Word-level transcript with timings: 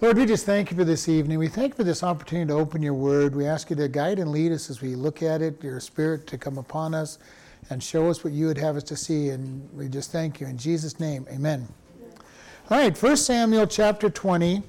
Lord, 0.00 0.16
we 0.16 0.26
just 0.26 0.46
thank 0.46 0.70
you 0.70 0.76
for 0.76 0.84
this 0.84 1.08
evening. 1.08 1.40
We 1.40 1.48
thank 1.48 1.72
you 1.72 1.74
for 1.74 1.82
this 1.82 2.04
opportunity 2.04 2.46
to 2.46 2.54
open 2.54 2.82
your 2.82 2.94
word. 2.94 3.34
We 3.34 3.46
ask 3.46 3.68
you 3.68 3.74
to 3.74 3.88
guide 3.88 4.20
and 4.20 4.30
lead 4.30 4.52
us 4.52 4.70
as 4.70 4.80
we 4.80 4.94
look 4.94 5.24
at 5.24 5.42
it, 5.42 5.60
your 5.60 5.80
spirit 5.80 6.24
to 6.28 6.38
come 6.38 6.56
upon 6.56 6.94
us 6.94 7.18
and 7.68 7.82
show 7.82 8.08
us 8.08 8.22
what 8.22 8.32
you 8.32 8.46
would 8.46 8.58
have 8.58 8.76
us 8.76 8.84
to 8.84 8.96
see. 8.96 9.30
And 9.30 9.68
we 9.74 9.88
just 9.88 10.12
thank 10.12 10.38
you. 10.38 10.46
In 10.46 10.56
Jesus' 10.56 11.00
name, 11.00 11.26
amen. 11.28 11.66
All 12.70 12.78
right, 12.78 12.96
1 12.96 13.16
Samuel 13.16 13.66
chapter 13.66 14.08
20. 14.08 14.62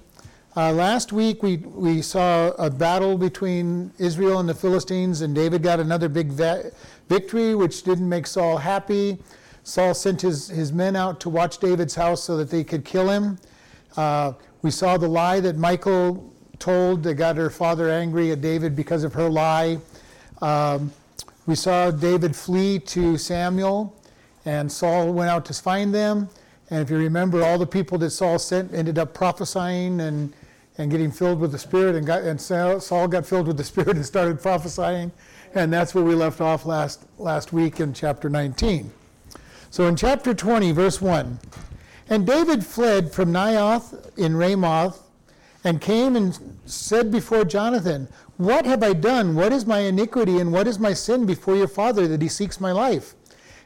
Uh, 0.58 0.72
last 0.72 1.14
week 1.14 1.44
we, 1.44 1.58
we 1.58 2.02
saw 2.02 2.48
a 2.54 2.72
battle 2.72 3.16
between 3.16 3.92
Israel 4.00 4.40
and 4.40 4.50
the 4.50 4.56
Philistines, 4.56 5.22
and 5.22 5.36
David 5.36 5.62
got 5.62 5.80
another 5.80 6.10
big 6.10 6.30
va- 6.30 6.72
victory, 7.08 7.54
which 7.54 7.84
didn't 7.84 8.10
make 8.10 8.26
Saul 8.26 8.58
happy. 8.58 9.20
Saul 9.64 9.94
sent 9.94 10.22
his, 10.22 10.48
his 10.48 10.74
men 10.74 10.96
out 10.96 11.20
to 11.20 11.30
watch 11.30 11.60
David's 11.60 11.94
house 11.94 12.24
so 12.24 12.36
that 12.38 12.50
they 12.50 12.64
could 12.64 12.84
kill 12.84 13.12
him. 13.12 13.38
Uh, 13.98 14.34
we 14.62 14.72
saw 14.72 14.98
the 14.98 15.08
lie 15.08 15.40
that 15.40 15.58
Michal 15.58 16.34
told 16.60 17.04
that 17.04 17.16
got 17.16 17.38
her 17.38 17.50
father 17.50 17.90
angry 17.90 18.32
at 18.32 18.42
David 18.42 18.76
because 18.76 19.04
of 19.04 19.14
her 19.14 19.30
lie. 19.30 19.80
Um, 20.42 20.92
we 21.46 21.56
saw 21.56 21.90
David 21.90 22.36
flee 22.36 22.80
to 22.80 23.18
Samuel, 23.18 23.96
and 24.46 24.72
Saul 24.72 25.14
went 25.14 25.30
out 25.30 25.46
to 25.46 25.54
find 25.54 25.94
them. 25.94 26.30
And 26.70 26.82
if 26.82 26.90
you 26.90 26.98
remember, 26.98 27.44
all 27.44 27.58
the 27.58 27.66
people 27.66 27.98
that 28.00 28.12
Saul 28.12 28.38
sent 28.38 28.74
ended 28.74 29.00
up 29.00 29.14
prophesying 29.14 30.02
and, 30.02 30.34
and 30.78 30.92
getting 30.92 31.12
filled 31.12 31.40
with 31.40 31.52
the 31.52 31.58
Spirit, 31.58 31.96
and, 31.96 32.06
got, 32.06 32.22
and 32.22 32.40
Saul 32.40 33.08
got 33.08 33.26
filled 33.26 33.48
with 33.48 33.58
the 33.58 33.64
Spirit 33.64 33.96
and 33.96 34.06
started 34.06 34.42
prophesying. 34.42 35.12
And 35.56 35.74
that's 35.74 35.96
where 35.96 36.04
we 36.04 36.14
left 36.14 36.42
off 36.42 36.66
last, 36.66 37.06
last 37.18 37.52
week 37.52 37.80
in 37.80 37.94
chapter 37.94 38.30
19. 38.30 38.92
So 39.72 39.88
in 39.88 39.96
chapter 39.96 40.34
20, 40.34 40.72
verse 40.72 41.02
1, 41.02 41.40
and 42.10 42.26
David 42.26 42.66
fled 42.66 43.14
from 43.14 43.32
Naioth 43.32 44.18
in 44.18 44.36
Ramoth 44.36 45.04
and 45.64 45.80
came 45.80 46.16
and 46.16 46.58
said 46.66 47.12
before 47.12 47.46
Jonathan, 47.46 48.08
What 48.38 48.66
have 48.66 48.82
I 48.82 48.94
done? 48.94 49.36
What 49.36 49.54
is 49.54 49.66
my 49.66 49.80
iniquity 49.80 50.40
and 50.40 50.52
what 50.52 50.68
is 50.68 50.80
my 50.80 50.94
sin 50.94 51.26
before 51.26 51.56
your 51.56 51.68
father 51.68 52.08
that 52.08 52.22
he 52.22 52.28
seeks 52.28 52.60
my 52.60 52.72
life? 52.72 53.14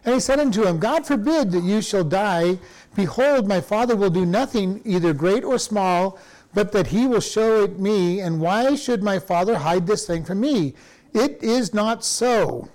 And 0.05 0.13
he 0.13 0.19
said 0.19 0.39
unto 0.39 0.65
him, 0.65 0.79
God 0.79 1.05
forbid 1.05 1.51
that 1.51 1.63
you 1.63 1.81
shall 1.81 2.03
die. 2.03 2.59
Behold, 2.95 3.47
my 3.47 3.61
father 3.61 3.95
will 3.95 4.09
do 4.09 4.25
nothing, 4.25 4.81
either 4.83 5.13
great 5.13 5.45
or 5.45 5.57
small, 5.57 6.19
but 6.53 6.71
that 6.73 6.87
he 6.87 7.07
will 7.07 7.21
show 7.21 7.63
it 7.63 7.79
me. 7.79 8.19
And 8.19 8.41
why 8.41 8.75
should 8.75 9.01
my 9.01 9.19
father 9.19 9.57
hide 9.57 9.87
this 9.87 10.05
thing 10.05 10.25
from 10.25 10.41
me? 10.41 10.75
It 11.13 11.41
is 11.41 11.73
not 11.73 12.03
so. 12.03 12.69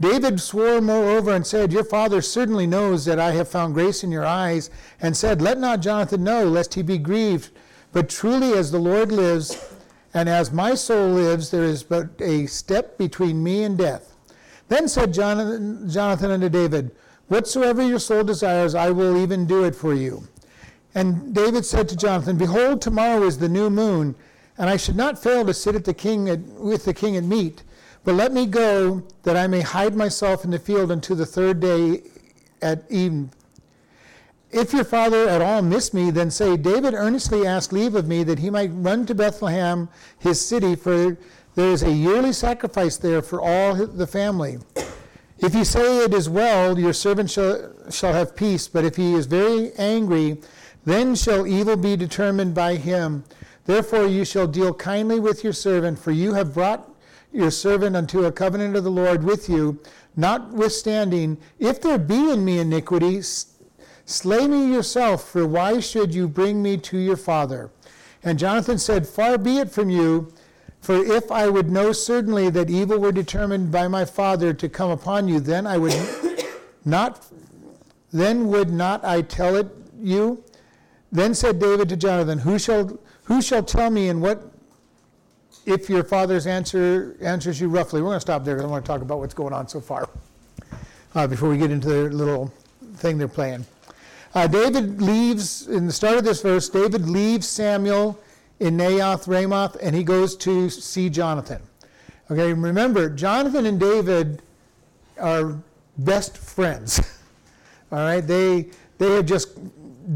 David 0.00 0.40
swore 0.40 0.80
moreover 0.80 1.32
and 1.32 1.46
said, 1.46 1.72
Your 1.72 1.84
father 1.84 2.20
certainly 2.20 2.66
knows 2.66 3.04
that 3.04 3.20
I 3.20 3.32
have 3.32 3.48
found 3.48 3.74
grace 3.74 4.02
in 4.02 4.10
your 4.10 4.26
eyes, 4.26 4.70
and 5.00 5.16
said, 5.16 5.40
Let 5.40 5.58
not 5.58 5.80
Jonathan 5.80 6.24
know, 6.24 6.44
lest 6.44 6.74
he 6.74 6.82
be 6.82 6.98
grieved. 6.98 7.50
But 7.92 8.08
truly, 8.08 8.54
as 8.54 8.72
the 8.72 8.78
Lord 8.78 9.12
lives, 9.12 9.72
and 10.12 10.28
as 10.28 10.52
my 10.52 10.74
soul 10.74 11.10
lives, 11.10 11.50
there 11.50 11.64
is 11.64 11.82
but 11.82 12.08
a 12.20 12.46
step 12.46 12.98
between 12.98 13.42
me 13.42 13.62
and 13.62 13.78
death. 13.78 14.14
Then 14.68 14.88
said 14.88 15.14
Jonathan, 15.14 16.30
unto 16.30 16.48
David, 16.48 16.90
Whatsoever 17.28 17.82
your 17.82 17.98
soul 17.98 18.24
desires, 18.24 18.74
I 18.74 18.90
will 18.90 19.16
even 19.16 19.46
do 19.46 19.64
it 19.64 19.74
for 19.74 19.94
you. 19.94 20.26
And 20.94 21.34
David 21.34 21.64
said 21.64 21.88
to 21.88 21.96
Jonathan, 21.96 22.36
Behold, 22.36 22.80
tomorrow 22.80 23.22
is 23.24 23.38
the 23.38 23.48
new 23.48 23.70
moon, 23.70 24.14
and 24.58 24.70
I 24.70 24.76
should 24.76 24.96
not 24.96 25.22
fail 25.22 25.44
to 25.44 25.54
sit 25.54 25.74
at 25.74 25.84
the 25.84 25.94
king 25.94 26.28
at, 26.28 26.40
with 26.40 26.84
the 26.84 26.94
king 26.94 27.16
at 27.16 27.24
meat. 27.24 27.62
But 28.04 28.14
let 28.14 28.32
me 28.32 28.46
go, 28.46 29.02
that 29.22 29.36
I 29.36 29.46
may 29.46 29.62
hide 29.62 29.96
myself 29.96 30.44
in 30.44 30.50
the 30.50 30.58
field 30.58 30.90
until 30.90 31.16
the 31.16 31.26
third 31.26 31.60
day 31.60 32.02
at 32.60 32.84
even. 32.90 33.30
If 34.50 34.72
your 34.72 34.84
father 34.84 35.28
at 35.28 35.42
all 35.42 35.62
miss 35.62 35.92
me, 35.92 36.10
then 36.10 36.30
say, 36.30 36.56
David 36.56 36.94
earnestly 36.94 37.46
asked 37.46 37.72
leave 37.72 37.94
of 37.94 38.06
me 38.06 38.22
that 38.22 38.38
he 38.38 38.50
might 38.50 38.70
run 38.72 39.04
to 39.06 39.14
Bethlehem, 39.14 39.88
his 40.18 40.44
city, 40.46 40.76
for 40.76 41.16
there 41.54 41.70
is 41.70 41.82
a 41.82 41.90
yearly 41.90 42.32
sacrifice 42.32 42.96
there 42.96 43.22
for 43.22 43.40
all 43.40 43.74
the 43.74 44.06
family. 44.06 44.58
If 45.38 45.54
you 45.54 45.64
say 45.64 46.04
it 46.04 46.14
is 46.14 46.28
well, 46.28 46.78
your 46.78 46.92
servant 46.92 47.30
shall, 47.30 47.72
shall 47.90 48.12
have 48.12 48.36
peace, 48.36 48.68
but 48.68 48.84
if 48.84 48.96
he 48.96 49.14
is 49.14 49.26
very 49.26 49.72
angry, 49.72 50.40
then 50.84 51.14
shall 51.14 51.46
evil 51.46 51.76
be 51.76 51.96
determined 51.96 52.54
by 52.54 52.76
him. 52.76 53.24
Therefore 53.64 54.06
you 54.06 54.24
shall 54.24 54.46
deal 54.46 54.74
kindly 54.74 55.18
with 55.18 55.42
your 55.42 55.52
servant, 55.52 55.98
for 55.98 56.12
you 56.12 56.34
have 56.34 56.54
brought 56.54 56.93
your 57.34 57.50
servant 57.50 57.96
unto 57.96 58.24
a 58.24 58.32
covenant 58.32 58.76
of 58.76 58.84
the 58.84 58.90
Lord 58.90 59.24
with 59.24 59.48
you, 59.48 59.80
notwithstanding, 60.16 61.36
if 61.58 61.80
there 61.80 61.98
be 61.98 62.30
in 62.30 62.44
me 62.44 62.60
iniquity, 62.60 63.20
slay 64.04 64.46
me 64.46 64.72
yourself, 64.72 65.28
for 65.28 65.46
why 65.46 65.80
should 65.80 66.14
you 66.14 66.28
bring 66.28 66.62
me 66.62 66.76
to 66.78 66.96
your 66.96 67.16
father? 67.16 67.72
And 68.22 68.38
Jonathan 68.38 68.78
said, 68.78 69.06
Far 69.06 69.36
be 69.36 69.58
it 69.58 69.70
from 69.70 69.90
you, 69.90 70.32
for 70.80 70.96
if 70.96 71.32
I 71.32 71.48
would 71.48 71.70
know 71.70 71.92
certainly 71.92 72.50
that 72.50 72.70
evil 72.70 72.98
were 72.98 73.12
determined 73.12 73.72
by 73.72 73.88
my 73.88 74.04
father 74.04 74.54
to 74.54 74.68
come 74.68 74.90
upon 74.90 75.26
you, 75.26 75.40
then 75.40 75.66
I 75.66 75.76
would 75.76 75.94
not 76.84 77.26
then 78.12 78.46
would 78.46 78.70
not 78.70 79.04
I 79.04 79.22
tell 79.22 79.56
it 79.56 79.66
you? 80.00 80.44
Then 81.10 81.34
said 81.34 81.58
David 81.58 81.88
to 81.88 81.96
Jonathan, 81.96 82.38
Who 82.38 82.60
shall 82.60 82.98
who 83.24 83.42
shall 83.42 83.62
tell 83.62 83.90
me 83.90 84.08
in 84.08 84.20
what 84.20 84.53
if 85.66 85.88
your 85.88 86.04
father's 86.04 86.46
answer 86.46 87.16
answers 87.20 87.60
you 87.60 87.68
roughly, 87.68 88.02
we're 88.02 88.08
going 88.08 88.16
to 88.16 88.20
stop 88.20 88.44
there 88.44 88.54
because 88.54 88.68
I 88.68 88.70
want 88.70 88.84
to 88.84 88.88
talk 88.88 89.02
about 89.02 89.18
what's 89.18 89.34
going 89.34 89.52
on 89.52 89.68
so 89.68 89.80
far 89.80 90.08
uh, 91.14 91.26
before 91.26 91.48
we 91.48 91.56
get 91.56 91.70
into 91.70 91.88
the 91.88 92.02
little 92.10 92.52
thing 92.96 93.18
they're 93.18 93.28
playing. 93.28 93.64
Uh, 94.34 94.46
David 94.46 95.00
leaves, 95.00 95.68
in 95.68 95.86
the 95.86 95.92
start 95.92 96.16
of 96.16 96.24
this 96.24 96.42
verse, 96.42 96.68
David 96.68 97.08
leaves 97.08 97.46
Samuel 97.46 98.18
in 98.60 98.76
Naioth 98.76 99.26
Ramoth 99.26 99.76
and 99.80 99.94
he 99.94 100.02
goes 100.02 100.36
to 100.38 100.68
see 100.68 101.08
Jonathan. 101.08 101.62
Okay, 102.30 102.52
remember, 102.52 103.10
Jonathan 103.10 103.66
and 103.66 103.78
David 103.78 104.42
are 105.20 105.56
best 105.98 106.36
friends. 106.36 107.00
All 107.92 107.98
right, 107.98 108.20
they, 108.20 108.70
they 108.98 109.16
are 109.16 109.22
just 109.22 109.58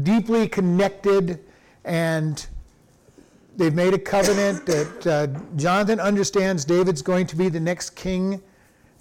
deeply 0.03 0.47
connected 0.47 1.39
and 1.85 2.45
They've 3.59 3.75
made 3.75 3.93
a 3.93 3.99
covenant 3.99 4.65
that 4.67 5.05
uh, 5.07 5.27
Jonathan 5.57 5.99
understands 5.99 6.63
David's 6.63 7.01
going 7.01 7.27
to 7.27 7.35
be 7.35 7.49
the 7.49 7.59
next 7.59 7.89
king 7.89 8.41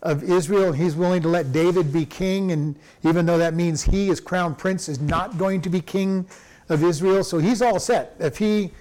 of 0.03 0.25
Israel. 0.25 0.73
He's 0.73 0.97
willing 0.97 1.23
to 1.23 1.29
let 1.29 1.53
David 1.53 1.93
be 1.93 2.05
king, 2.05 2.51
and 2.51 2.75
even 3.05 3.25
though 3.25 3.39
that 3.39 3.55
means 3.55 3.85
he, 3.85 4.11
as 4.11 4.19
crown 4.19 4.57
prince, 4.57 4.89
is 4.89 4.99
not 4.99 5.39
going 5.39 5.61
to 5.61 5.71
be 5.71 5.81
king 5.81 6.27
of 6.69 6.83
Israel, 6.83 7.23
so 7.23 7.39
he's 7.39 7.63
all 7.63 7.79
set. 7.79 8.17
If 8.19 8.39
he, 8.39 8.73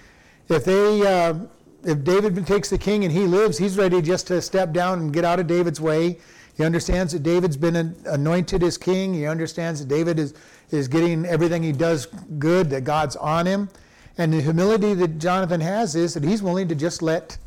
if 0.49 0.65
they, 0.65 1.05
uh, 1.05 1.35
if 1.83 2.03
David 2.03 2.47
takes 2.47 2.71
the 2.71 2.79
king 2.79 3.03
and 3.03 3.13
he 3.13 3.27
lives, 3.27 3.59
he's 3.59 3.77
ready 3.77 4.01
just 4.01 4.25
to 4.27 4.41
step 4.41 4.73
down 4.73 4.97
and 4.97 5.13
get 5.13 5.25
out 5.25 5.39
of 5.39 5.45
David's 5.45 5.79
way. 5.79 6.17
He 6.55 6.63
understands 6.63 7.13
that 7.13 7.21
David's 7.21 7.55
been 7.55 7.95
anointed 8.07 8.63
as 8.63 8.79
king. 8.79 9.13
He 9.13 9.27
understands 9.27 9.79
that 9.81 9.87
David 9.87 10.17
is, 10.17 10.33
is 10.71 10.87
getting 10.87 11.23
everything 11.23 11.61
he 11.61 11.71
does 11.71 12.07
good, 12.39 12.71
that 12.71 12.83
God's 12.83 13.15
on 13.15 13.45
him. 13.45 13.69
And 14.17 14.33
the 14.33 14.41
humility 14.41 14.93
that 14.95 15.19
Jonathan 15.19 15.61
has 15.61 15.95
is 15.95 16.13
that 16.13 16.23
he's 16.23 16.41
willing 16.41 16.67
to 16.67 16.75
just 16.75 17.01
let 17.01 17.37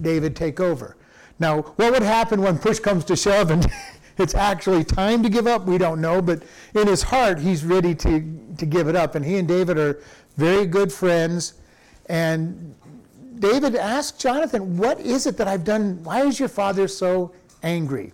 David 0.00 0.36
take 0.36 0.60
over. 0.60 0.96
Now, 1.38 1.62
what 1.62 1.92
would 1.92 2.02
happen 2.02 2.40
when 2.40 2.58
push 2.58 2.78
comes 2.78 3.04
to 3.06 3.16
shove 3.16 3.50
and 3.50 3.66
it's 4.18 4.34
actually 4.34 4.84
time 4.84 5.22
to 5.22 5.28
give 5.28 5.46
up? 5.46 5.64
We 5.64 5.78
don't 5.78 6.00
know, 6.00 6.22
but 6.22 6.42
in 6.74 6.86
his 6.86 7.02
heart, 7.02 7.40
he's 7.40 7.64
ready 7.64 7.94
to, 7.96 8.54
to 8.58 8.66
give 8.66 8.88
it 8.88 8.94
up. 8.94 9.14
And 9.14 9.24
he 9.24 9.38
and 9.38 9.48
David 9.48 9.78
are 9.78 10.00
very 10.36 10.66
good 10.66 10.92
friends. 10.92 11.54
And 12.06 12.74
David 13.38 13.74
asked 13.74 14.20
Jonathan, 14.20 14.76
What 14.76 15.00
is 15.00 15.26
it 15.26 15.36
that 15.38 15.48
I've 15.48 15.64
done? 15.64 16.02
Why 16.04 16.24
is 16.24 16.38
your 16.38 16.48
father 16.48 16.86
so 16.86 17.32
angry? 17.62 18.12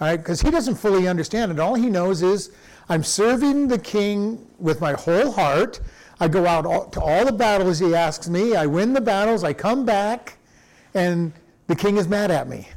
All 0.00 0.08
right, 0.08 0.16
because 0.16 0.40
he 0.40 0.50
doesn't 0.50 0.76
fully 0.76 1.08
understand 1.08 1.52
it. 1.52 1.58
All 1.58 1.74
he 1.74 1.88
knows 1.88 2.22
is, 2.22 2.50
I'm 2.88 3.02
serving 3.02 3.68
the 3.68 3.78
king 3.78 4.46
with 4.58 4.80
my 4.80 4.92
whole 4.92 5.32
heart. 5.32 5.80
I 6.20 6.28
go 6.28 6.46
out 6.46 6.66
all, 6.66 6.86
to 6.90 7.00
all 7.00 7.24
the 7.24 7.32
battles 7.32 7.78
he 7.78 7.94
asks 7.94 8.28
me. 8.28 8.54
I 8.54 8.66
win 8.66 8.92
the 8.92 9.00
battles. 9.00 9.44
I 9.44 9.52
come 9.52 9.84
back, 9.84 10.38
and 10.94 11.32
the 11.66 11.76
king 11.76 11.96
is 11.96 12.08
mad 12.08 12.30
at 12.30 12.48
me. 12.48 12.68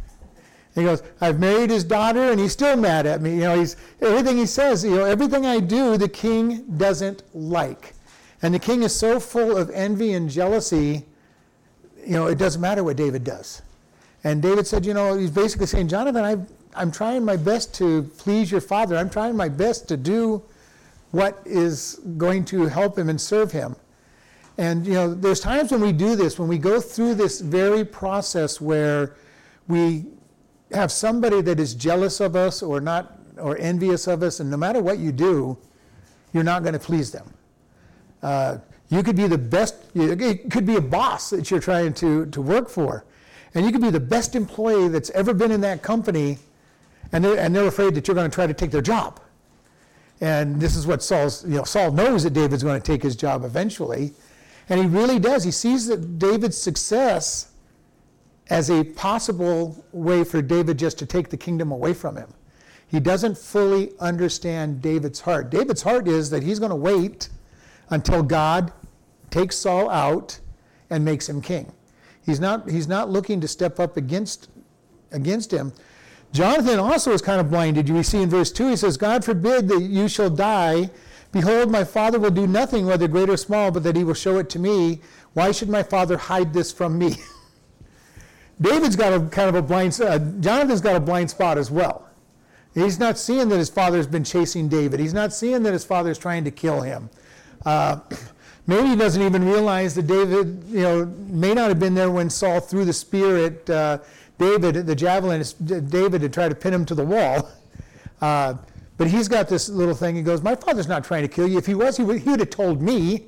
He 0.76 0.84
goes, 0.84 1.02
I've 1.22 1.40
married 1.40 1.70
his 1.70 1.84
daughter, 1.84 2.32
and 2.32 2.40
he's 2.40 2.52
still 2.52 2.78
mad 2.78 3.06
at 3.06 3.22
me. 3.22 3.32
You 3.32 3.42
know, 3.42 3.58
he's 3.58 3.76
everything 4.02 4.38
he 4.38 4.46
says. 4.46 4.84
You 4.84 4.92
know, 4.92 5.06
everything 5.06 5.46
I 5.46 5.60
do, 5.60 5.98
the 5.98 6.10
king 6.10 6.66
doesn't 6.78 7.24
like, 7.36 7.94
and 8.42 8.54
the 8.54 8.60
king 8.60 8.84
is 8.84 8.96
so 8.96 9.20
full 9.20 9.58
of 9.58 9.70
envy 9.72 10.14
and 10.14 10.30
jealousy. 10.30 11.06
You 12.06 12.14
know, 12.14 12.28
it 12.28 12.38
doesn't 12.38 12.62
matter 12.62 12.84
what 12.84 12.96
David 12.96 13.24
does. 13.24 13.62
And 14.24 14.42
David 14.42 14.68
said, 14.68 14.86
you 14.86 14.94
know, 14.94 15.18
he's 15.18 15.32
basically 15.32 15.68
saying, 15.68 15.88
Jonathan, 15.88 16.24
i 16.24 16.38
I'm 16.76 16.92
trying 16.92 17.26
my 17.26 17.38
best 17.38 17.74
to 17.76 18.04
please 18.18 18.52
your 18.52 18.62
father. 18.62 18.98
I'm 18.98 19.10
trying 19.10 19.36
my 19.36 19.50
best 19.50 19.88
to 19.88 19.98
do 19.98 20.44
what 21.12 21.42
is 21.46 22.02
going 22.18 22.46
to 22.46 22.66
help 22.66 22.98
him 22.98 23.10
and 23.10 23.20
serve 23.20 23.52
him. 23.52 23.76
And 24.58 24.86
you 24.86 24.94
know, 24.94 25.14
there's 25.14 25.40
times 25.40 25.72
when 25.72 25.82
we 25.82 25.92
do 25.92 26.16
this, 26.16 26.40
when 26.40 26.48
we 26.48 26.58
go 26.58 26.82
through 26.82 27.16
this 27.16 27.42
very 27.42 27.86
process 27.86 28.60
where 28.60 29.16
we 29.68 30.06
have 30.72 30.92
somebody 30.92 31.42
that 31.42 31.60
is 31.60 31.74
jealous 31.74 32.20
of 32.20 32.36
us 32.36 32.62
or 32.62 32.82
not 32.82 33.20
or 33.38 33.58
envious 33.58 34.08
of 34.08 34.24
us, 34.24 34.40
and 34.40 34.50
no 34.50 34.58
matter 34.58 34.82
what 34.82 34.98
you 34.98 35.12
do, 35.12 35.58
you're 36.34 36.44
not 36.44 36.64
going 36.64 36.74
to 36.74 36.80
please 36.80 37.12
them. 37.12 37.34
Uh, 38.24 38.58
You 38.90 39.04
could 39.04 39.16
be 39.16 39.28
the 39.28 39.38
best, 39.38 39.76
it 39.96 40.50
could 40.50 40.66
be 40.66 40.78
a 40.78 40.82
boss 40.82 41.30
that 41.30 41.52
you're 41.52 41.60
trying 41.60 41.94
to, 41.96 42.26
to 42.28 42.42
work 42.42 42.70
for. 42.70 43.04
And 43.54 43.66
you 43.66 43.72
could 43.72 43.82
be 43.82 43.90
the 43.90 44.00
best 44.00 44.36
employee 44.36 44.88
that's 44.88 45.10
ever 45.12 45.34
been 45.34 45.52
in 45.52 45.62
that 45.62 45.82
company, 45.82 46.38
and 47.12 47.24
they're, 47.24 47.38
and 47.38 47.54
they're 47.54 47.68
afraid 47.68 47.96
that 47.96 48.08
you're 48.08 48.16
going 48.16 48.30
to 48.30 48.34
try 48.34 48.48
to 48.48 48.54
take 48.54 48.72
their 48.72 48.82
job. 48.82 49.20
And 50.22 50.60
this 50.60 50.76
is 50.76 50.88
what 50.88 51.04
Saul's, 51.04 51.44
you 51.46 51.58
know, 51.58 51.64
Saul 51.64 51.92
knows 51.92 52.24
that 52.24 52.34
David's 52.34 52.64
going 52.64 52.80
to 52.80 52.86
take 52.86 53.04
his 53.04 53.16
job 53.16 53.44
eventually. 53.44 54.14
And 54.70 54.80
he 54.80 54.88
really 54.88 55.20
does. 55.20 55.44
He 55.44 55.52
sees 55.52 55.88
that 55.88 56.18
David's 56.18 56.58
success 56.58 57.52
as 58.50 58.70
a 58.70 58.84
possible 58.84 59.86
way 59.92 60.24
for 60.24 60.42
David 60.42 60.80
just 60.80 60.98
to 61.00 61.06
take 61.06 61.30
the 61.30 61.38
kingdom 61.38 61.72
away 61.72 61.94
from 61.94 62.16
him. 62.16 62.34
He 62.88 63.00
doesn't 63.00 63.38
fully 63.38 63.92
understand 64.00 64.82
David's 64.82 65.20
heart. 65.20 65.50
David's 65.50 65.82
heart 65.82 66.08
is 66.08 66.30
that 66.30 66.42
he's 66.44 66.58
going 66.58 66.70
to 66.70 66.76
wait 66.76 67.30
until 67.90 68.24
God 68.24 68.72
takes 69.30 69.58
Saul 69.58 69.90
out 69.90 70.40
and 70.90 71.04
makes 71.04 71.28
him 71.28 71.42
king. 71.42 71.72
He's 72.26 72.40
not, 72.40 72.70
he's 72.70 72.88
not 72.88 73.10
looking 73.10 73.42
to 73.42 73.48
step 73.48 73.80
up 73.80 73.98
against, 73.98 74.50
against 75.12 75.52
him. 75.52 75.74
Jonathan 76.34 76.80
also 76.80 77.12
is 77.12 77.22
kind 77.22 77.40
of 77.40 77.50
blinded. 77.50 77.88
You 77.90 78.04
see 78.04 78.22
in 78.22 78.30
verse 78.30 78.52
2, 78.52 78.70
he 78.70 78.76
says, 78.76 78.98
God 78.98 79.24
forbid 79.24 79.68
that 79.70 79.82
you 79.82 80.08
shall 80.08 80.30
die. 80.30 80.90
Behold, 81.32 81.72
my 81.72 81.84
father 81.84 82.20
will 82.20 82.32
do 82.32 82.48
nothing, 82.48 82.86
whether 82.86 83.08
great 83.08 83.30
or 83.30 83.38
small, 83.38 83.72
but 83.72 83.84
that 83.84 83.96
he 83.96 84.04
will 84.04 84.14
show 84.14 84.38
it 84.38 84.50
to 84.52 84.60
me. 84.60 85.02
Why 85.34 85.52
should 85.52 85.70
my 85.70 85.84
father 85.84 86.18
hide 86.18 86.54
this 86.54 86.72
from 86.72 86.98
me? 86.98 87.16
David's 88.62 88.96
got 88.96 89.14
a 89.14 89.20
kind 89.28 89.50
of 89.50 89.56
a 89.56 89.62
blind, 89.62 90.00
uh, 90.02 90.18
Jonathan's 90.40 90.82
got 90.82 90.96
a 90.96 91.00
blind 91.00 91.30
spot 91.30 91.58
as 91.58 91.70
well. 91.70 92.08
He's 92.74 93.00
not 93.00 93.18
seeing 93.18 93.50
that 93.50 93.58
his 93.58 93.70
father's 93.70 94.08
been 94.08 94.24
chasing 94.24 94.68
David. 94.70 95.00
He's 95.00 95.14
not 95.14 95.34
seeing 95.34 95.64
that 95.64 95.74
his 95.74 95.84
father's 95.84 96.18
trying 96.18 96.44
to 96.44 96.52
kill 96.52 96.82
him. 96.82 97.10
Uh, 97.66 98.00
maybe 98.68 98.90
he 98.90 98.96
doesn't 98.96 99.22
even 99.22 99.44
realize 99.44 99.96
that 99.96 100.08
David, 100.08 100.64
you 100.68 100.82
know, 100.82 101.06
may 101.06 101.54
not 101.54 101.70
have 101.70 101.80
been 101.80 101.96
there 101.96 102.12
when 102.12 102.30
Saul 102.30 102.60
threw 102.60 102.86
the 102.86 102.94
spear 102.94 103.38
at 103.38 103.70
uh, 103.70 103.98
David, 104.38 104.86
the 104.86 104.96
javelin, 104.96 105.44
David 105.90 106.22
to 106.22 106.30
try 106.30 106.48
to 106.50 106.56
pin 106.56 106.74
him 106.74 106.86
to 106.86 106.96
the 106.96 107.06
wall. 107.06 107.50
Uh, 108.20 108.56
but 108.98 109.06
he's 109.06 109.28
got 109.28 109.48
this 109.48 109.70
little 109.70 109.94
thing. 109.94 110.16
He 110.16 110.24
goes, 110.24 110.42
My 110.42 110.56
father's 110.56 110.88
not 110.88 111.04
trying 111.04 111.22
to 111.22 111.28
kill 111.28 111.48
you. 111.48 111.60
If 111.60 111.68
he 111.68 111.76
was, 111.76 111.98
he 111.98 112.04
would, 112.04 112.22
he 112.22 112.32
would 112.32 112.40
have 112.40 112.50
told 112.50 112.82
me. 112.82 113.28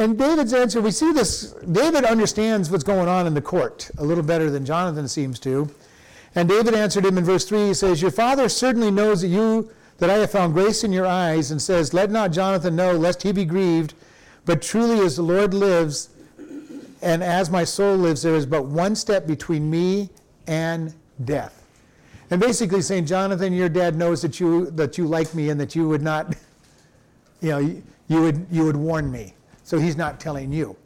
And 0.00 0.18
David's 0.18 0.52
answer, 0.52 0.80
we 0.80 0.90
see 0.90 1.12
this, 1.12 1.52
David 1.70 2.04
understands 2.04 2.68
what's 2.68 2.82
going 2.82 3.08
on 3.08 3.28
in 3.28 3.34
the 3.34 3.40
court 3.40 3.92
a 3.98 4.04
little 4.04 4.24
better 4.24 4.50
than 4.50 4.64
Jonathan 4.64 5.06
seems 5.06 5.38
to. 5.38 5.72
And 6.34 6.48
David 6.48 6.74
answered 6.74 7.04
him 7.04 7.16
in 7.16 7.24
verse 7.24 7.44
3. 7.44 7.68
He 7.68 7.74
says, 7.74 8.02
Your 8.02 8.10
father 8.10 8.48
certainly 8.48 8.90
knows 8.90 9.20
that 9.20 9.28
you 9.28 9.70
that 9.98 10.10
I 10.10 10.14
have 10.14 10.32
found 10.32 10.52
grace 10.52 10.82
in 10.82 10.92
your 10.92 11.06
eyes, 11.06 11.52
and 11.52 11.62
says, 11.62 11.94
Let 11.94 12.10
not 12.10 12.32
Jonathan 12.32 12.74
know, 12.74 12.92
lest 12.92 13.22
he 13.22 13.30
be 13.30 13.44
grieved. 13.44 13.94
But 14.44 14.60
truly, 14.60 14.98
as 14.98 15.14
the 15.14 15.22
Lord 15.22 15.54
lives, 15.54 16.08
and 17.02 17.22
as 17.22 17.50
my 17.50 17.64
soul 17.64 17.96
lives, 17.96 18.22
there 18.22 18.34
is 18.34 18.46
but 18.46 18.64
one 18.64 18.94
step 18.94 19.26
between 19.26 19.68
me 19.70 20.10
and 20.46 20.94
death. 21.24 21.66
And 22.30 22.40
basically 22.40 22.80
saying, 22.80 23.06
Jonathan, 23.06 23.52
your 23.52 23.68
dad 23.68 23.96
knows 23.96 24.22
that 24.22 24.40
you 24.40 24.70
that 24.70 24.96
you 24.96 25.06
like 25.06 25.34
me 25.34 25.50
and 25.50 25.60
that 25.60 25.74
you 25.74 25.88
would 25.88 26.02
not, 26.02 26.34
you 27.40 27.50
know, 27.50 27.58
you, 27.58 28.22
would 28.22 28.46
you 28.50 28.64
would 28.64 28.76
warn 28.76 29.10
me. 29.10 29.34
So 29.64 29.78
he's 29.78 29.96
not 29.96 30.18
telling 30.18 30.52
you. 30.52 30.76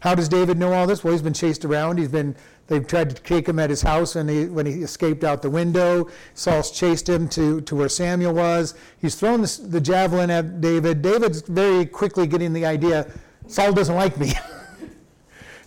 How 0.00 0.14
does 0.14 0.28
David 0.28 0.58
know 0.58 0.72
all 0.72 0.86
this? 0.86 1.02
Well, 1.02 1.12
he's 1.12 1.22
been 1.22 1.34
chased 1.34 1.64
around. 1.64 1.98
He's 1.98 2.08
been 2.08 2.34
they've 2.66 2.86
tried 2.86 3.10
to 3.10 3.22
take 3.22 3.48
him 3.48 3.58
at 3.58 3.68
his 3.68 3.82
house 3.82 4.16
and 4.16 4.28
he, 4.28 4.46
when 4.46 4.66
he 4.66 4.82
escaped 4.82 5.24
out 5.24 5.42
the 5.42 5.50
window. 5.50 6.08
Saul's 6.34 6.70
chased 6.70 7.08
him 7.08 7.28
to, 7.30 7.60
to 7.62 7.76
where 7.76 7.88
Samuel 7.88 8.34
was. 8.34 8.74
He's 8.98 9.14
thrown 9.14 9.42
the, 9.42 9.60
the 9.68 9.80
javelin 9.80 10.30
at 10.30 10.60
David. 10.60 11.02
David's 11.02 11.42
very 11.42 11.84
quickly 11.84 12.26
getting 12.26 12.52
the 12.52 12.64
idea 12.64 13.06
Saul 13.46 13.72
doesn't 13.72 13.94
like 13.94 14.16
me. 14.18 14.32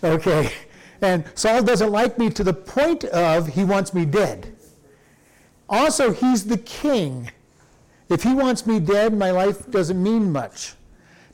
okay. 0.03 0.51
And 1.01 1.25
Saul 1.35 1.63
doesn't 1.63 1.91
like 1.91 2.17
me 2.17 2.29
to 2.31 2.43
the 2.43 2.53
point 2.53 3.03
of 3.05 3.47
he 3.47 3.63
wants 3.63 3.93
me 3.93 4.05
dead. 4.05 4.55
Also, 5.69 6.13
he's 6.13 6.45
the 6.45 6.57
king. 6.57 7.29
If 8.09 8.23
he 8.23 8.33
wants 8.33 8.65
me 8.65 8.79
dead, 8.79 9.13
my 9.13 9.31
life 9.31 9.69
doesn't 9.69 10.01
mean 10.01 10.31
much. 10.31 10.73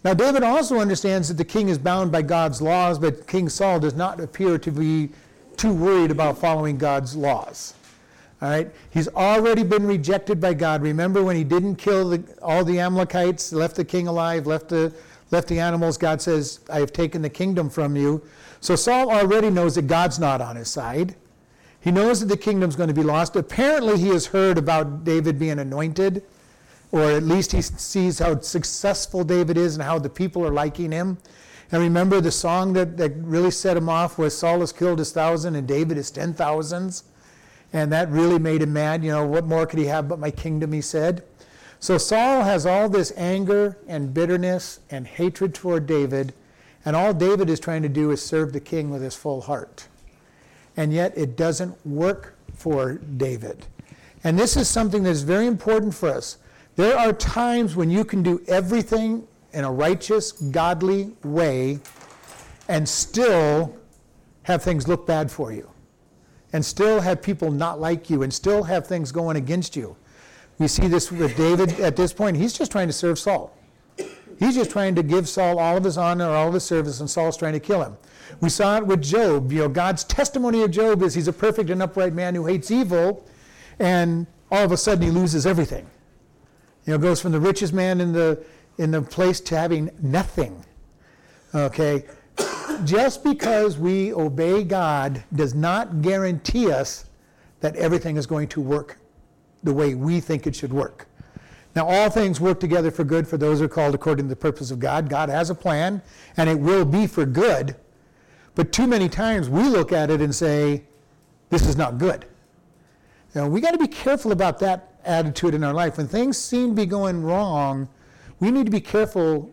Now, 0.04 0.14
David 0.14 0.44
also 0.44 0.80
understands 0.80 1.30
that 1.30 1.36
the 1.36 1.46
king 1.46 1.70
is 1.70 1.78
bound 1.78 2.12
by 2.12 2.24
God's 2.24 2.62
laws, 2.62 3.00
but 3.00 3.26
King 3.28 3.48
Saul 3.48 3.80
does 3.80 3.94
not 3.94 4.20
appear 4.20 4.58
to 4.58 4.72
be 4.72 5.10
too 5.56 5.72
worried 5.72 6.12
about 6.12 6.38
following 6.38 6.78
God's 6.78 7.16
laws. 7.16 7.74
All 8.42 8.50
right? 8.50 8.70
He's 8.90 9.08
already 9.08 9.64
been 9.64 9.88
rejected 9.88 10.42
by 10.42 10.56
God. 10.56 10.82
Remember 10.82 11.24
when 11.24 11.38
he 11.38 11.46
didn't 11.46 11.78
kill 11.78 12.10
the, 12.10 12.24
all 12.42 12.66
the 12.66 12.80
Amalekites, 12.80 13.54
left 13.54 13.78
the 13.78 13.86
king 13.86 14.08
alive, 14.08 14.46
left 14.46 14.68
the, 14.68 14.94
left 15.32 15.48
the 15.48 15.60
animals? 15.60 15.98
God 15.98 16.22
says, 16.22 16.60
I 16.70 16.80
have 16.80 16.92
taken 16.92 17.22
the 17.22 17.30
kingdom 17.30 17.70
from 17.70 17.96
you. 17.96 18.22
So 18.64 18.78
Saul 18.78 19.12
already 19.12 19.50
knows 19.50 19.76
that 19.76 19.88
God's 19.88 20.20
not 20.20 20.40
on 20.40 20.56
his 20.56 20.70
side. 20.70 21.16
He 21.82 21.92
knows 21.92 22.22
that 22.22 22.28
the 22.28 22.38
kingdom's 22.38 22.78
going 22.78 22.88
to 22.88 22.94
be 22.94 23.04
lost. 23.04 23.36
Apparently, 23.36 24.00
he 24.00 24.08
has 24.08 24.28
heard 24.28 24.58
about 24.58 25.04
David 25.04 25.38
being 25.38 25.60
anointed, 25.60 26.24
or 26.90 27.12
at 27.12 27.24
least 27.24 27.52
he 27.52 27.62
sees 27.62 28.20
how 28.20 28.40
successful 28.40 29.26
David 29.26 29.58
is 29.58 29.76
and 29.76 29.84
how 29.84 30.00
the 30.00 30.10
people 30.10 30.48
are 30.48 30.50
liking 30.50 30.94
him. 30.94 31.18
And 31.74 31.82
remember, 31.82 32.22
the 32.22 32.32
song 32.32 32.72
that, 32.72 32.96
that 32.96 33.12
really 33.18 33.52
set 33.52 33.76
him 33.76 33.90
off 33.90 34.18
was 34.18 34.38
Saul 34.38 34.62
has 34.62 34.72
killed 34.72 35.00
his 35.00 35.12
thousand 35.12 35.56
and 35.56 35.68
David 35.68 35.98
his 35.98 36.10
ten 36.10 36.34
thousands. 36.34 37.04
And 37.74 37.92
that 37.92 38.10
really 38.12 38.40
made 38.40 38.62
him 38.62 38.72
mad. 38.72 39.04
You 39.04 39.12
know, 39.12 39.28
what 39.28 39.46
more 39.46 39.66
could 39.66 39.80
he 39.80 39.88
have 39.88 40.08
but 40.08 40.20
my 40.20 40.32
kingdom, 40.32 40.72
he 40.72 40.80
said. 40.80 41.26
So 41.82 41.98
Saul 41.98 42.44
has 42.44 42.66
all 42.66 42.88
this 42.88 43.12
anger 43.18 43.78
and 43.90 44.14
bitterness 44.14 44.80
and 44.90 45.06
hatred 45.06 45.54
toward 45.54 45.86
David 45.86 46.34
and 46.86 46.96
all 46.96 47.14
David 47.14 47.50
is 47.50 47.60
trying 47.60 47.82
to 47.84 47.90
do 47.90 48.12
is 48.12 48.24
serve 48.24 48.54
the 48.54 48.60
king 48.60 48.90
with 48.90 49.02
his 49.02 49.16
full 49.16 49.42
heart. 49.42 49.88
And 50.76 50.92
yet 50.94 51.18
it 51.18 51.38
doesn't 51.38 51.86
work 51.86 52.36
for 52.54 52.96
David. 52.96 53.66
And 54.24 54.38
this 54.38 54.58
is 54.58 54.68
something 54.68 55.04
that's 55.04 55.22
very 55.22 55.48
important 55.48 55.94
for 55.94 56.10
us. 56.10 56.38
There 56.76 56.98
are 56.98 57.14
times 57.14 57.76
when 57.76 57.90
you 57.90 58.04
can 58.04 58.24
do 58.24 58.42
everything 58.48 59.28
in 59.54 59.64
a 59.64 59.72
righteous, 59.72 60.32
godly 60.32 61.12
way 61.24 61.80
and 62.68 62.88
still 62.88 63.76
have 64.44 64.64
things 64.64 64.88
look 64.88 65.06
bad 65.06 65.32
for 65.32 65.52
you, 65.52 65.70
and 66.54 66.64
still 66.64 67.00
have 67.02 67.22
people 67.22 67.52
not 67.52 67.80
like 67.80 68.10
you, 68.10 68.24
and 68.24 68.34
still 68.34 68.64
have 68.64 68.88
things 68.88 69.12
going 69.12 69.38
against 69.38 69.76
you. 69.76 69.96
We 70.60 70.68
see 70.68 70.88
this 70.88 71.12
with 71.12 71.36
David 71.36 71.80
at 71.80 71.96
this 71.96 72.14
point. 72.14 72.38
He's 72.38 72.54
just 72.54 72.72
trying 72.72 72.88
to 72.88 72.94
serve 72.94 73.20
Saul. 73.20 73.56
He's 74.40 74.56
just 74.56 74.72
trying 74.72 74.96
to 74.96 75.04
give 75.04 75.30
Saul 75.30 75.60
all 75.60 75.78
of 75.78 75.84
his 75.84 75.98
honor, 75.98 76.30
all 76.30 76.48
of 76.48 76.54
his 76.54 76.64
service, 76.64 77.00
and 77.00 77.10
Saul's 77.10 77.38
trying 77.38 77.54
to 77.54 77.60
kill 77.60 77.84
him. 77.84 77.98
We 78.42 78.50
saw 78.50 78.78
it 78.78 78.86
with 78.86 79.02
Job. 79.02 79.52
You 79.52 79.60
know, 79.60 79.70
God's 79.70 80.04
testimony 80.04 80.64
of 80.64 80.72
Job 80.72 81.02
is 81.04 81.14
he's 81.14 81.28
a 81.28 81.34
perfect 81.34 81.70
and 81.70 81.82
upright 81.82 82.14
man 82.14 82.36
who 82.36 82.46
hates 82.46 82.72
evil, 82.72 83.28
and 83.80 84.28
all 84.52 84.64
of 84.64 84.72
a 84.72 84.78
sudden 84.78 85.04
he 85.04 85.12
loses 85.12 85.46
everything. 85.46 85.86
You 86.86 86.94
know, 86.94 86.98
goes 86.98 87.22
from 87.22 87.32
the 87.32 87.40
richest 87.40 87.74
man 87.74 88.02
in 88.02 88.12
the 88.12 88.44
in 88.78 88.92
the 88.92 89.02
place 89.02 89.40
to 89.40 89.58
having 89.58 89.90
nothing. 90.02 90.64
Okay? 91.54 92.06
Just 92.84 93.24
because 93.24 93.78
we 93.78 94.14
obey 94.14 94.64
God 94.64 95.24
does 95.36 95.54
not 95.54 96.02
guarantee 96.02 96.72
us 96.72 97.06
that 97.60 97.76
everything 97.76 98.18
is 98.18 98.26
going 98.26 98.48
to 98.50 98.62
work 98.62 98.98
the 99.64 99.74
way 99.74 99.96
we 99.96 100.20
think 100.20 100.48
it 100.48 100.56
should 100.56 100.74
work. 100.74 101.08
Now, 101.76 101.88
all 101.88 102.10
things 102.10 102.40
work 102.40 102.60
together 102.60 102.92
for 102.92 103.04
good 103.04 103.28
for 103.28 103.38
those 103.38 103.60
who 103.60 103.66
are 103.66 103.70
called 103.70 103.96
according 103.96 104.26
to 104.26 104.30
the 104.30 104.36
purpose 104.36 104.70
of 104.70 104.80
God. 104.80 105.10
God 105.10 105.30
has 105.30 105.50
a 105.50 105.56
plan, 105.56 106.02
and 106.38 106.50
it 106.50 106.60
will 106.60 106.86
be 106.86 107.08
for 107.08 107.26
good. 107.26 107.76
But 108.54 108.72
too 108.72 108.86
many 108.86 109.10
times 109.10 109.50
we 109.50 109.64
look 109.64 109.92
at 109.92 110.12
it 110.12 110.22
and 110.22 110.34
say, 110.34 110.84
this 111.50 111.66
is 111.66 111.76
not 111.76 111.98
good. 111.98 112.26
Now, 113.34 113.48
we 113.48 113.62
got 113.62 113.72
to 113.72 113.80
be 113.80 113.88
careful 113.88 114.32
about 114.32 114.60
that 114.60 115.00
attitude 115.04 115.56
in 115.56 115.64
our 115.64 115.74
life. 115.74 115.98
When 115.98 116.08
things 116.08 116.38
seem 116.38 116.70
to 116.70 116.76
be 116.76 116.86
going 116.86 117.24
wrong, 117.24 117.90
we 118.40 118.52
need 118.52 118.66
to 118.66 118.72
be 118.72 118.82
careful 118.82 119.52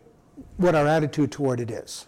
what 0.58 0.74
our 0.74 0.86
attitude 0.86 1.32
toward 1.32 1.60
it 1.60 1.70
is. 1.70 2.06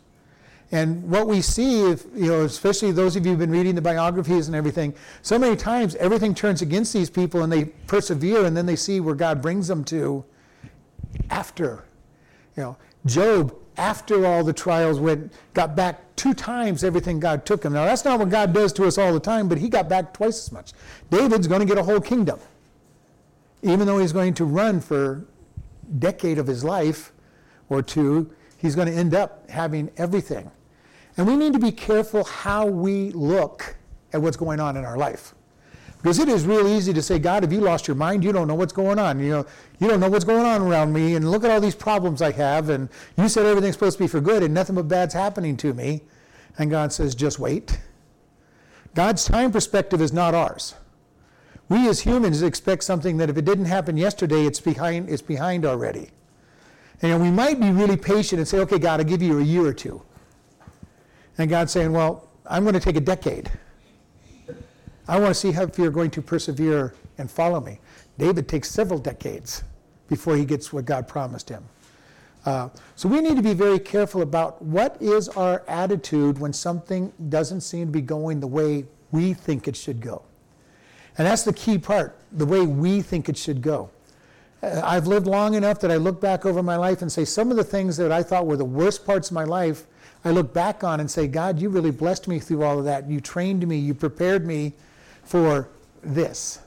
And 0.73 1.11
what 1.11 1.27
we 1.27 1.43
see, 1.43 1.83
if, 1.83 2.07
you 2.15 2.29
know, 2.29 2.45
especially 2.45 2.93
those 2.93 3.15
of 3.15 3.27
you 3.27 3.33
who've 3.33 3.39
been 3.39 3.51
reading 3.51 3.75
the 3.75 3.83
biographies 3.83 4.47
and 4.47 4.57
everything, 4.57 4.95
so 5.21 5.39
many 5.39 5.55
times 5.55 5.95
everything 5.97 6.35
turns 6.35 6.63
against 6.63 6.95
these 6.95 7.11
people 7.11 7.43
and 7.43 7.53
they 7.53 7.67
persevere 7.87 8.47
and 8.47 8.57
then 8.57 8.65
they 8.65 8.75
see 8.75 8.99
where 8.99 9.15
God 9.15 9.43
brings 9.43 9.69
them 9.69 9.85
to 9.85 10.25
after. 11.29 11.85
You 12.57 12.63
know, 12.63 12.77
Job, 13.05 13.55
after 13.77 14.25
all 14.25 14.43
the 14.45 14.55
trials 14.55 14.99
went, 14.99 15.31
got 15.53 15.77
back 15.77 16.01
two 16.17 16.33
times 16.33 16.83
everything 16.85 17.21
God 17.21 17.45
took 17.45 17.63
him. 17.65 17.75
Now 17.75 17.85
that's 17.85 18.07
not 18.07 18.19
what 18.19 18.31
God 18.31 18.55
does 18.55 18.73
to 18.75 18.87
us 18.87 18.97
all 18.97 19.13
the 19.13 19.21
time, 19.21 19.49
but 19.49 19.59
he 19.59 19.69
got 19.69 19.91
back 19.91 20.15
twice 20.15 20.47
as 20.47 20.53
much. 20.53 20.73
David's 21.11 21.47
going 21.47 21.61
to 21.61 21.67
get 21.67 21.77
a 21.77 21.83
whole 21.83 22.01
kingdom. 22.01 22.41
Even 23.63 23.87
though 23.87 23.99
he's 23.99 24.13
going 24.13 24.33
to 24.35 24.47
run 24.47 24.81
for 24.81 25.27
decade 25.99 26.39
of 26.39 26.47
his 26.47 26.65
life 26.65 27.13
or 27.69 27.83
two, 27.83 28.33
he's 28.57 28.75
going 28.75 28.89
to 28.89 28.95
end 28.95 29.15
up 29.15 29.51
having 29.51 29.91
everything. 29.99 30.51
And 31.17 31.27
we 31.27 31.37
need 31.37 31.53
to 31.53 31.59
be 31.59 31.73
careful 31.73 32.25
how 32.25 32.67
we 32.67 33.11
look 33.11 33.77
at 34.13 34.21
what's 34.21 34.37
going 34.37 34.61
on 34.61 34.77
in 34.77 34.85
our 34.85 34.97
life. 34.97 35.35
Because 36.03 36.19
it 36.19 36.29
is 36.29 36.45
real 36.45 36.67
easy 36.67 36.93
to 36.93 37.03
say, 37.03 37.21
God, 37.21 37.45
have 37.45 37.53
you 37.53 37.61
lost 37.61 37.87
your 37.87 37.95
mind? 37.95 38.25
You 38.25 38.33
don't 38.33 38.49
know 38.49 38.57
what's 38.57 38.73
going 38.73 38.99
on. 38.99 39.21
You 39.21 39.31
know, 39.31 39.47
you 39.79 39.87
don't 39.87 40.01
know 40.01 40.09
what's 40.09 40.25
going 40.25 40.45
on 40.45 40.61
around 40.63 40.93
me, 40.93 41.15
and 41.15 41.31
look 41.31 41.45
at 41.45 41.51
all 41.51 41.61
these 41.61 41.77
problems 41.77 42.21
I 42.21 42.33
have, 42.33 42.71
and 42.71 42.89
you 43.17 43.29
said 43.29 43.47
everything's 43.47 43.77
supposed 43.77 43.99
to 43.99 44.05
be 44.05 44.09
for 44.09 44.21
good, 44.21 44.43
and 44.43 44.53
nothing 44.53 44.75
but 44.75 44.89
bad's 44.89 45.15
happening 45.15 45.57
to 45.59 45.73
me. 45.73 46.01
And 46.59 46.71
God 46.71 46.93
says, 46.93 47.15
just 47.15 47.39
wait. 47.39 47.79
God's 48.95 49.25
time 49.25 49.53
perspective 49.53 50.03
is 50.03 50.13
not 50.13 50.35
ours. 50.35 50.75
We 51.69 51.89
as 51.89 52.01
humans 52.01 52.43
expect 52.43 52.83
something 52.83 53.17
that 53.19 53.31
if 53.31 53.37
it 53.37 53.45
didn't 53.45 53.67
happen 53.67 53.97
yesterday, 53.97 54.45
it's 54.45 54.61
behind, 54.61 55.09
it's 55.09 55.23
behind 55.23 55.65
already. 55.65 56.11
And 57.01 57.23
we 57.23 57.31
might 57.31 57.61
be 57.61 57.71
really 57.71 57.97
patient 57.97 58.41
and 58.41 58.49
say, 58.49 58.59
okay, 58.59 58.79
God, 58.79 59.01
I'll 59.01 59.07
give 59.07 59.23
you 59.23 59.39
a 59.39 59.43
year 59.43 59.65
or 59.65 59.73
two. 59.73 60.03
And 61.39 61.49
God's 61.49 61.73
saying, 61.73 61.93
well, 61.93 62.29
I'm 62.47 62.63
going 62.65 62.75
to 62.75 62.81
take 62.81 62.97
a 62.97 63.01
decade. 63.01 63.51
I 65.09 65.19
want 65.19 65.31
to 65.31 65.35
see 65.35 65.53
how, 65.53 65.65
if 65.65 65.79
you're 65.79 65.91
going 65.91 66.11
to 66.13 66.23
persevere 66.23 66.95
and 67.19 67.31
follow 67.31 67.61
me. 67.61 67.79
David 68.19 68.49
takes 68.49 68.71
several 68.71 68.99
decades 68.99 69.65
before 70.09 70.37
he 70.37 70.45
gets 70.45 70.73
what 70.73 70.85
God 70.85 71.09
promised 71.09 71.49
him. 71.49 71.65
Uh, 72.45 72.69
so 72.97 73.09
we 73.09 73.21
need 73.21 73.37
to 73.37 73.43
be 73.43 73.55
very 73.55 73.79
careful 73.79 74.23
about 74.23 74.61
what 74.63 75.01
is 75.01 75.29
our 75.31 75.63
attitude 75.69 76.39
when 76.39 76.53
something 76.53 77.13
doesn't 77.29 77.61
seem 77.61 77.87
to 77.87 77.93
be 77.93 78.01
going 78.01 78.41
the 78.41 78.47
way 78.47 78.85
we 79.13 79.33
think 79.33 79.69
it 79.69 79.77
should 79.77 80.01
go. 80.01 80.23
And 81.19 81.27
that's 81.27 81.45
the 81.45 81.53
key 81.53 81.79
part, 81.79 82.19
the 82.33 82.47
way 82.47 82.63
we 82.63 83.03
think 83.03 83.29
it 83.29 83.37
should 83.37 83.63
go. 83.63 83.91
Uh, 84.63 84.81
I've 84.85 85.07
lived 85.07 85.27
long 85.27 85.55
enough 85.55 85.79
that 85.81 85.91
I 85.91 85.97
look 85.97 86.21
back 86.21 86.47
over 86.47 86.63
my 86.63 86.77
life 86.77 87.03
and 87.03 87.13
say 87.13 87.25
some 87.25 87.51
of 87.51 87.57
the 87.57 87.65
things 87.65 87.97
that 87.99 88.11
I 88.11 88.23
thought 88.23 88.47
were 88.47 88.57
the 88.57 88.65
worst 88.65 89.05
parts 89.05 89.29
of 89.29 89.35
my 89.35 89.45
life, 89.45 89.85
I 90.25 90.31
look 90.31 90.55
back 90.55 90.85
on 90.85 91.01
and 91.01 91.11
say, 91.11 91.27
God, 91.27 91.59
you 91.59 91.69
really 91.69 91.91
blessed 91.91 92.29
me 92.29 92.39
through 92.39 92.63
all 92.63 92.79
of 92.79 92.85
that. 92.85 93.09
You 93.09 93.21
trained 93.21 93.67
me, 93.67 93.77
you 93.77 93.95
prepared 93.95 94.47
me 94.47 94.73
for 95.25 95.69
this, 96.03 96.61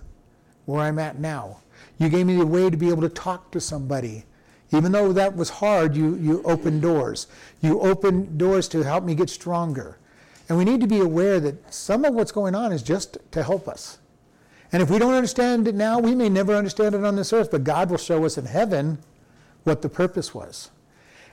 where 0.65 0.81
I'm 0.81 0.99
at 0.99 1.19
now. 1.19 1.59
You 1.97 2.09
gave 2.09 2.25
me 2.25 2.39
a 2.41 2.45
way 2.45 2.69
to 2.69 2.75
be 2.75 2.89
able 2.89 3.01
to 3.01 3.09
talk 3.09 3.51
to 3.51 3.61
somebody. 3.61 4.25
Even 4.71 4.91
though 4.91 5.13
that 5.13 5.35
was 5.35 5.49
hard, 5.49 5.95
you, 5.95 6.15
you 6.15 6.41
opened 6.43 6.81
doors. 6.81 7.27
You 7.61 7.79
opened 7.79 8.37
doors 8.37 8.67
to 8.69 8.83
help 8.83 9.03
me 9.03 9.15
get 9.15 9.29
stronger. 9.29 9.97
And 10.49 10.57
we 10.57 10.65
need 10.65 10.81
to 10.81 10.87
be 10.87 10.99
aware 10.99 11.39
that 11.39 11.73
some 11.73 12.03
of 12.03 12.13
what's 12.13 12.31
going 12.31 12.55
on 12.55 12.71
is 12.73 12.83
just 12.83 13.17
to 13.31 13.43
help 13.43 13.67
us. 13.67 13.99
And 14.71 14.81
if 14.83 14.89
we 14.89 14.99
don't 14.99 15.13
understand 15.13 15.67
it 15.67 15.75
now, 15.75 15.99
we 15.99 16.13
may 16.15 16.27
never 16.27 16.55
understand 16.55 16.95
it 16.95 17.05
on 17.05 17.15
this 17.15 17.31
earth, 17.31 17.51
but 17.51 17.63
God 17.63 17.89
will 17.89 17.97
show 17.97 18.25
us 18.25 18.37
in 18.37 18.45
heaven 18.45 18.97
what 19.63 19.81
the 19.81 19.89
purpose 19.89 20.33
was. 20.33 20.69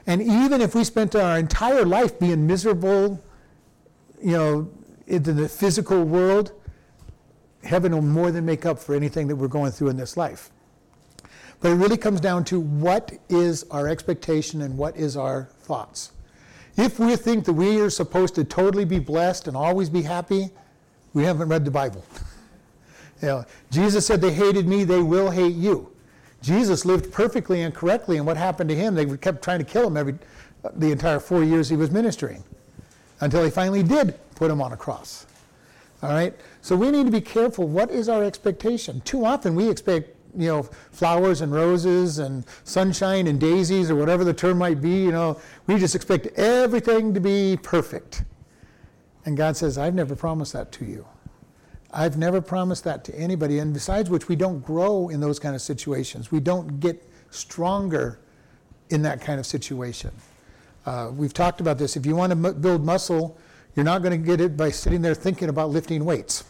And 0.05 0.21
even 0.21 0.61
if 0.61 0.75
we 0.75 0.83
spent 0.83 1.15
our 1.15 1.37
entire 1.37 1.85
life 1.85 2.19
being 2.19 2.45
miserable, 2.45 3.23
you 4.21 4.31
know, 4.31 4.69
in 5.07 5.23
the 5.23 5.47
physical 5.47 6.03
world, 6.03 6.51
heaven 7.63 7.93
will 7.93 8.01
more 8.01 8.31
than 8.31 8.45
make 8.45 8.65
up 8.65 8.79
for 8.79 8.95
anything 8.95 9.27
that 9.27 9.35
we're 9.35 9.47
going 9.47 9.71
through 9.71 9.89
in 9.89 9.97
this 9.97 10.17
life. 10.17 10.49
But 11.61 11.71
it 11.71 11.75
really 11.75 11.97
comes 11.97 12.19
down 12.19 12.43
to 12.45 12.59
what 12.59 13.13
is 13.29 13.63
our 13.71 13.87
expectation 13.87 14.61
and 14.61 14.77
what 14.77 14.97
is 14.97 15.15
our 15.15 15.49
thoughts. 15.61 16.11
If 16.75 16.99
we 16.99 17.15
think 17.15 17.45
that 17.45 17.53
we 17.53 17.79
are 17.79 17.89
supposed 17.89 18.35
to 18.35 18.43
totally 18.43 18.83
be 18.83 18.99
blessed 18.99 19.47
and 19.47 19.55
always 19.55 19.89
be 19.89 20.01
happy, 20.01 20.49
we 21.13 21.23
haven't 21.23 21.47
read 21.47 21.63
the 21.63 21.71
Bible. 21.71 22.03
you 23.21 23.27
know, 23.29 23.45
Jesus 23.71 24.05
said, 24.05 24.19
They 24.19 24.33
hated 24.33 24.67
me, 24.67 24.83
they 24.83 25.01
will 25.01 25.29
hate 25.29 25.55
you. 25.55 25.92
Jesus 26.43 26.83
lived 26.83 27.11
perfectly 27.11 27.61
and 27.61 27.73
correctly, 27.73 28.17
and 28.17 28.27
what 28.27 28.35
happened 28.35 28.69
to 28.69 28.75
him? 28.75 28.95
They 28.95 29.05
kept 29.17 29.41
trying 29.41 29.59
to 29.59 29.65
kill 29.65 29.87
him 29.87 29.95
every, 29.95 30.15
the 30.75 30.91
entire 30.91 31.21
four 31.21 31.41
years 31.41 31.69
he 31.69 31.77
was 31.77 31.89
ministering 31.89 32.43
until 33.21 33.45
he 33.45 33.49
finally 33.49 33.81
did 33.81 34.19
put 34.35 34.51
him 34.51 34.61
on 34.61 34.73
a 34.73 34.77
cross. 34.77 35.25
All 36.01 36.09
right? 36.09 36.35
So 36.61 36.75
we 36.75 36.91
need 36.91 37.05
to 37.05 37.11
be 37.11 37.21
careful. 37.21 37.65
What 37.65 37.89
is 37.91 38.09
our 38.09 38.25
expectation? 38.25 38.99
Too 39.01 39.23
often 39.23 39.55
we 39.55 39.69
expect, 39.69 40.17
you 40.37 40.47
know, 40.47 40.63
flowers 40.91 41.39
and 41.39 41.53
roses 41.53 42.19
and 42.19 42.43
sunshine 42.65 43.27
and 43.27 43.39
daisies 43.39 43.89
or 43.89 43.95
whatever 43.95 44.25
the 44.25 44.33
term 44.33 44.57
might 44.57 44.81
be. 44.81 45.01
You 45.01 45.13
know, 45.13 45.39
we 45.67 45.77
just 45.77 45.95
expect 45.95 46.27
everything 46.37 47.13
to 47.13 47.21
be 47.21 47.57
perfect. 47.63 48.23
And 49.25 49.37
God 49.37 49.55
says, 49.55 49.77
I've 49.77 49.95
never 49.95 50.13
promised 50.13 50.51
that 50.51 50.73
to 50.73 50.85
you. 50.85 51.05
I've 51.93 52.17
never 52.17 52.41
promised 52.41 52.83
that 52.85 53.03
to 53.05 53.15
anybody. 53.15 53.59
And 53.59 53.73
besides 53.73 54.09
which, 54.09 54.27
we 54.27 54.35
don't 54.35 54.59
grow 54.65 55.09
in 55.09 55.19
those 55.19 55.39
kind 55.39 55.55
of 55.55 55.61
situations. 55.61 56.31
We 56.31 56.39
don't 56.39 56.79
get 56.79 57.07
stronger 57.29 58.19
in 58.89 59.03
that 59.03 59.21
kind 59.21 59.39
of 59.39 59.45
situation. 59.45 60.11
Uh, 60.85 61.11
we've 61.13 61.33
talked 61.33 61.61
about 61.61 61.77
this. 61.77 61.95
If 61.95 62.05
you 62.05 62.15
want 62.15 62.31
to 62.31 62.49
m- 62.49 62.61
build 62.61 62.83
muscle, 62.83 63.37
you're 63.75 63.85
not 63.85 64.01
going 64.01 64.11
to 64.11 64.25
get 64.25 64.41
it 64.41 64.57
by 64.57 64.71
sitting 64.71 65.01
there 65.01 65.15
thinking 65.15 65.49
about 65.49 65.69
lifting 65.69 66.03
weights. 66.03 66.43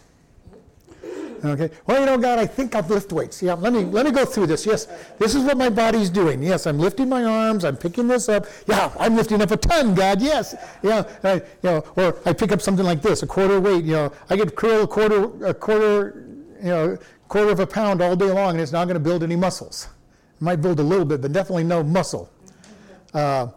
Okay. 1.44 1.70
Well, 1.86 2.00
you 2.00 2.06
know, 2.06 2.18
God, 2.18 2.40
I 2.40 2.46
think 2.46 2.74
I'll 2.74 2.84
lift 2.84 3.12
weights. 3.12 3.44
Yeah. 3.44 3.54
Let 3.54 3.74
me 3.74 3.84
let 3.84 4.06
me 4.06 4.12
go 4.12 4.24
through 4.24 4.48
this. 4.48 4.66
Yes. 4.66 4.88
This 5.20 5.36
is 5.36 5.44
what 5.44 5.58
my 5.58 5.70
body's 5.70 6.10
doing. 6.10 6.42
Yes. 6.42 6.66
I'm 6.66 6.80
lifting 6.80 7.10
my 7.10 7.24
arms. 7.26 7.66
I'm 7.66 7.76
picking 7.76 8.08
this 8.08 8.30
up. 8.30 8.46
Yeah. 8.66 8.94
I'm 8.98 9.16
lifting 9.16 9.42
up 9.42 9.52
a 9.52 9.58
ton. 9.58 9.94
God. 9.94 10.22
Yes. 10.22 10.56
Yeah. 10.82 11.04
I, 11.24 11.34
you 11.36 11.44
know, 11.64 11.84
or 11.98 12.18
I 12.26 12.32
pick 12.32 12.54
up 12.54 12.62
something 12.62 12.86
like 12.86 13.02
this, 13.02 13.24
a 13.24 13.28
quarter 13.28 13.60
weight. 13.60 13.84
You 13.84 13.94
know, 13.94 14.14
I 14.30 14.38
get 14.38 14.56
curl 14.56 14.84
a 14.84 14.88
quarter 14.88 15.46
a 15.46 15.54
quarter, 15.54 16.26
you 16.60 16.70
know, 16.70 16.98
quarter 17.28 17.52
of 17.52 17.60
a 17.60 17.68
pound 17.68 18.02
all 18.02 18.16
day 18.16 18.32
long, 18.32 18.52
and 18.52 18.62
it's 18.62 18.72
not 18.72 18.86
going 18.86 18.96
to 18.96 19.00
build 19.00 19.22
any 19.24 19.36
muscles. 19.36 19.90
It 20.36 20.42
might 20.42 20.62
build 20.62 20.80
a 20.80 20.84
little 20.84 21.06
bit, 21.06 21.22
but 21.22 21.34
definitely 21.34 21.66
no 21.66 21.84
muscle. 21.84 22.30
Uh, 23.14 23.48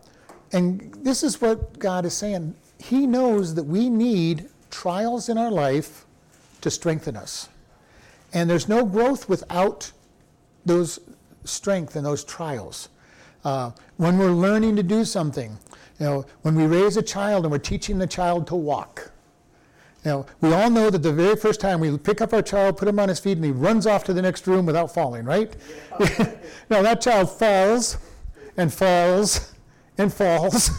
and 0.52 0.92
this 1.02 1.22
is 1.22 1.40
what 1.40 1.78
God 1.78 2.04
is 2.04 2.14
saying. 2.14 2.54
He 2.78 3.06
knows 3.06 3.54
that 3.54 3.64
we 3.64 3.88
need 3.88 4.48
trials 4.70 5.28
in 5.28 5.38
our 5.38 5.50
life 5.50 6.04
to 6.62 6.70
strengthen 6.70 7.16
us. 7.16 7.48
And 8.36 8.50
there's 8.50 8.68
no 8.68 8.84
growth 8.84 9.30
without 9.30 9.90
those 10.66 11.00
strength 11.44 11.96
and 11.96 12.04
those 12.04 12.22
trials. 12.22 12.90
Uh, 13.46 13.70
when 13.96 14.18
we're 14.18 14.30
learning 14.30 14.76
to 14.76 14.82
do 14.82 15.06
something, 15.06 15.56
you 15.98 16.04
know, 16.04 16.26
when 16.42 16.54
we 16.54 16.66
raise 16.66 16.98
a 16.98 17.02
child 17.02 17.46
and 17.46 17.50
we're 17.50 17.56
teaching 17.56 17.96
the 17.96 18.06
child 18.06 18.46
to 18.48 18.54
walk, 18.54 19.10
you 20.04 20.10
know, 20.10 20.26
we 20.42 20.52
all 20.52 20.68
know 20.68 20.90
that 20.90 21.02
the 21.02 21.14
very 21.14 21.34
first 21.34 21.62
time 21.62 21.80
we 21.80 21.96
pick 21.96 22.20
up 22.20 22.34
our 22.34 22.42
child, 22.42 22.76
put 22.76 22.88
him 22.88 22.98
on 22.98 23.08
his 23.08 23.18
feet, 23.18 23.38
and 23.38 23.44
he 23.44 23.52
runs 23.52 23.86
off 23.86 24.04
to 24.04 24.12
the 24.12 24.20
next 24.20 24.46
room 24.46 24.66
without 24.66 24.92
falling, 24.92 25.24
right? 25.24 25.56
Yeah. 25.98 26.34
no, 26.68 26.82
that 26.82 27.00
child 27.00 27.30
falls 27.30 27.96
and 28.58 28.70
falls 28.70 29.54
and 29.96 30.12
falls 30.12 30.70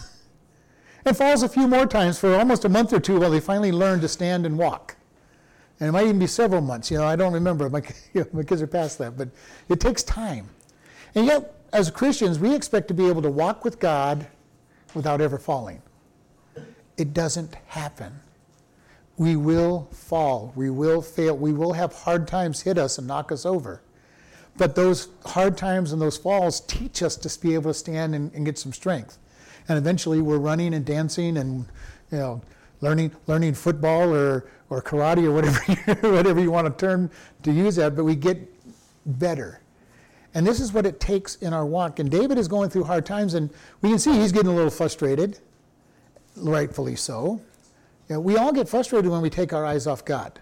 and 1.05 1.17
falls 1.17 1.41
a 1.41 1.49
few 1.49 1.67
more 1.67 1.87
times 1.87 2.19
for 2.19 2.35
almost 2.35 2.65
a 2.65 2.69
month 2.69 2.93
or 2.93 2.99
two 2.99 3.19
while 3.19 3.31
they 3.31 3.39
finally 3.39 3.71
learn 3.71 3.99
to 4.01 4.07
stand 4.07 4.45
and 4.45 4.59
walk. 4.59 4.96
And 5.79 5.89
it 5.89 5.91
might 5.91 6.05
even 6.05 6.19
be 6.19 6.27
several 6.27 6.61
months. 6.61 6.89
You 6.89 6.97
know, 6.97 7.05
I 7.05 7.15
don't 7.15 7.33
remember. 7.33 7.69
My, 7.69 7.81
you 8.13 8.21
know, 8.21 8.27
my 8.33 8.43
kids 8.43 8.61
are 8.61 8.67
past 8.67 8.97
that, 8.99 9.17
but 9.17 9.29
it 9.69 9.79
takes 9.79 10.03
time. 10.03 10.49
And 11.15 11.25
yet, 11.25 11.53
as 11.73 11.91
Christians, 11.91 12.39
we 12.39 12.53
expect 12.55 12.87
to 12.87 12.93
be 12.93 13.07
able 13.07 13.21
to 13.21 13.29
walk 13.29 13.63
with 13.63 13.79
God 13.79 14.27
without 14.93 15.21
ever 15.21 15.37
falling. 15.37 15.81
It 16.97 17.13
doesn't 17.13 17.55
happen. 17.67 18.19
We 19.17 19.35
will 19.35 19.87
fall. 19.91 20.53
We 20.55 20.69
will 20.69 21.01
fail. 21.01 21.35
We 21.37 21.53
will 21.53 21.73
have 21.73 21.93
hard 21.93 22.27
times 22.27 22.61
hit 22.61 22.77
us 22.77 22.97
and 22.97 23.07
knock 23.07 23.31
us 23.31 23.45
over. 23.45 23.81
But 24.57 24.75
those 24.75 25.09
hard 25.25 25.57
times 25.57 25.91
and 25.91 26.01
those 26.01 26.17
falls 26.17 26.61
teach 26.61 27.03
us 27.03 27.15
to 27.17 27.39
be 27.39 27.53
able 27.53 27.71
to 27.71 27.73
stand 27.75 28.15
and, 28.15 28.33
and 28.33 28.45
get 28.45 28.57
some 28.57 28.73
strength. 28.73 29.17
And 29.69 29.77
eventually, 29.77 30.21
we're 30.21 30.37
running 30.37 30.73
and 30.73 30.85
dancing 30.85 31.37
and, 31.37 31.65
you 32.11 32.17
know, 32.17 32.41
learning 32.81 33.11
learning 33.27 33.53
football 33.53 34.13
or, 34.13 34.49
or 34.69 34.81
karate 34.81 35.25
or 35.25 35.31
whatever 35.31 35.59
you, 35.67 36.11
whatever 36.11 36.39
you 36.39 36.51
want 36.51 36.65
to 36.67 36.85
term 36.85 37.09
to 37.43 37.51
use 37.51 37.75
that, 37.75 37.95
but 37.95 38.03
we 38.03 38.15
get 38.15 38.37
better. 39.05 39.61
And 40.33 40.45
this 40.45 40.59
is 40.59 40.73
what 40.73 40.85
it 40.85 40.99
takes 40.99 41.35
in 41.37 41.53
our 41.53 41.65
walk. 41.65 41.99
And 41.99 42.11
David 42.11 42.37
is 42.37 42.47
going 42.47 42.69
through 42.69 42.83
hard 42.83 43.05
times, 43.05 43.33
and 43.33 43.49
we 43.81 43.89
can 43.89 43.97
see 43.97 44.13
he's 44.13 44.31
getting 44.31 44.51
a 44.51 44.55
little 44.55 44.69
frustrated, 44.69 45.39
rightfully 46.35 46.95
so. 46.95 47.41
You 48.07 48.15
know, 48.15 48.19
we 48.19 48.37
all 48.37 48.51
get 48.51 48.69
frustrated 48.69 49.09
when 49.09 49.21
we 49.21 49.29
take 49.29 49.51
our 49.51 49.65
eyes 49.65 49.87
off 49.87 50.05
God. 50.05 50.39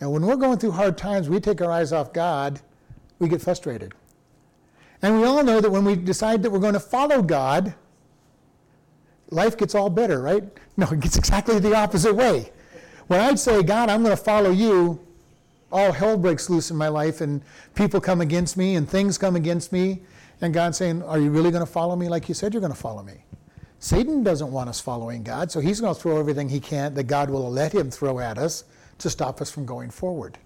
And 0.00 0.12
when 0.12 0.26
we're 0.26 0.36
going 0.36 0.58
through 0.58 0.72
hard 0.72 0.98
times, 0.98 1.28
we 1.28 1.40
take 1.40 1.62
our 1.62 1.70
eyes 1.70 1.92
off 1.92 2.12
God, 2.12 2.60
we 3.18 3.28
get 3.28 3.40
frustrated. 3.40 3.94
And 5.02 5.18
we 5.18 5.26
all 5.26 5.42
know 5.42 5.60
that 5.60 5.70
when 5.70 5.84
we 5.84 5.96
decide 5.96 6.42
that 6.42 6.50
we're 6.50 6.58
going 6.58 6.74
to 6.74 6.80
follow 6.80 7.22
God, 7.22 7.74
life 9.30 9.56
gets 9.56 9.74
all 9.74 9.90
better, 9.90 10.20
right? 10.20 10.44
No, 10.78 10.86
it 10.90 11.00
gets 11.00 11.16
exactly 11.16 11.58
the 11.58 11.74
opposite 11.74 12.14
way. 12.14 12.52
When 13.06 13.18
I'd 13.18 13.38
say, 13.38 13.62
God, 13.62 13.88
I'm 13.88 14.02
going 14.02 14.14
to 14.14 14.22
follow 14.22 14.50
you, 14.50 15.00
all 15.72 15.90
hell 15.90 16.18
breaks 16.18 16.50
loose 16.50 16.70
in 16.70 16.76
my 16.76 16.88
life, 16.88 17.22
and 17.22 17.40
people 17.74 17.98
come 17.98 18.20
against 18.20 18.58
me, 18.58 18.76
and 18.76 18.88
things 18.88 19.16
come 19.16 19.36
against 19.36 19.72
me. 19.72 20.02
And 20.42 20.52
God's 20.52 20.76
saying, 20.76 21.02
Are 21.02 21.18
you 21.18 21.30
really 21.30 21.50
going 21.50 21.64
to 21.64 21.70
follow 21.70 21.96
me 21.96 22.08
like 22.08 22.28
you 22.28 22.34
said 22.34 22.52
you're 22.52 22.60
going 22.60 22.72
to 22.72 22.78
follow 22.78 23.02
me? 23.02 23.24
Satan 23.78 24.22
doesn't 24.22 24.50
want 24.50 24.68
us 24.68 24.80
following 24.80 25.22
God, 25.22 25.50
so 25.50 25.60
he's 25.60 25.80
going 25.80 25.94
to 25.94 26.00
throw 26.00 26.18
everything 26.18 26.48
he 26.48 26.60
can 26.60 26.94
that 26.94 27.04
God 27.04 27.30
will 27.30 27.50
let 27.50 27.72
him 27.72 27.90
throw 27.90 28.18
at 28.18 28.36
us 28.36 28.64
to 28.98 29.08
stop 29.08 29.40
us 29.40 29.50
from 29.50 29.64
going 29.64 29.90
forward. 29.90 30.38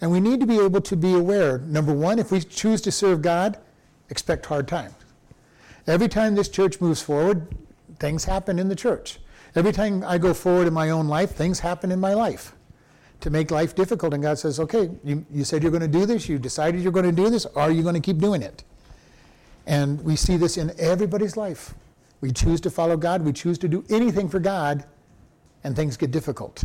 And 0.00 0.10
we 0.10 0.20
need 0.20 0.40
to 0.40 0.46
be 0.46 0.58
able 0.58 0.80
to 0.82 0.96
be 0.96 1.14
aware 1.14 1.58
number 1.58 1.94
one, 1.94 2.18
if 2.18 2.30
we 2.30 2.40
choose 2.40 2.80
to 2.82 2.92
serve 2.92 3.22
God, 3.22 3.58
expect 4.10 4.46
hard 4.46 4.68
times. 4.68 4.94
Every 5.86 6.08
time 6.08 6.34
this 6.34 6.48
church 6.48 6.80
moves 6.80 7.02
forward, 7.02 7.46
things 7.98 8.24
happen 8.24 8.58
in 8.58 8.68
the 8.68 8.76
church. 8.76 9.18
Every 9.54 9.72
time 9.72 10.02
I 10.06 10.18
go 10.18 10.34
forward 10.34 10.66
in 10.66 10.74
my 10.74 10.90
own 10.90 11.06
life, 11.06 11.30
things 11.30 11.60
happen 11.60 11.92
in 11.92 12.00
my 12.00 12.14
life. 12.14 12.54
to 13.20 13.30
make 13.30 13.50
life 13.50 13.74
difficult. 13.74 14.12
And 14.12 14.22
God 14.22 14.38
says, 14.38 14.60
okay, 14.60 14.90
you, 15.02 15.24
you 15.32 15.44
said 15.44 15.62
you're 15.62 15.70
going 15.70 15.80
to 15.80 15.88
do 15.88 16.04
this. 16.04 16.28
You 16.28 16.38
decided 16.38 16.82
you're 16.82 16.92
going 16.92 17.06
to 17.06 17.12
do 17.12 17.30
this. 17.30 17.46
Are 17.46 17.70
you 17.70 17.82
going 17.82 17.94
to 17.94 18.00
keep 18.00 18.18
doing 18.18 18.42
it? 18.42 18.64
And 19.66 20.02
we 20.02 20.14
see 20.14 20.36
this 20.36 20.58
in 20.58 20.72
everybody's 20.78 21.34
life. 21.34 21.74
We 22.20 22.32
choose 22.32 22.60
to 22.62 22.70
follow 22.70 22.98
God. 22.98 23.22
We 23.22 23.32
choose 23.32 23.56
to 23.58 23.68
do 23.68 23.82
anything 23.88 24.28
for 24.28 24.40
God, 24.40 24.84
and 25.62 25.74
things 25.74 25.96
get 25.96 26.10
difficult. 26.10 26.64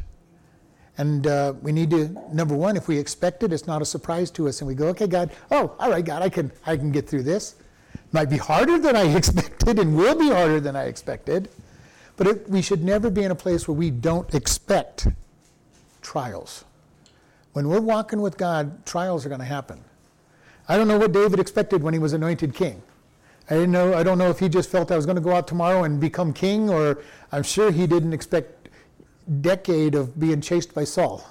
And 0.98 1.28
uh, 1.28 1.54
we 1.62 1.72
need 1.72 1.92
to, 1.92 2.10
number 2.34 2.56
one, 2.56 2.76
if 2.76 2.90
we 2.90 2.98
expect 2.98 3.44
it, 3.44 3.54
it's 3.54 3.68
not 3.68 3.82
a 3.82 3.86
surprise 3.86 4.30
to 4.32 4.50
us. 4.50 4.60
And 4.60 4.68
we 4.68 4.76
go, 4.76 4.88
okay, 4.88 5.08
God, 5.08 5.32
oh, 5.52 5.76
all 5.80 5.90
right, 5.90 6.04
God, 6.04 6.22
I 6.22 6.30
can, 6.30 6.52
I 6.66 6.76
can 6.76 6.92
get 6.92 7.08
through 7.08 7.24
this. 7.24 7.56
Might 8.12 8.30
be 8.30 8.38
harder 8.38 8.78
than 8.78 8.98
I 8.98 9.04
expected 9.16 9.80
and 9.80 9.96
will 9.96 10.16
be 10.16 10.30
harder 10.30 10.60
than 10.60 10.76
I 10.76 10.86
expected. 10.86 11.48
But 12.20 12.28
it, 12.28 12.50
we 12.50 12.62
should 12.62 12.84
never 12.84 13.10
be 13.10 13.24
in 13.24 13.32
a 13.32 13.36
place 13.36 13.66
where 13.66 13.76
we 13.76 13.90
don't 13.90 14.36
expect 14.36 15.08
trials. 16.02 16.66
When 17.54 17.70
we're 17.70 17.80
walking 17.80 18.20
with 18.20 18.38
God, 18.38 18.86
trials 18.86 19.26
are 19.26 19.30
going 19.30 19.40
to 19.40 19.46
happen. 19.46 19.82
I 20.68 20.76
don't 20.76 20.90
know 20.90 20.98
what 20.98 21.14
David 21.14 21.40
expected 21.40 21.82
when 21.82 21.94
he 21.94 22.00
was 22.00 22.12
anointed 22.12 22.54
king. 22.54 22.84
I 23.50 23.54
didn't 23.54 23.72
know. 23.72 23.94
I 23.94 24.04
don't 24.04 24.18
know 24.18 24.30
if 24.30 24.38
he 24.38 24.50
just 24.50 24.70
felt 24.70 24.92
I 24.92 24.98
was 24.98 25.06
going 25.06 25.16
to 25.16 25.22
go 25.22 25.34
out 25.34 25.48
tomorrow 25.48 25.86
and 25.86 25.98
become 25.98 26.34
king, 26.34 26.70
or 26.70 27.02
I'm 27.32 27.42
sure 27.42 27.72
he 27.72 27.88
didn't 27.88 28.12
expect 28.12 28.68
decade 29.40 29.96
of 29.96 30.20
being 30.20 30.42
chased 30.42 30.74
by 30.76 30.84
Saul. 30.84 31.26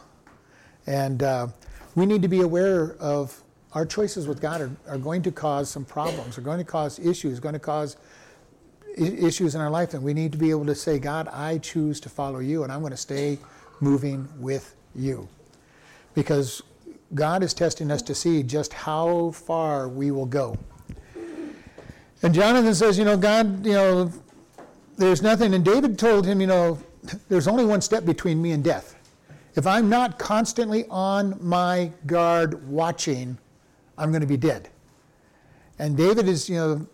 And 0.87 1.23
uh, 1.23 1.49
we 1.97 2.07
need 2.07 2.23
to 2.23 2.29
be 2.29 2.41
aware 2.41 2.95
of 2.95 3.43
our 3.75 3.85
choices 3.85 4.27
with 4.27 4.41
God 4.41 4.63
are, 4.63 4.71
are 4.89 4.97
going 4.97 5.21
to 5.21 5.33
cause 5.33 5.69
some 5.69 5.85
problems, 5.85 6.39
are 6.39 6.41
going 6.41 6.59
to 6.59 6.65
cause 6.65 6.99
issues, 6.99 7.41
going 7.41 7.53
to 7.53 7.59
cause 7.59 7.99
issues 8.99 9.55
in 9.55 9.61
our 9.61 9.71
life. 9.71 9.95
And 9.95 10.03
we 10.03 10.15
need 10.15 10.33
to 10.33 10.39
be 10.39 10.51
able 10.51 10.67
to 10.67 10.75
say, 10.75 10.99
God, 10.99 11.29
I 11.29 11.59
choose 11.59 12.01
to 12.01 12.09
follow 12.09 12.41
you, 12.41 12.65
and 12.65 12.73
I'm 12.73 12.81
going 12.81 12.91
to 12.91 12.97
stay 12.97 13.39
moving 13.81 14.29
with 14.39 14.75
you. 14.95 15.29
Because 16.15 16.63
God 17.15 17.43
is 17.43 17.55
testing 17.55 17.91
us 17.91 18.03
to 18.03 18.15
see 18.15 18.43
just 18.43 18.73
how 18.73 19.31
far 19.31 19.89
we 19.89 20.11
will 20.11 20.27
go. 20.27 20.57
And 22.23 22.35
Jonathan 22.35 22.75
says, 22.75 22.99
you 22.99 23.05
know, 23.05 23.17
God, 23.17 23.65
you 23.65 23.73
know, 23.73 24.13
there's 24.97 25.23
nothing. 25.23 25.55
And 25.55 25.65
David 25.65 25.99
told 25.99 26.27
him, 26.27 26.41
you 26.41 26.49
know, 26.49 26.79
there's 27.29 27.47
only 27.47 27.65
one 27.65 27.81
step 27.81 28.05
between 28.05 28.43
me 28.43 28.51
and 28.51 28.63
death. 28.65 28.97
If 29.55 29.67
I'm 29.67 29.89
not 29.89 30.19
constantly 30.19 30.85
on 30.91 31.39
my 31.41 31.93
guard 32.07 32.69
watching, 32.69 33.39
I'm 33.97 34.11
going 34.11 34.21
to 34.21 34.27
be 34.27 34.37
dead. 34.37 34.69
And 35.79 35.97
David 35.97 36.29
is, 36.29 36.49
you 36.49 36.57
know, 36.57 36.87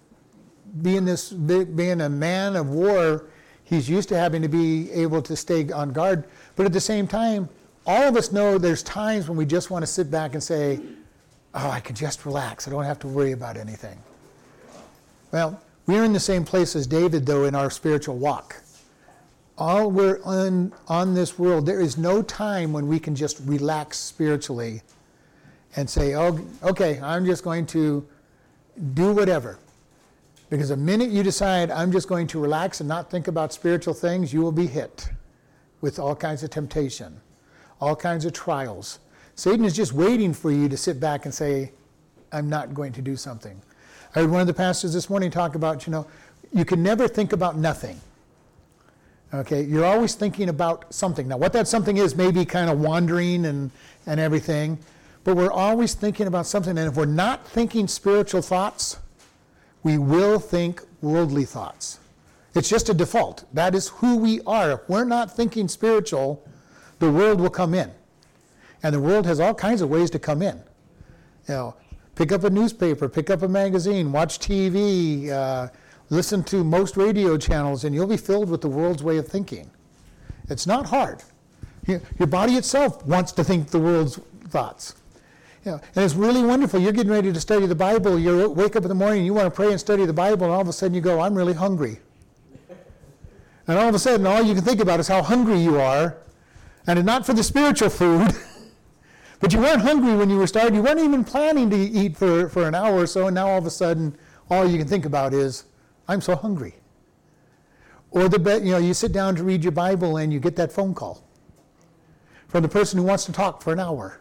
being 0.82 1.04
this 1.04 1.30
being 1.30 2.00
a 2.00 2.08
man 2.08 2.56
of 2.56 2.68
war, 2.68 3.26
he's 3.64 3.88
used 3.88 4.08
to 4.10 4.16
having 4.16 4.42
to 4.42 4.48
be 4.48 4.90
able 4.92 5.22
to 5.22 5.36
stay 5.36 5.70
on 5.70 5.92
guard. 5.92 6.24
But 6.56 6.66
at 6.66 6.72
the 6.72 6.80
same 6.80 7.06
time, 7.06 7.48
all 7.86 8.02
of 8.02 8.16
us 8.16 8.32
know 8.32 8.58
there's 8.58 8.82
times 8.82 9.28
when 9.28 9.36
we 9.36 9.46
just 9.46 9.70
want 9.70 9.82
to 9.82 9.86
sit 9.86 10.10
back 10.10 10.34
and 10.34 10.42
say, 10.42 10.80
"Oh, 11.54 11.70
I 11.70 11.80
can 11.80 11.94
just 11.94 12.26
relax. 12.26 12.66
I 12.66 12.70
don't 12.70 12.84
have 12.84 12.98
to 13.00 13.08
worry 13.08 13.32
about 13.32 13.56
anything." 13.56 13.98
Well, 15.32 15.60
we're 15.86 16.04
in 16.04 16.12
the 16.12 16.20
same 16.20 16.44
place 16.44 16.76
as 16.76 16.86
David, 16.86 17.26
though, 17.26 17.44
in 17.44 17.54
our 17.54 17.70
spiritual 17.70 18.16
walk 18.16 18.62
all 19.56 19.90
we're 19.90 20.20
on, 20.24 20.72
on 20.88 21.14
this 21.14 21.38
world, 21.38 21.66
there 21.66 21.80
is 21.80 21.96
no 21.96 22.22
time 22.22 22.72
when 22.72 22.88
we 22.88 22.98
can 22.98 23.14
just 23.14 23.40
relax 23.44 23.98
spiritually 23.98 24.82
and 25.76 25.88
say, 25.88 26.14
oh, 26.14 26.40
okay, 26.62 27.00
I'm 27.00 27.24
just 27.24 27.44
going 27.44 27.66
to 27.66 28.06
do 28.94 29.12
whatever. 29.12 29.58
Because 30.54 30.68
the 30.68 30.76
minute 30.76 31.10
you 31.10 31.24
decide, 31.24 31.72
I'm 31.72 31.90
just 31.90 32.06
going 32.06 32.28
to 32.28 32.38
relax 32.38 32.78
and 32.78 32.88
not 32.88 33.10
think 33.10 33.26
about 33.26 33.52
spiritual 33.52 33.92
things, 33.92 34.32
you 34.32 34.40
will 34.40 34.52
be 34.52 34.68
hit 34.68 35.08
with 35.80 35.98
all 35.98 36.14
kinds 36.14 36.44
of 36.44 36.50
temptation, 36.50 37.20
all 37.80 37.96
kinds 37.96 38.24
of 38.24 38.32
trials. 38.34 39.00
Satan 39.34 39.64
is 39.64 39.74
just 39.74 39.92
waiting 39.92 40.32
for 40.32 40.52
you 40.52 40.68
to 40.68 40.76
sit 40.76 41.00
back 41.00 41.24
and 41.24 41.34
say, 41.34 41.72
I'm 42.30 42.48
not 42.48 42.72
going 42.72 42.92
to 42.92 43.02
do 43.02 43.16
something. 43.16 43.60
I 44.14 44.20
heard 44.20 44.30
one 44.30 44.42
of 44.42 44.46
the 44.46 44.54
pastors 44.54 44.92
this 44.92 45.10
morning 45.10 45.28
talk 45.28 45.56
about, 45.56 45.88
you 45.88 45.90
know, 45.90 46.06
you 46.52 46.64
can 46.64 46.84
never 46.84 47.08
think 47.08 47.32
about 47.32 47.56
nothing. 47.56 48.00
Okay, 49.34 49.64
you're 49.64 49.84
always 49.84 50.14
thinking 50.14 50.48
about 50.50 50.94
something. 50.94 51.26
Now, 51.26 51.36
what 51.36 51.52
that 51.54 51.66
something 51.66 51.96
is 51.96 52.14
may 52.14 52.30
be 52.30 52.44
kind 52.44 52.70
of 52.70 52.78
wandering 52.78 53.44
and, 53.46 53.72
and 54.06 54.20
everything, 54.20 54.78
but 55.24 55.34
we're 55.34 55.50
always 55.50 55.94
thinking 55.94 56.28
about 56.28 56.46
something. 56.46 56.78
And 56.78 56.86
if 56.86 56.94
we're 56.94 57.06
not 57.06 57.44
thinking 57.44 57.88
spiritual 57.88 58.40
thoughts, 58.40 58.98
we 59.84 59.98
will 59.98 60.40
think 60.40 60.82
worldly 61.00 61.44
thoughts. 61.44 62.00
It's 62.54 62.68
just 62.68 62.88
a 62.88 62.94
default. 62.94 63.44
That 63.54 63.74
is 63.74 63.88
who 63.88 64.16
we 64.16 64.40
are. 64.46 64.72
If 64.72 64.88
we're 64.88 65.04
not 65.04 65.30
thinking 65.30 65.68
spiritual, 65.68 66.44
the 66.98 67.10
world 67.10 67.40
will 67.40 67.50
come 67.50 67.74
in. 67.74 67.90
And 68.82 68.94
the 68.94 69.00
world 69.00 69.26
has 69.26 69.38
all 69.38 69.54
kinds 69.54 69.80
of 69.80 69.88
ways 69.88 70.10
to 70.10 70.18
come 70.18 70.42
in. 70.42 70.56
You 71.48 71.54
know, 71.54 71.74
pick 72.16 72.32
up 72.32 72.42
a 72.42 72.50
newspaper, 72.50 73.08
pick 73.08 73.30
up 73.30 73.42
a 73.42 73.48
magazine, 73.48 74.10
watch 74.10 74.40
TV, 74.40 75.30
uh, 75.30 75.68
Listen 76.10 76.44
to 76.44 76.62
most 76.62 76.96
radio 76.96 77.36
channels, 77.36 77.84
and 77.84 77.94
you'll 77.94 78.06
be 78.06 78.16
filled 78.16 78.50
with 78.50 78.60
the 78.60 78.68
world's 78.68 79.02
way 79.02 79.16
of 79.16 79.26
thinking. 79.26 79.70
It's 80.48 80.66
not 80.66 80.86
hard. 80.86 81.22
Your 81.86 82.26
body 82.26 82.54
itself 82.54 83.04
wants 83.06 83.32
to 83.32 83.44
think 83.44 83.68
the 83.68 83.78
world's 83.78 84.20
thoughts. 84.48 84.94
Know, 85.64 85.80
and 85.94 86.04
it's 86.04 86.14
really 86.14 86.42
wonderful. 86.42 86.78
You're 86.78 86.92
getting 86.92 87.12
ready 87.12 87.32
to 87.32 87.40
study 87.40 87.66
the 87.66 87.74
Bible. 87.74 88.18
You 88.18 88.50
wake 88.50 88.76
up 88.76 88.82
in 88.82 88.88
the 88.88 88.94
morning, 88.94 89.20
and 89.20 89.26
you 89.26 89.32
want 89.32 89.46
to 89.46 89.50
pray 89.50 89.70
and 89.70 89.80
study 89.80 90.04
the 90.04 90.12
Bible, 90.12 90.44
and 90.44 90.52
all 90.52 90.60
of 90.60 90.68
a 90.68 90.72
sudden 90.72 90.94
you 90.94 91.00
go, 91.00 91.20
I'm 91.20 91.34
really 91.34 91.54
hungry. 91.54 92.00
And 93.66 93.78
all 93.78 93.88
of 93.88 93.94
a 93.94 93.98
sudden, 93.98 94.26
all 94.26 94.42
you 94.42 94.54
can 94.54 94.62
think 94.62 94.80
about 94.80 95.00
is 95.00 95.08
how 95.08 95.22
hungry 95.22 95.58
you 95.58 95.80
are, 95.80 96.18
and 96.86 97.02
not 97.04 97.24
for 97.24 97.32
the 97.32 97.42
spiritual 97.42 97.88
food. 97.88 98.30
but 99.40 99.54
you 99.54 99.58
weren't 99.58 99.80
hungry 99.80 100.14
when 100.14 100.28
you 100.28 100.36
were 100.36 100.46
starting. 100.46 100.74
You 100.74 100.82
weren't 100.82 101.00
even 101.00 101.24
planning 101.24 101.70
to 101.70 101.76
eat 101.76 102.16
for, 102.16 102.48
for 102.50 102.68
an 102.68 102.74
hour 102.74 102.96
or 102.96 103.06
so, 103.06 103.26
and 103.26 103.34
now 103.34 103.48
all 103.48 103.58
of 103.58 103.66
a 103.66 103.70
sudden, 103.70 104.16
all 104.50 104.68
you 104.68 104.76
can 104.76 104.86
think 104.86 105.06
about 105.06 105.32
is 105.32 105.64
I'm 106.08 106.20
so 106.20 106.36
hungry. 106.36 106.74
Or 108.10 108.28
the 108.28 108.60
you 108.62 108.72
know, 108.72 108.78
you 108.78 108.94
sit 108.94 109.12
down 109.12 109.34
to 109.36 109.42
read 109.42 109.64
your 109.64 109.72
Bible 109.72 110.18
and 110.18 110.32
you 110.32 110.38
get 110.38 110.56
that 110.56 110.70
phone 110.70 110.94
call 110.94 111.26
from 112.46 112.62
the 112.62 112.68
person 112.68 112.98
who 112.98 113.04
wants 113.04 113.24
to 113.24 113.32
talk 113.32 113.62
for 113.62 113.72
an 113.72 113.80
hour. 113.80 114.18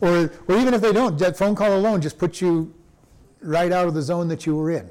Or, 0.00 0.30
or 0.46 0.56
even 0.56 0.74
if 0.74 0.80
they 0.80 0.92
don't, 0.92 1.18
that 1.18 1.36
phone 1.36 1.54
call 1.54 1.76
alone 1.76 2.00
just 2.00 2.18
puts 2.18 2.40
you 2.40 2.74
right 3.40 3.72
out 3.72 3.88
of 3.88 3.94
the 3.94 4.02
zone 4.02 4.28
that 4.28 4.46
you 4.46 4.56
were 4.56 4.70
in. 4.70 4.90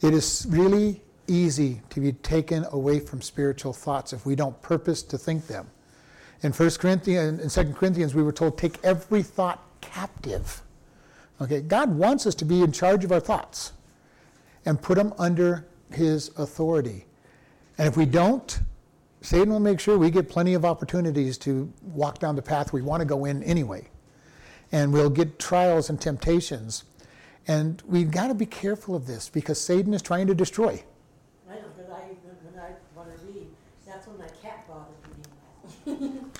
It 0.00 0.14
is 0.14 0.46
really 0.48 1.02
easy 1.26 1.82
to 1.90 2.00
be 2.00 2.12
taken 2.12 2.64
away 2.72 3.00
from 3.00 3.20
spiritual 3.20 3.72
thoughts 3.72 4.12
if 4.12 4.24
we 4.24 4.34
don't 4.34 4.60
purpose 4.62 5.02
to 5.02 5.18
think 5.18 5.46
them. 5.46 5.68
In 6.42 6.52
1 6.52 6.70
Corinthians 6.72 7.56
in 7.56 7.66
2 7.66 7.74
Corinthians, 7.74 8.14
we 8.14 8.22
were 8.22 8.32
told, 8.32 8.56
take 8.56 8.82
every 8.84 9.22
thought 9.22 9.62
captive. 9.80 10.62
Okay, 11.40 11.60
God 11.60 11.94
wants 11.94 12.26
us 12.26 12.34
to 12.36 12.44
be 12.44 12.62
in 12.62 12.72
charge 12.72 13.04
of 13.04 13.12
our 13.12 13.20
thoughts 13.20 13.72
and 14.64 14.80
put 14.80 14.96
them 14.96 15.12
under 15.18 15.66
his 15.92 16.30
authority. 16.36 17.06
And 17.76 17.86
if 17.88 17.96
we 17.96 18.06
don't, 18.06 18.58
Satan 19.20 19.50
will 19.50 19.60
make 19.60 19.80
sure 19.80 19.98
we 19.98 20.10
get 20.10 20.28
plenty 20.28 20.54
of 20.54 20.64
opportunities 20.64 21.36
to 21.38 21.72
walk 21.82 22.18
down 22.18 22.36
the 22.36 22.42
path 22.42 22.72
we 22.72 22.82
want 22.82 23.00
to 23.00 23.04
go 23.04 23.24
in 23.24 23.42
anyway. 23.42 23.88
And 24.70 24.92
we'll 24.92 25.10
get 25.10 25.38
trials 25.38 25.90
and 25.90 26.00
temptations. 26.00 26.84
And 27.46 27.82
we've 27.86 28.10
got 28.10 28.28
to 28.28 28.34
be 28.34 28.46
careful 28.46 28.94
of 28.94 29.06
this 29.06 29.28
because 29.28 29.60
Satan 29.60 29.94
is 29.94 30.02
trying 30.02 30.26
to 30.26 30.34
destroy. 30.34 30.82
I 31.48 31.54
know, 31.54 31.60
because 31.74 31.90
I, 31.90 32.00
when 32.44 32.62
I 32.62 32.70
want 32.94 33.08
to 33.18 33.26
read, 33.26 33.46
that's 33.86 34.06
when 34.06 34.18
my 34.18 34.28
cat 34.42 34.66
bothers 34.68 36.00
me. 36.00 36.20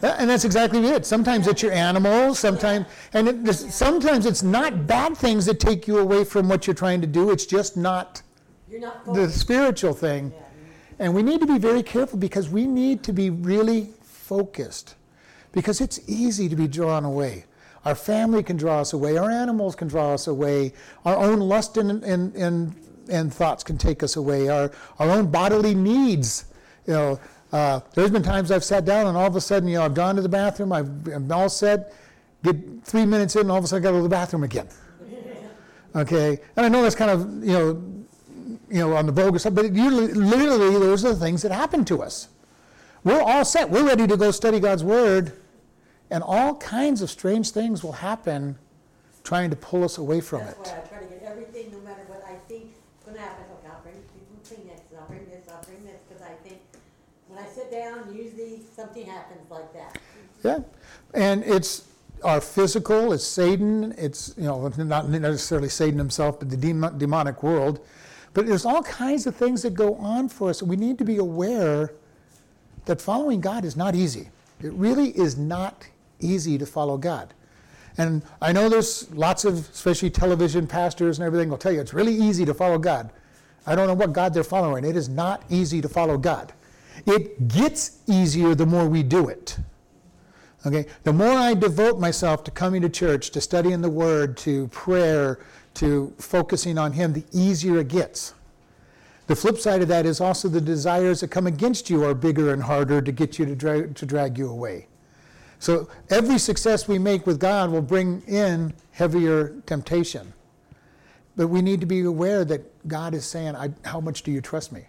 And 0.00 0.30
that's 0.30 0.44
exactly 0.44 0.86
it. 0.86 1.04
Sometimes 1.04 1.48
it's 1.48 1.60
your 1.60 1.72
animals, 1.72 2.38
sometimes, 2.38 2.86
and 3.14 3.48
it, 3.48 3.52
sometimes 3.52 4.26
it's 4.26 4.44
not 4.44 4.86
bad 4.86 5.16
things 5.16 5.44
that 5.46 5.58
take 5.58 5.88
you 5.88 5.98
away 5.98 6.22
from 6.22 6.48
what 6.48 6.68
you're 6.68 6.74
trying 6.74 7.00
to 7.00 7.06
do. 7.06 7.30
It's 7.32 7.46
just 7.46 7.76
not, 7.76 8.22
not 8.70 9.12
the 9.12 9.28
spiritual 9.28 9.94
thing. 9.94 10.32
Yeah. 10.32 10.47
And 10.98 11.14
we 11.14 11.22
need 11.22 11.40
to 11.40 11.46
be 11.46 11.58
very 11.58 11.82
careful 11.82 12.18
because 12.18 12.48
we 12.48 12.66
need 12.66 13.02
to 13.04 13.12
be 13.12 13.30
really 13.30 13.90
focused 14.02 14.96
because 15.52 15.80
it's 15.80 16.00
easy 16.08 16.48
to 16.48 16.56
be 16.56 16.68
drawn 16.68 17.04
away. 17.04 17.44
Our 17.84 17.94
family 17.94 18.42
can 18.42 18.56
draw 18.56 18.80
us 18.80 18.92
away, 18.92 19.16
our 19.16 19.30
animals 19.30 19.74
can 19.74 19.88
draw 19.88 20.12
us 20.12 20.26
away, 20.26 20.72
our 21.04 21.16
own 21.16 21.40
lust 21.40 21.76
and, 21.76 22.02
and, 22.04 22.34
and, 22.34 22.74
and 23.08 23.32
thoughts 23.32 23.62
can 23.64 23.78
take 23.78 24.02
us 24.02 24.16
away, 24.16 24.48
our, 24.48 24.70
our 24.98 25.10
own 25.10 25.30
bodily 25.30 25.74
needs. 25.74 26.46
You 26.86 26.92
know, 26.92 27.20
uh, 27.52 27.80
there's 27.94 28.10
been 28.10 28.22
times 28.22 28.50
I've 28.50 28.64
sat 28.64 28.84
down 28.84 29.06
and 29.06 29.16
all 29.16 29.26
of 29.26 29.36
a 29.36 29.40
sudden, 29.40 29.68
you 29.68 29.78
know, 29.78 29.84
I've 29.84 29.94
gone 29.94 30.16
to 30.16 30.22
the 30.22 30.28
bathroom, 30.28 30.72
I've, 30.72 30.90
I'm 31.08 31.30
all 31.30 31.48
set, 31.48 31.94
get 32.42 32.56
three 32.84 33.06
minutes 33.06 33.36
in, 33.36 33.42
and 33.42 33.50
all 33.50 33.58
of 33.58 33.64
a 33.64 33.68
sudden 33.68 33.82
I 33.82 33.84
got 33.84 33.90
to 33.90 33.96
go 33.96 33.98
to 34.00 34.02
the 34.02 34.08
bathroom 34.08 34.42
again. 34.42 34.68
Okay, 35.96 36.38
and 36.54 36.66
I 36.66 36.68
know 36.68 36.82
that's 36.82 36.94
kind 36.94 37.10
of, 37.10 37.42
you 37.42 37.52
know, 37.52 37.97
you 38.70 38.78
know, 38.78 38.96
on 38.96 39.06
the 39.06 39.12
bogus 39.12 39.42
side, 39.42 39.54
but 39.54 39.72
usually, 39.72 40.08
literally, 40.12 40.78
those 40.78 41.04
are 41.04 41.14
the 41.14 41.20
things 41.20 41.42
that 41.42 41.52
happen 41.52 41.84
to 41.86 42.02
us. 42.02 42.28
We're 43.04 43.22
all 43.22 43.44
set. 43.44 43.70
We're 43.70 43.86
ready 43.86 44.06
to 44.06 44.16
go 44.16 44.30
study 44.30 44.60
God's 44.60 44.84
Word, 44.84 45.32
and 46.10 46.22
all 46.22 46.56
kinds 46.56 47.00
of 47.02 47.10
strange 47.10 47.50
things 47.50 47.82
will 47.82 47.92
happen 47.92 48.58
trying 49.24 49.50
to 49.50 49.56
pull 49.56 49.84
us 49.84 49.98
away 49.98 50.20
from 50.20 50.40
That's 50.40 50.52
it. 50.52 50.72
Why 50.72 50.78
I 50.78 50.88
try 50.88 50.98
to 50.98 51.06
get 51.06 51.22
everything, 51.22 51.70
no 51.70 51.78
matter 51.80 52.02
what 52.08 52.24
I 52.26 52.34
think 52.48 52.64
is 52.64 53.04
going 53.04 53.16
to 53.16 53.22
happen. 53.22 53.44
Okay, 53.58 53.68
I'll 53.68 53.82
bring 53.82 53.94
Kleenex, 54.44 54.80
I'll 54.98 55.06
bring 55.06 55.26
this, 55.28 55.48
I'll 55.48 55.62
bring 55.62 55.84
this, 55.84 56.00
because 56.08 56.22
I 56.22 56.34
think 56.48 56.60
When 57.28 57.38
I 57.38 57.46
sit 57.46 57.70
down, 57.70 58.14
usually 58.14 58.62
something 58.74 59.06
happens 59.06 59.50
like 59.50 59.72
that. 59.74 59.98
Yeah, 60.42 60.60
and 61.14 61.44
it's 61.44 61.86
our 62.24 62.40
physical, 62.40 63.12
it's 63.12 63.24
Satan, 63.24 63.94
it's, 63.98 64.34
you 64.36 64.44
know, 64.44 64.68
not 64.76 65.08
necessarily 65.08 65.68
Satan 65.68 65.98
himself, 65.98 66.38
but 66.38 66.48
the 66.50 66.56
demonic 66.56 67.42
world. 67.42 67.80
But 68.34 68.46
there's 68.46 68.64
all 68.64 68.82
kinds 68.82 69.26
of 69.26 69.34
things 69.34 69.62
that 69.62 69.74
go 69.74 69.94
on 69.96 70.28
for 70.28 70.50
us. 70.50 70.62
We 70.62 70.76
need 70.76 70.98
to 70.98 71.04
be 71.04 71.16
aware 71.16 71.92
that 72.84 73.00
following 73.00 73.40
God 73.40 73.64
is 73.64 73.76
not 73.76 73.94
easy. 73.94 74.30
It 74.62 74.72
really 74.72 75.10
is 75.10 75.36
not 75.36 75.86
easy 76.20 76.58
to 76.58 76.66
follow 76.66 76.96
God. 76.96 77.34
And 77.96 78.22
I 78.40 78.52
know 78.52 78.68
there's 78.68 79.10
lots 79.12 79.44
of, 79.44 79.68
especially 79.70 80.10
television 80.10 80.66
pastors 80.66 81.18
and 81.18 81.26
everything, 81.26 81.48
will 81.48 81.58
tell 81.58 81.72
you 81.72 81.80
it's 81.80 81.94
really 81.94 82.14
easy 82.14 82.44
to 82.44 82.54
follow 82.54 82.78
God. 82.78 83.10
I 83.66 83.74
don't 83.74 83.86
know 83.86 83.94
what 83.94 84.12
God 84.12 84.32
they're 84.32 84.44
following. 84.44 84.84
It 84.84 84.96
is 84.96 85.08
not 85.08 85.42
easy 85.50 85.80
to 85.80 85.88
follow 85.88 86.16
God. 86.16 86.52
It 87.06 87.48
gets 87.48 87.98
easier 88.06 88.54
the 88.54 88.66
more 88.66 88.86
we 88.86 89.02
do 89.02 89.28
it. 89.28 89.58
Okay? 90.64 90.86
The 91.02 91.12
more 91.12 91.30
I 91.30 91.54
devote 91.54 91.98
myself 91.98 92.44
to 92.44 92.50
coming 92.50 92.82
to 92.82 92.88
church, 92.88 93.30
to 93.30 93.40
studying 93.40 93.80
the 93.80 93.90
Word, 93.90 94.36
to 94.38 94.68
prayer, 94.68 95.40
to 95.78 96.12
focusing 96.18 96.76
on 96.76 96.92
Him, 96.92 97.12
the 97.12 97.24
easier 97.32 97.78
it 97.78 97.88
gets. 97.88 98.34
The 99.28 99.36
flip 99.36 99.58
side 99.58 99.82
of 99.82 99.88
that 99.88 100.06
is 100.06 100.20
also 100.20 100.48
the 100.48 100.60
desires 100.60 101.20
that 101.20 101.30
come 101.30 101.46
against 101.46 101.90
you 101.90 102.02
are 102.04 102.14
bigger 102.14 102.52
and 102.52 102.62
harder 102.62 103.00
to 103.00 103.12
get 103.12 103.38
you 103.38 103.44
to 103.46 103.54
drag, 103.54 103.94
to 103.96 104.06
drag 104.06 104.38
you 104.38 104.48
away. 104.48 104.88
So 105.58 105.88
every 106.10 106.38
success 106.38 106.88
we 106.88 106.98
make 106.98 107.26
with 107.26 107.38
God 107.38 107.70
will 107.70 107.82
bring 107.82 108.22
in 108.22 108.74
heavier 108.92 109.54
temptation. 109.66 110.32
But 111.36 111.48
we 111.48 111.62
need 111.62 111.80
to 111.80 111.86
be 111.86 112.00
aware 112.00 112.44
that 112.44 112.88
God 112.88 113.14
is 113.14 113.24
saying, 113.24 113.54
How 113.84 114.00
much 114.00 114.22
do 114.22 114.32
you 114.32 114.40
trust 114.40 114.72
me? 114.72 114.84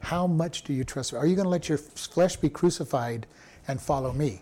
How 0.00 0.26
much 0.26 0.62
do 0.62 0.72
you 0.72 0.84
trust 0.84 1.12
me? 1.12 1.18
Are 1.18 1.26
you 1.26 1.34
going 1.34 1.44
to 1.44 1.50
let 1.50 1.68
your 1.68 1.78
flesh 1.78 2.36
be 2.36 2.48
crucified 2.48 3.26
and 3.66 3.80
follow 3.80 4.12
me? 4.12 4.40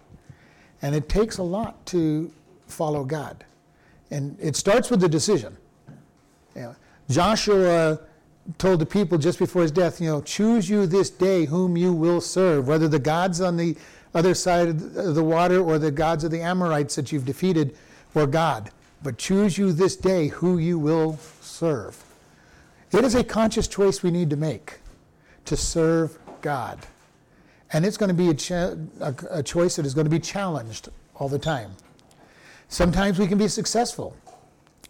And 0.83 0.95
it 0.95 1.09
takes 1.09 1.39
a 1.39 1.43
lot 1.43 1.85
to 1.87 2.31
follow 2.69 3.03
God. 3.03 3.45
And 4.11 4.37
it 4.41 4.57
starts 4.57 4.91
with 4.91 5.01
the 5.01 5.09
decision. 5.09 5.57
Joshua 7.09 8.01
told 8.59 8.81
the 8.81 8.87
people 8.87 9.19
just 9.19 9.39
before 9.39 9.63
his 9.63 9.71
death, 9.71 10.01
you 10.01 10.09
know, 10.09 10.21
choose 10.23 10.69
you 10.69 10.87
this 10.87 11.11
day 11.11 11.45
whom 11.45 11.77
you 11.77 11.93
will 11.93 12.21
serve, 12.21 12.69
whether 12.69 12.89
the 12.89 12.99
gods 12.99 13.41
on 13.41 13.57
the 13.57 13.77
other 14.15 14.35
side 14.35 14.69
of 14.69 15.15
the 15.15 15.23
water 15.23 15.61
or 15.61 15.79
the 15.79 15.91
gods 15.91 16.25
of 16.25 16.31
the 16.31 16.41
Amorites 16.41 16.95
that 16.95 17.13
you've 17.13 17.25
defeated 17.25 17.77
or 18.15 18.27
God. 18.27 18.71
But 19.03 19.19
choose 19.19 19.59
you 19.59 19.73
this 19.73 19.95
day 19.97 20.29
who 20.29 20.59
you 20.59 20.79
will 20.79 21.19
serve. 21.41 22.03
It 22.93 23.05
is 23.05 23.15
a 23.15 23.25
conscious 23.25 23.69
choice 23.69 24.03
we 24.03 24.11
need 24.11 24.31
to 24.31 24.37
make 24.37 24.79
to 25.45 25.57
serve 25.57 26.19
God. 26.41 26.79
And 27.73 27.85
it's 27.85 27.97
going 27.97 28.09
to 28.09 28.15
be 28.15 28.31
a, 28.31 28.35
cha- 28.35 28.75
a, 29.01 29.15
a 29.31 29.43
choice 29.43 29.77
that 29.77 29.85
is 29.85 29.93
going 29.93 30.07
to 30.07 30.11
be 30.11 30.21
challenged 30.21 30.89
all 31.17 31.29
the 31.29 31.39
time. 31.39 31.73
Sometimes 32.69 33.19
we 33.19 33.27
can 33.27 33.39
be 33.39 33.49
successful. 33.49 34.17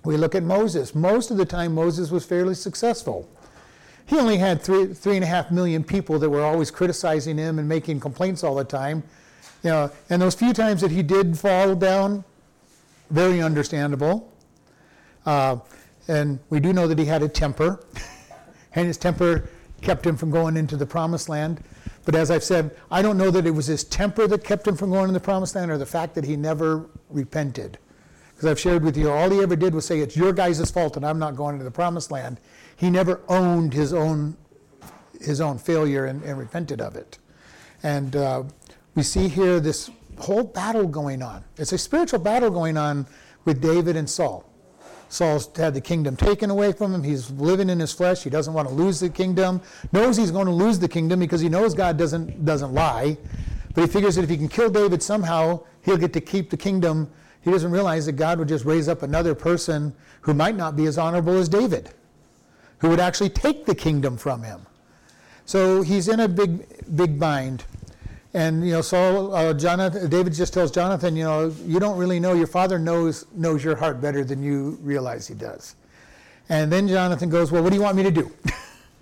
We 0.05 0.17
look 0.17 0.35
at 0.35 0.43
Moses. 0.43 0.95
Most 0.95 1.31
of 1.31 1.37
the 1.37 1.45
time, 1.45 1.75
Moses 1.75 2.11
was 2.11 2.25
fairly 2.25 2.55
successful. 2.55 3.29
He 4.07 4.17
only 4.17 4.37
had 4.37 4.63
three, 4.63 4.95
three 4.95 5.17
and 5.17 5.25
a 5.25 5.27
half 5.27 5.51
million 5.51 5.83
people 5.83 6.19
that 6.21 6.31
were 6.31 6.45
always 6.45 6.71
criticizing 6.71 7.37
him 7.37 7.59
and 7.59 7.69
making 7.69 8.01
complaints 8.01 8.45
all 8.45 8.55
the 8.55 8.65
time. 8.65 9.03
You 9.65 9.71
know, 9.71 9.91
and 10.09 10.23
those 10.23 10.35
few 10.35 10.53
times 10.53 10.81
that 10.83 10.93
he 10.93 11.03
did 11.03 11.37
fall 11.37 11.75
down, 11.75 12.25
very 13.11 13.43
understandable. 13.43 14.33
Uh, 15.25 15.57
and 16.07 16.39
we 16.51 16.61
do 16.61 16.73
know 16.73 16.87
that 16.87 16.99
he 16.99 17.05
had 17.05 17.25
a 17.25 17.29
temper, 17.29 17.81
and 18.77 18.87
his 18.87 18.97
temper 18.97 19.49
kept 19.81 20.07
him 20.07 20.17
from 20.17 20.31
going 20.31 20.57
into 20.57 20.77
the 20.77 20.87
promised 20.87 21.29
land. 21.29 21.61
But 22.07 22.15
as 22.15 22.31
I've 22.31 22.45
said, 22.45 22.75
I 22.89 23.03
don't 23.03 23.19
know 23.19 23.33
that 23.33 23.47
it 23.47 23.51
was 23.51 23.67
his 23.67 23.83
temper 23.83 24.29
that 24.29 24.45
kept 24.45 24.67
him 24.67 24.77
from 24.77 24.91
going 24.91 25.09
in 25.09 25.15
the 25.15 25.21
promised 25.21 25.57
land 25.57 25.73
or 25.73 25.77
the 25.77 25.85
fact 25.85 26.15
that 26.15 26.25
he 26.25 26.37
never 26.37 26.89
repented. 27.11 27.79
Because 28.31 28.49
I've 28.49 28.61
shared 28.61 28.85
with 28.85 28.97
you, 28.97 29.11
all 29.11 29.29
he 29.29 29.43
ever 29.43 29.57
did 29.57 29.75
was 29.75 29.87
say, 29.87 29.99
It's 29.99 30.17
your 30.17 30.33
guys' 30.33 30.71
fault 30.71 30.97
and 30.97 31.05
I'm 31.05 31.19
not 31.19 31.35
going 31.35 31.55
into 31.55 31.65
the 31.65 31.71
promised 31.71 32.13
land. 32.13 32.39
He 32.77 32.91
never 32.91 33.21
owned 33.29 33.75
his 33.75 33.93
own, 33.93 34.37
his 35.21 35.41
own 35.41 35.59
failure 35.59 36.07
and, 36.07 36.23
and 36.23 36.39
repented 36.39 36.81
of 36.81 36.95
it. 36.95 37.19
And 37.83 38.15
uh, 38.15 38.45
we 38.95 39.03
see 39.03 39.27
here 39.27 39.59
this 39.59 39.91
whole 40.19 40.45
battle 40.45 40.87
going 40.87 41.23
on. 41.23 41.45
It's 41.57 41.73
a 41.73 41.79
spiritual 41.79 42.21
battle 42.21 42.51
going 42.51 42.77
on 42.77 43.07
with 43.45 43.61
David 43.61 43.97
and 43.97 44.09
Saul. 44.09 44.49
Saul's 45.09 45.49
had 45.57 45.75
the 45.75 45.81
kingdom 45.81 46.17
taken 46.17 46.51
away 46.51 46.73
from 46.73 46.93
him. 46.93 47.03
He's 47.03 47.31
living 47.31 47.71
in 47.71 47.79
his 47.79 47.93
flesh. 47.93 48.25
He 48.25 48.31
doesn't 48.31 48.53
want 48.53 48.69
to 48.69 48.75
lose 48.75 49.01
the 49.01 49.09
kingdom. 49.09 49.61
Knows 49.93 50.17
he's 50.17 50.31
going 50.31 50.47
to 50.47 50.53
lose 50.53 50.79
the 50.79 50.89
kingdom 50.89 51.21
because 51.21 51.41
he 51.41 51.49
knows 51.49 51.75
God 51.75 51.97
doesn't 51.97 52.45
doesn't 52.45 52.73
lie. 52.73 53.17
But 53.75 53.83
he 53.83 53.87
figures 53.87 54.17
that 54.17 54.23
if 54.23 54.31
he 54.31 54.37
can 54.37 54.49
kill 54.49 54.71
David 54.71 55.03
somehow, 55.03 55.61
he'll 55.83 55.97
get 55.97 56.13
to 56.15 56.21
keep 56.21 56.51
the 56.51 56.57
kingdom. 56.57 57.11
He 57.43 57.51
doesn't 57.51 57.71
realize 57.71 58.07
that 58.07 58.13
God 58.13 58.39
would 58.39 58.49
just 58.49 58.65
raise 58.65 58.89
up 58.89 59.03
another 59.03 59.35
person 59.35 59.95
who 60.23 60.35
might 60.35 60.57
not 60.57 60.75
be 60.77 60.87
as 60.87 60.99
honorable 60.99 61.37
as 61.37 61.49
David, 61.49 61.91
who 62.79 62.89
would 62.89 62.99
actually 62.99 63.31
take 63.31 63.67
the 63.67 63.75
kingdom 63.75 64.17
from 64.17 64.43
him. 64.43 64.67
So 65.45 65.83
he's 65.83 66.09
in 66.09 66.21
a 66.21 66.29
big 66.29 66.67
big 66.97 67.21
bind. 67.21 67.65
And 68.37 68.67
you 68.67 68.73
know, 68.73 68.83
Saul, 68.83 69.35
uh, 69.35 69.55
Jonathan, 69.55 70.11
David 70.11 70.35
just 70.35 70.53
tells 70.53 70.71
Jonathan, 70.71 71.17
you 71.17 71.25
know, 71.25 71.55
you 71.65 71.81
don't 71.81 71.97
really 71.97 72.21
know. 72.21 72.35
Your 72.35 72.47
father 72.47 72.79
knows 72.79 73.25
knows 73.33 73.65
your 73.65 73.75
heart 73.75 73.99
better 73.99 74.25
than 74.25 74.43
you 74.43 74.79
realize 74.83 75.27
he 75.27 75.33
does. 75.33 75.75
And 76.51 76.71
then 76.71 76.87
Jonathan 76.87 77.31
goes, 77.31 77.51
well, 77.51 77.63
what 77.63 77.71
do 77.71 77.77
you 77.77 77.83
want 77.83 77.97
me 77.97 78.03
to 78.03 78.11
do? 78.11 78.31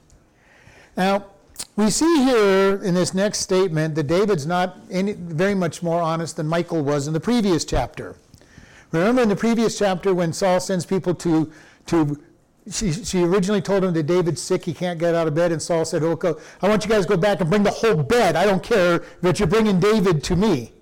now, 0.96 1.26
we 1.74 1.90
see 1.90 2.22
here 2.22 2.80
in 2.84 2.94
this 2.94 3.12
next 3.12 3.40
statement 3.40 3.96
that 3.96 4.04
David's 4.04 4.46
not 4.46 4.78
any, 4.88 5.14
very 5.14 5.56
much 5.56 5.82
more 5.82 6.00
honest 6.00 6.36
than 6.36 6.48
Michal 6.48 6.84
was 6.84 7.08
in 7.08 7.12
the 7.12 7.18
previous 7.18 7.64
chapter. 7.64 8.14
Remember 8.92 9.20
in 9.20 9.28
the 9.28 9.36
previous 9.36 9.76
chapter 9.76 10.14
when 10.14 10.32
Saul 10.32 10.60
sends 10.60 10.86
people 10.86 11.12
to 11.16 11.50
to 11.86 12.22
she, 12.70 12.92
she 12.92 13.22
originally 13.22 13.60
told 13.60 13.84
him 13.84 13.92
that 13.92 14.04
David's 14.04 14.40
sick, 14.40 14.64
he 14.64 14.72
can't 14.72 14.98
get 14.98 15.14
out 15.14 15.28
of 15.28 15.34
bed, 15.34 15.52
and 15.52 15.60
Saul 15.60 15.84
said, 15.84 16.02
okay, 16.02 16.32
I 16.62 16.68
want 16.68 16.84
you 16.84 16.90
guys 16.90 17.04
to 17.04 17.10
go 17.10 17.16
back 17.16 17.40
and 17.40 17.50
bring 17.50 17.62
the 17.62 17.70
whole 17.70 18.02
bed. 18.02 18.36
I 18.36 18.46
don't 18.46 18.62
care, 18.62 19.04
but 19.20 19.38
you're 19.38 19.48
bringing 19.48 19.78
David 19.78 20.24
to 20.24 20.36
me. 20.36 20.72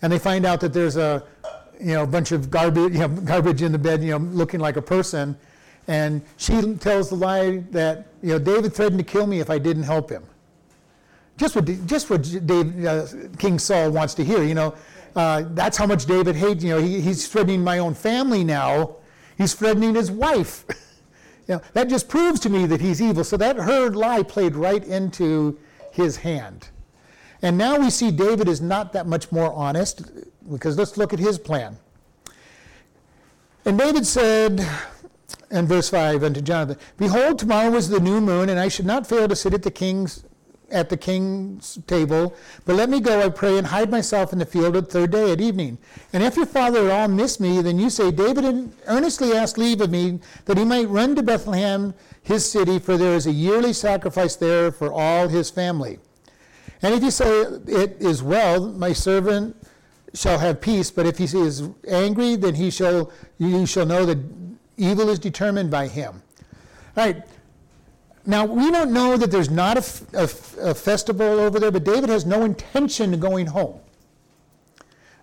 And 0.00 0.12
they 0.12 0.18
find 0.18 0.46
out 0.46 0.60
that 0.60 0.72
there's 0.72 0.96
a 0.96 1.24
you 1.80 1.94
know, 1.94 2.06
bunch 2.06 2.32
of 2.32 2.50
garbage, 2.50 2.92
you 2.92 3.00
know, 3.00 3.08
garbage 3.24 3.62
in 3.62 3.72
the 3.72 3.78
bed, 3.78 4.02
you 4.02 4.10
know, 4.10 4.18
looking 4.18 4.60
like 4.60 4.76
a 4.76 4.82
person. 4.82 5.36
And 5.86 6.22
she 6.36 6.74
tells 6.74 7.08
the 7.08 7.16
lie 7.16 7.58
that, 7.70 8.08
you 8.22 8.30
know, 8.30 8.38
David 8.38 8.74
threatened 8.74 8.98
to 8.98 9.04
kill 9.04 9.26
me 9.26 9.40
if 9.40 9.48
I 9.48 9.58
didn't 9.58 9.84
help 9.84 10.10
him. 10.10 10.24
Just 11.36 11.54
what, 11.54 11.64
just 11.86 12.10
what 12.10 12.26
uh, 12.50 13.06
King 13.38 13.58
Saul 13.58 13.90
wants 13.90 14.14
to 14.14 14.24
hear, 14.24 14.42
you 14.42 14.54
know. 14.54 14.74
Uh, 15.16 15.44
that's 15.50 15.76
how 15.76 15.86
much 15.86 16.04
David 16.04 16.36
hates, 16.36 16.62
you 16.62 16.70
know, 16.70 16.78
he, 16.78 17.00
he's 17.00 17.26
threatening 17.26 17.64
my 17.64 17.78
own 17.78 17.94
family 17.94 18.44
now. 18.44 18.96
He's 19.36 19.54
threatening 19.54 19.94
his 19.94 20.10
wife. 20.10 20.64
You 21.48 21.54
know, 21.54 21.62
that 21.72 21.88
just 21.88 22.08
proves 22.08 22.38
to 22.40 22.50
me 22.50 22.66
that 22.66 22.80
he's 22.80 23.00
evil. 23.00 23.24
So 23.24 23.36
that 23.38 23.56
her 23.56 23.90
lie 23.90 24.22
played 24.22 24.54
right 24.54 24.84
into 24.84 25.58
his 25.90 26.18
hand. 26.18 26.68
And 27.40 27.56
now 27.56 27.78
we 27.78 27.90
see 27.90 28.10
David 28.10 28.48
is 28.48 28.60
not 28.60 28.92
that 28.92 29.06
much 29.06 29.32
more 29.32 29.52
honest, 29.52 30.02
because 30.50 30.76
let's 30.76 30.96
look 30.96 31.12
at 31.12 31.18
his 31.18 31.38
plan. 31.38 31.78
And 33.64 33.78
David 33.78 34.06
said, 34.06 34.66
in 35.50 35.66
verse 35.66 35.88
5 35.88 36.22
unto 36.24 36.40
Jonathan, 36.40 36.78
Behold, 36.96 37.38
tomorrow 37.38 37.74
is 37.74 37.88
the 37.88 38.00
new 38.00 38.20
moon, 38.20 38.48
and 38.48 38.58
I 38.58 38.68
should 38.68 38.86
not 38.86 39.06
fail 39.06 39.28
to 39.28 39.36
sit 39.36 39.54
at 39.54 39.62
the 39.62 39.70
king's 39.70 40.24
at 40.70 40.88
the 40.88 40.96
king's 40.96 41.78
table, 41.86 42.34
but 42.64 42.76
let 42.76 42.90
me 42.90 43.00
go, 43.00 43.22
I 43.22 43.28
pray, 43.30 43.56
and 43.58 43.66
hide 43.66 43.90
myself 43.90 44.32
in 44.32 44.38
the 44.38 44.46
field 44.46 44.76
at 44.76 44.90
third 44.90 45.10
day 45.10 45.32
at 45.32 45.40
evening. 45.40 45.78
And 46.12 46.22
if 46.22 46.36
your 46.36 46.46
father 46.46 46.86
at 46.86 46.90
all 46.90 47.08
miss 47.08 47.40
me, 47.40 47.62
then 47.62 47.78
you 47.78 47.90
say, 47.90 48.10
David 48.10 48.72
earnestly 48.86 49.32
asked 49.32 49.58
leave 49.58 49.80
of 49.80 49.90
me 49.90 50.20
that 50.44 50.58
he 50.58 50.64
might 50.64 50.88
run 50.88 51.16
to 51.16 51.22
Bethlehem, 51.22 51.94
his 52.22 52.50
city, 52.50 52.78
for 52.78 52.96
there 52.96 53.14
is 53.14 53.26
a 53.26 53.32
yearly 53.32 53.72
sacrifice 53.72 54.36
there 54.36 54.70
for 54.70 54.92
all 54.92 55.28
his 55.28 55.50
family. 55.50 55.98
And 56.82 56.94
if 56.94 57.02
you 57.02 57.10
say, 57.10 57.42
It 57.66 57.96
is 58.00 58.22
well, 58.22 58.68
my 58.68 58.92
servant 58.92 59.56
shall 60.14 60.38
have 60.38 60.60
peace, 60.60 60.90
but 60.90 61.06
if 61.06 61.18
he 61.18 61.24
is 61.24 61.68
angry, 61.88 62.36
then 62.36 62.54
he 62.54 62.70
shall 62.70 63.12
you 63.38 63.66
shall 63.66 63.86
know 63.86 64.04
that 64.04 64.18
evil 64.76 65.08
is 65.08 65.18
determined 65.18 65.70
by 65.70 65.88
him. 65.88 66.22
All 66.96 67.04
right. 67.04 67.22
Now, 68.28 68.44
we 68.44 68.70
don't 68.70 68.92
know 68.92 69.16
that 69.16 69.30
there's 69.30 69.48
not 69.48 69.78
a, 69.78 70.02
a, 70.12 70.70
a, 70.70 70.74
festival 70.74 71.40
over 71.40 71.58
there, 71.58 71.70
but 71.70 71.82
David 71.82 72.10
has 72.10 72.26
no 72.26 72.44
intention 72.44 73.14
of 73.14 73.20
going 73.20 73.46
home. 73.46 73.80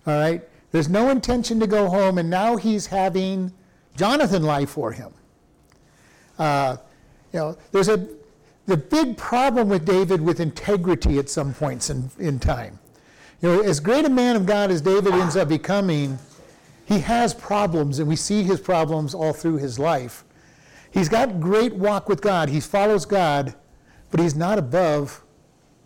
All 0.08 0.20
right? 0.20 0.42
There's 0.72 0.90
no 0.90 1.10
intention 1.10 1.60
to 1.60 1.68
go 1.68 1.88
home, 1.88 2.18
and 2.18 2.32
now 2.32 2.56
he's 2.56 2.88
having 2.88 3.54
Jonathan 3.96 4.42
lie 4.42 4.66
for 4.66 4.92
him. 4.92 5.14
Uh, 6.40 6.78
you 7.32 7.40
know, 7.40 7.58
there's 7.72 7.90
a 7.90 8.08
the 8.66 8.76
big 8.76 9.18
problem 9.18 9.70
with 9.70 9.86
David 9.86 10.20
with 10.20 10.40
integrity 10.40 11.20
at 11.20 11.30
some 11.30 11.54
points 11.54 11.92
in, 11.92 12.10
in 12.18 12.40
time. 12.40 12.80
You 13.40 13.50
know, 13.50 13.62
as 13.62 13.80
great 13.80 14.06
a 14.06 14.10
man 14.10 14.36
of 14.36 14.48
God 14.48 14.72
as 14.72 14.82
David 14.82 15.14
ends 15.14 15.36
up 15.36 15.50
becoming, 15.50 16.18
he 16.86 16.98
has 17.02 17.36
problems, 17.36 18.00
and 18.00 18.08
we 18.08 18.16
see 18.16 18.42
his 18.42 18.60
problems 18.60 19.14
all 19.14 19.34
through 19.34 19.58
his 19.58 19.78
life. 19.78 20.24
He's 20.96 21.10
got 21.10 21.42
great 21.42 21.76
walk 21.76 22.08
with 22.08 22.22
God. 22.22 22.48
He 22.48 22.62
follows 22.62 23.06
God, 23.06 23.54
but 24.12 24.22
he's 24.22 24.34
not 24.34 24.58
above 24.58 25.22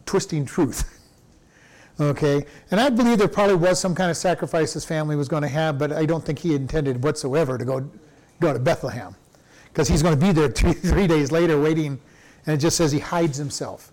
twisting 0.06 0.46
truth. 0.46 1.02
okay? 2.00 2.46
And 2.70 2.80
I 2.80 2.92
believe 2.92 3.18
there 3.18 3.28
probably 3.28 3.56
was 3.56 3.80
some 3.80 3.96
kind 3.96 4.12
of 4.12 4.18
sacrifice 4.18 4.72
his 4.72 4.86
family 4.86 5.16
was 5.16 5.28
going 5.28 5.42
to 5.42 5.50
have, 5.50 5.80
but 5.80 5.92
I 5.92 6.06
don't 6.06 6.24
think 6.24 6.38
he 6.38 6.54
intended 6.54 7.04
whatsoever 7.04 7.58
to 7.58 7.66
go, 7.66 7.90
go 8.40 8.54
to 8.54 8.60
Bethlehem. 8.60 9.16
Because 9.64 9.88
he's 9.88 10.04
going 10.04 10.18
to 10.18 10.24
be 10.24 10.32
there 10.32 10.48
three, 10.52 10.74
three 10.74 11.08
days 11.08 11.32
later 11.32 11.60
waiting, 11.60 12.00
and 12.46 12.54
it 12.54 12.60
just 12.60 12.78
says 12.78 12.92
he 12.92 13.00
hides 13.00 13.36
himself. 13.36 13.92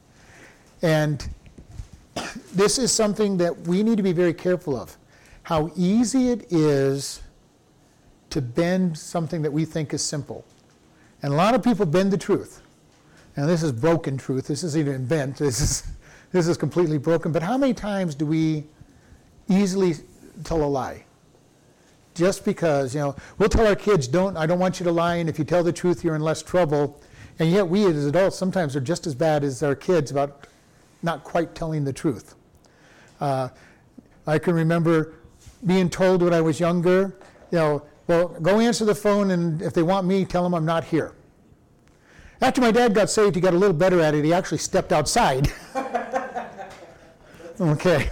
And 0.83 1.27
this 2.53 2.77
is 2.77 2.93
something 2.93 3.39
that 3.39 3.57
we 3.63 3.83
need 3.83 3.97
to 3.97 4.03
be 4.03 4.13
very 4.13 4.35
careful 4.35 4.77
of. 4.77 4.99
How 5.45 5.71
easy 5.77 6.29
it 6.29 6.53
is 6.53 7.23
to 8.29 8.43
bend 8.43 8.99
something 8.99 9.41
that 9.41 9.51
we 9.51 9.65
think 9.65 9.95
is 9.95 10.05
simple. 10.05 10.45
And 11.23 11.33
a 11.33 11.37
lot 11.37 11.55
of 11.55 11.63
people 11.63 11.87
bend 11.87 12.13
the 12.13 12.19
truth. 12.19 12.63
Now, 13.37 13.47
this 13.47 13.63
is 13.63 13.73
broken 13.73 14.17
truth. 14.17 14.47
This 14.47 14.65
isn't 14.65 14.81
even 14.81 15.07
bent. 15.07 15.37
This 15.39 15.61
is, 15.61 15.93
this 16.33 16.49
is 16.49 16.57
completely 16.57 16.99
broken. 16.99 17.33
But 17.33 17.43
how 17.43 17.57
many 17.57 17.73
times 17.73 18.15
do 18.15 18.27
we 18.27 18.65
easily 19.49 19.95
tell 20.45 20.63
a 20.63 20.67
lie? 20.67 21.05
Just 22.15 22.45
because, 22.45 22.95
you 22.95 23.01
know, 23.01 23.17
we'll 23.39 23.49
tell 23.49 23.67
our 23.67 23.77
kids, 23.77 24.09
don't, 24.09 24.37
I 24.37 24.47
don't 24.47 24.59
want 24.59 24.81
you 24.81 24.85
to 24.85 24.93
lie, 24.93 25.17
and 25.17 25.29
if 25.29 25.39
you 25.39 25.45
tell 25.45 25.63
the 25.63 25.73
truth, 25.73 26.03
you're 26.03 26.17
in 26.17 26.23
less 26.23 26.43
trouble. 26.43 27.01
And 27.39 27.51
yet, 27.51 27.69
we 27.69 27.85
as 27.85 28.07
adults 28.07 28.37
sometimes 28.37 28.75
are 28.75 28.81
just 28.81 29.07
as 29.07 29.15
bad 29.15 29.45
as 29.45 29.63
our 29.63 29.75
kids 29.75 30.11
about 30.11 30.47
not 31.03 31.25
quite 31.25 31.55
telling 31.55 31.85
the 31.85 31.93
truth. 31.93 32.35
Uh, 33.21 33.49
I 34.27 34.39
can 34.39 34.55
remember 34.55 35.15
being 35.65 35.89
told 35.89 36.23
when 36.23 36.35
I 36.35 36.41
was 36.41 36.59
younger, 36.59 37.17
you 37.51 37.59
know, 37.59 37.83
well, 38.07 38.29
go 38.29 38.61
answer 38.61 38.85
the 38.85 38.95
phone, 38.95 39.33
and 39.33 39.61
if 39.63 39.73
they 39.73 39.83
want 39.83 40.07
me, 40.07 40.25
tell 40.25 40.43
them 40.43 40.55
I'm 40.55 40.65
not 40.65 40.85
here. 40.85 41.15
After 42.41 42.61
my 42.61 42.71
dad 42.71 42.95
got 42.95 43.11
saved, 43.11 43.35
he 43.35 43.41
got 43.41 43.55
a 43.55 43.57
little 43.57 43.77
better 43.77 44.01
at 44.01 44.15
it. 44.15 44.25
He 44.25 44.33
actually 44.33 44.59
stepped 44.59 44.93
outside. 44.93 45.53
okay. 47.61 48.11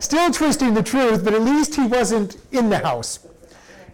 Still 0.00 0.30
twisting 0.30 0.74
the 0.74 0.82
truth, 0.82 1.24
but 1.24 1.34
at 1.34 1.42
least 1.42 1.74
he 1.74 1.86
wasn't 1.86 2.38
in 2.52 2.70
the 2.70 2.78
house. 2.78 3.20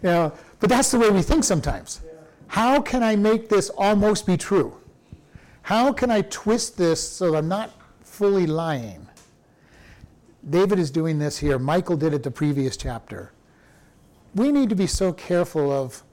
You 0.01 0.09
know, 0.09 0.33
but 0.59 0.69
that's 0.69 0.91
the 0.91 0.99
way 0.99 1.09
we 1.09 1.21
think 1.21 1.43
sometimes. 1.43 2.01
How 2.47 2.81
can 2.81 3.03
I 3.03 3.15
make 3.15 3.49
this 3.49 3.69
almost 3.69 4.25
be 4.25 4.37
true? 4.37 4.77
How 5.63 5.91
can 5.91 6.11
I 6.11 6.21
twist 6.21 6.77
this 6.77 7.07
so 7.07 7.35
I'm 7.35 7.47
not 7.47 7.71
fully 8.01 8.45
lying? 8.45 9.07
David 10.47 10.77
is 10.77 10.91
doing 10.91 11.17
this 11.17 11.39
here. 11.39 11.57
Michal 11.57 11.97
did 11.97 12.13
it 12.13 12.23
the 12.23 12.31
previous 12.31 12.77
chapter. 12.77 13.31
We 14.35 14.51
need 14.51 14.69
to 14.69 14.75
be 14.75 14.85
so 14.85 15.13
careful 15.13 15.71
of 15.71 16.03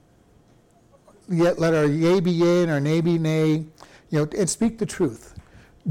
yet 1.29 1.59
let 1.59 1.73
our 1.73 1.85
yea 1.85 2.21
be 2.21 2.31
yea 2.31 2.63
and 2.63 2.71
our 2.71 2.79
nay 2.79 3.01
be 3.01 3.17
nay, 3.17 3.65
you 4.09 4.19
know, 4.19 4.27
and 4.37 4.49
speak 4.49 4.77
the 4.77 4.85
truth. 4.85 5.37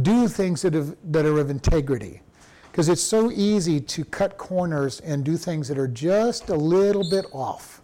Do 0.01 0.27
things 0.29 0.63
that, 0.63 0.73
have, 0.73 0.97
that 1.05 1.27
are 1.27 1.39
of 1.39 1.51
integrity. 1.51 2.23
Because 2.71 2.89
it's 2.89 3.03
so 3.03 3.31
easy 3.31 3.81
to 3.81 4.05
cut 4.07 4.39
corners 4.39 5.01
and 5.01 5.25
do 5.25 5.37
things 5.37 5.69
that 5.69 5.77
are 5.77 5.89
just 5.89 6.49
a 6.49 6.57
little 6.57 7.09
bit 7.11 7.27
off. 7.33 7.83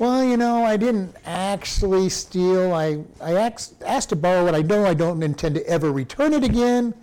Well, 0.00 0.24
you 0.24 0.36
know, 0.36 0.64
I 0.64 0.76
didn't 0.76 1.14
actually 1.24 2.08
steal. 2.08 2.72
I, 2.72 3.04
I 3.20 3.34
asked, 3.34 3.80
asked 3.84 4.08
to 4.08 4.16
borrow 4.16 4.48
it. 4.48 4.54
I 4.56 4.62
know 4.62 4.86
I 4.86 4.94
don't 4.94 5.22
intend 5.22 5.54
to 5.54 5.66
ever 5.68 5.92
return 5.92 6.32
it 6.32 6.42
again, 6.42 6.94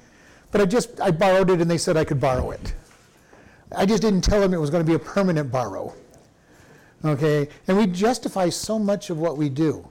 but 0.51 0.59
I 0.59 0.65
just 0.65 0.99
I 0.99 1.11
borrowed 1.11 1.49
it 1.49 1.61
and 1.61 1.71
they 1.71 1.77
said 1.77 1.95
I 1.95 2.03
could 2.03 2.19
borrow 2.19 2.51
it. 2.51 2.73
I 3.75 3.85
just 3.85 4.01
didn't 4.01 4.21
tell 4.21 4.41
them 4.41 4.53
it 4.53 4.59
was 4.59 4.69
going 4.69 4.83
to 4.83 4.89
be 4.89 4.95
a 4.95 4.99
permanent 4.99 5.51
borrow. 5.51 5.93
Okay? 7.05 7.47
And 7.67 7.77
we 7.77 7.87
justify 7.87 8.49
so 8.49 8.79
much 8.79 9.09
of 9.09 9.19
what 9.19 9.37
we 9.37 9.47
do. 9.49 9.87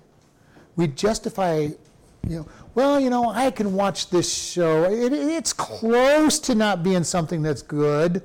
We 0.76 0.88
justify, 0.88 1.56
you 1.56 1.76
know, 2.24 2.48
well, 2.74 2.98
you 2.98 3.08
know, 3.08 3.30
I 3.30 3.52
can 3.52 3.74
watch 3.74 4.10
this 4.10 4.32
show. 4.32 4.84
It, 4.84 5.12
it's 5.12 5.52
close 5.52 6.40
to 6.40 6.54
not 6.54 6.82
being 6.82 7.04
something 7.04 7.42
that's 7.42 7.62
good. 7.62 8.16
It 8.16 8.22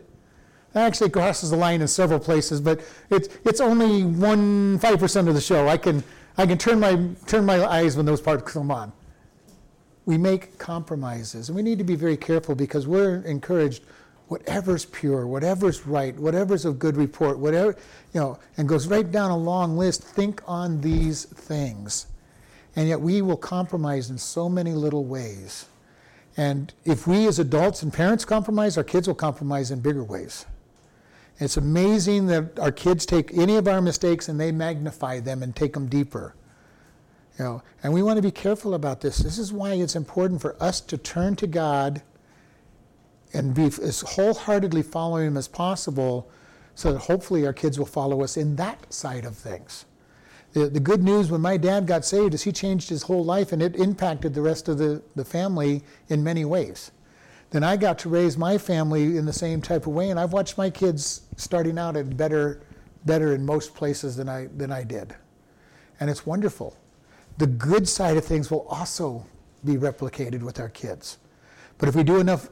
actually 0.73 1.11
crosses 1.11 1.51
the 1.51 1.57
line 1.57 1.81
in 1.81 1.87
several 1.87 2.19
places, 2.19 2.59
but 2.59 2.81
it's, 3.11 3.29
it's 3.45 3.61
only 3.61 4.03
one 4.03 4.79
five 4.79 4.99
percent 4.99 5.27
of 5.27 5.35
the 5.35 5.41
show. 5.41 5.67
I 5.67 5.77
can 5.77 6.03
I 6.37 6.45
can 6.45 6.57
turn 6.57 6.79
my 6.79 7.09
turn 7.27 7.45
my 7.45 7.63
eyes 7.65 7.97
when 7.97 8.05
those 8.05 8.21
parts 8.21 8.51
come 8.51 8.71
on. 8.71 8.91
We 10.05 10.17
make 10.17 10.57
compromises, 10.57 11.49
and 11.49 11.55
we 11.55 11.61
need 11.61 11.77
to 11.77 11.83
be 11.83 11.95
very 11.95 12.17
careful 12.17 12.55
because 12.55 12.87
we're 12.87 13.17
encouraged 13.23 13.83
whatever's 14.29 14.85
pure, 14.85 15.27
whatever's 15.27 15.85
right, 15.85 16.15
whatever's 16.17 16.63
of 16.63 16.79
good 16.79 16.95
report, 16.95 17.37
whatever, 17.39 17.75
you 18.13 18.19
know, 18.19 18.39
and 18.57 18.69
goes 18.69 18.87
right 18.87 19.11
down 19.11 19.31
a 19.31 19.37
long 19.37 19.75
list. 19.75 20.03
Think 20.03 20.41
on 20.47 20.79
these 20.81 21.25
things. 21.25 22.05
And 22.75 22.87
yet 22.87 23.01
we 23.01 23.21
will 23.21 23.37
compromise 23.37 24.11
in 24.11 24.17
so 24.17 24.47
many 24.47 24.71
little 24.71 25.03
ways. 25.03 25.65
And 26.37 26.71
if 26.85 27.07
we 27.07 27.27
as 27.27 27.39
adults 27.39 27.81
and 27.81 27.91
parents 27.91 28.23
compromise, 28.23 28.77
our 28.77 28.83
kids 28.83 29.07
will 29.07 29.15
compromise 29.15 29.71
in 29.71 29.79
bigger 29.81 30.03
ways. 30.03 30.45
It's 31.39 31.57
amazing 31.57 32.27
that 32.27 32.59
our 32.59 32.71
kids 32.71 33.05
take 33.05 33.35
any 33.35 33.55
of 33.55 33.67
our 33.67 33.81
mistakes 33.81 34.29
and 34.29 34.39
they 34.39 34.51
magnify 34.51 35.21
them 35.21 35.41
and 35.41 35.55
take 35.55 35.73
them 35.73 35.87
deeper. 35.87 36.35
You 37.39 37.45
know, 37.45 37.63
and 37.81 37.93
we 37.93 38.03
want 38.03 38.17
to 38.17 38.21
be 38.21 38.31
careful 38.31 38.75
about 38.75 39.01
this. 39.01 39.17
This 39.17 39.39
is 39.39 39.51
why 39.51 39.73
it's 39.73 39.95
important 39.95 40.39
for 40.39 40.61
us 40.61 40.81
to 40.81 40.97
turn 40.97 41.35
to 41.37 41.47
God 41.47 42.03
and 43.33 43.53
be 43.53 43.65
as 43.65 44.01
wholeheartedly 44.01 44.83
following 44.83 45.27
Him 45.27 45.37
as 45.37 45.47
possible 45.47 46.29
so 46.75 46.93
that 46.93 46.99
hopefully 46.99 47.45
our 47.45 47.53
kids 47.53 47.77
will 47.77 47.85
follow 47.85 48.23
us 48.23 48.37
in 48.37 48.55
that 48.55 48.91
side 48.93 49.25
of 49.25 49.35
things. 49.35 49.85
The, 50.53 50.67
the 50.67 50.79
good 50.79 51.03
news 51.03 51.29
when 51.29 51.41
my 51.41 51.57
dad 51.57 51.85
got 51.85 52.05
saved 52.05 52.33
is 52.33 52.43
he 52.43 52.51
changed 52.51 52.89
his 52.89 53.03
whole 53.03 53.23
life 53.23 53.51
and 53.51 53.61
it 53.61 53.75
impacted 53.75 54.33
the 54.33 54.41
rest 54.41 54.67
of 54.67 54.77
the, 54.77 55.01
the 55.15 55.25
family 55.25 55.83
in 56.07 56.23
many 56.23 56.45
ways. 56.45 56.91
Then 57.51 57.63
I 57.63 57.77
got 57.77 57.99
to 57.99 58.09
raise 58.09 58.37
my 58.37 58.57
family 58.57 59.17
in 59.17 59.25
the 59.25 59.33
same 59.33 59.61
type 59.61 59.87
of 59.87 59.93
way, 59.93 60.09
and 60.11 60.19
I've 60.19 60.33
watched 60.33 60.57
my 60.57 60.69
kids 60.69 61.23
starting 61.35 61.79
out 61.79 61.97
at 61.97 62.15
better, 62.15 62.61
better 63.05 63.33
in 63.33 63.45
most 63.45 63.73
places 63.73 64.15
than 64.15 64.29
I, 64.29 64.47
than 64.55 64.71
I 64.71 64.83
did. 64.83 65.15
And 65.99 66.09
it's 66.09 66.25
wonderful. 66.25 66.77
The 67.39 67.47
good 67.47 67.87
side 67.87 68.17
of 68.17 68.25
things 68.25 68.51
will 68.51 68.67
also 68.69 69.25
be 69.65 69.75
replicated 69.77 70.43
with 70.43 70.59
our 70.59 70.69
kids. 70.69 71.17
But 71.77 71.89
if 71.89 71.95
we 71.95 72.03
do 72.03 72.19
enough 72.19 72.49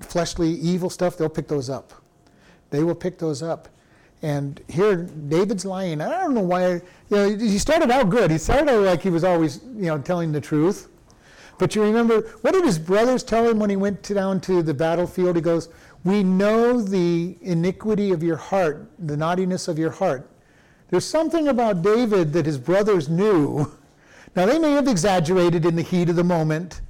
fleshly, 0.00 0.50
evil 0.50 0.90
stuff, 0.90 1.16
they'll 1.16 1.28
pick 1.28 1.48
those 1.48 1.70
up. 1.70 1.92
They 2.70 2.82
will 2.82 2.94
pick 2.94 3.18
those 3.18 3.42
up. 3.42 3.68
And 4.22 4.60
here, 4.68 5.04
David's 5.28 5.64
lying. 5.64 6.00
I 6.00 6.08
don't 6.22 6.34
know 6.34 6.40
why. 6.40 6.66
You 6.66 6.80
know, 7.10 7.36
he 7.36 7.58
started 7.58 7.90
out 7.90 8.08
good. 8.08 8.30
He 8.30 8.38
started 8.38 8.70
out 8.70 8.82
like 8.82 9.02
he 9.02 9.10
was 9.10 9.22
always, 9.22 9.60
you 9.76 9.86
know, 9.86 9.98
telling 9.98 10.32
the 10.32 10.40
truth. 10.40 10.88
But 11.58 11.74
you 11.74 11.82
remember, 11.82 12.22
what 12.40 12.52
did 12.52 12.64
his 12.64 12.78
brothers 12.78 13.22
tell 13.22 13.48
him 13.48 13.58
when 13.58 13.70
he 13.70 13.76
went 13.76 14.02
to, 14.04 14.14
down 14.14 14.40
to 14.42 14.62
the 14.62 14.74
battlefield? 14.74 15.36
He 15.36 15.42
goes, 15.42 15.68
We 16.04 16.22
know 16.22 16.80
the 16.80 17.36
iniquity 17.42 18.12
of 18.12 18.22
your 18.22 18.36
heart, 18.36 18.88
the 18.98 19.16
naughtiness 19.16 19.68
of 19.68 19.78
your 19.78 19.90
heart. 19.90 20.28
There's 20.88 21.06
something 21.06 21.48
about 21.48 21.82
David 21.82 22.32
that 22.32 22.46
his 22.46 22.58
brothers 22.58 23.08
knew. 23.08 23.72
Now, 24.36 24.46
they 24.46 24.58
may 24.58 24.72
have 24.72 24.88
exaggerated 24.88 25.64
in 25.64 25.76
the 25.76 25.82
heat 25.82 26.08
of 26.08 26.16
the 26.16 26.24
moment, 26.24 26.80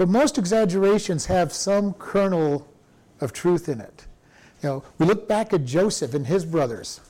but 0.00 0.08
most 0.08 0.38
exaggerations 0.38 1.26
have 1.26 1.52
some 1.52 1.92
kernel 1.92 2.66
of 3.20 3.34
truth 3.34 3.68
in 3.68 3.82
it. 3.82 4.06
You 4.62 4.68
know, 4.70 4.84
we 4.96 5.04
look 5.04 5.28
back 5.28 5.52
at 5.52 5.66
Joseph 5.66 6.14
and 6.14 6.26
his 6.26 6.46
brothers. 6.46 7.02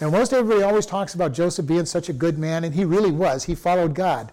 Now, 0.00 0.10
most 0.10 0.32
everybody 0.32 0.62
always 0.62 0.86
talks 0.86 1.12
about 1.12 1.32
Joseph 1.32 1.66
being 1.66 1.86
such 1.86 2.08
a 2.08 2.12
good 2.12 2.38
man, 2.38 2.62
and 2.62 2.72
he 2.72 2.84
really 2.84 3.10
was. 3.10 3.42
He 3.42 3.56
followed 3.56 3.96
God. 3.96 4.30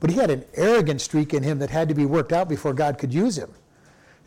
But 0.00 0.10
he 0.10 0.16
had 0.16 0.32
an 0.32 0.46
arrogant 0.54 1.00
streak 1.00 1.32
in 1.32 1.44
him 1.44 1.60
that 1.60 1.70
had 1.70 1.88
to 1.90 1.94
be 1.94 2.06
worked 2.06 2.32
out 2.32 2.48
before 2.48 2.72
God 2.72 2.98
could 2.98 3.14
use 3.14 3.38
him. 3.38 3.54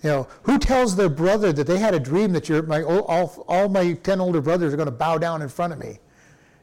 You 0.03 0.09
know, 0.09 0.27
who 0.43 0.57
tells 0.57 0.95
their 0.95 1.09
brother 1.09 1.51
that 1.51 1.67
they 1.67 1.79
had 1.79 1.93
a 1.93 1.99
dream 1.99 2.31
that 2.31 2.49
my, 2.65 2.81
all, 2.81 3.43
all 3.45 3.67
my 3.67 3.91
10 3.91 4.21
older 4.21 4.39
brothers 4.39 4.73
are 4.73 4.77
going 4.77 4.85
to 4.85 4.91
bow 4.93 5.17
down 5.17 5.41
in 5.41 5.49
front 5.49 5.73
of 5.73 5.79
me? 5.79 5.99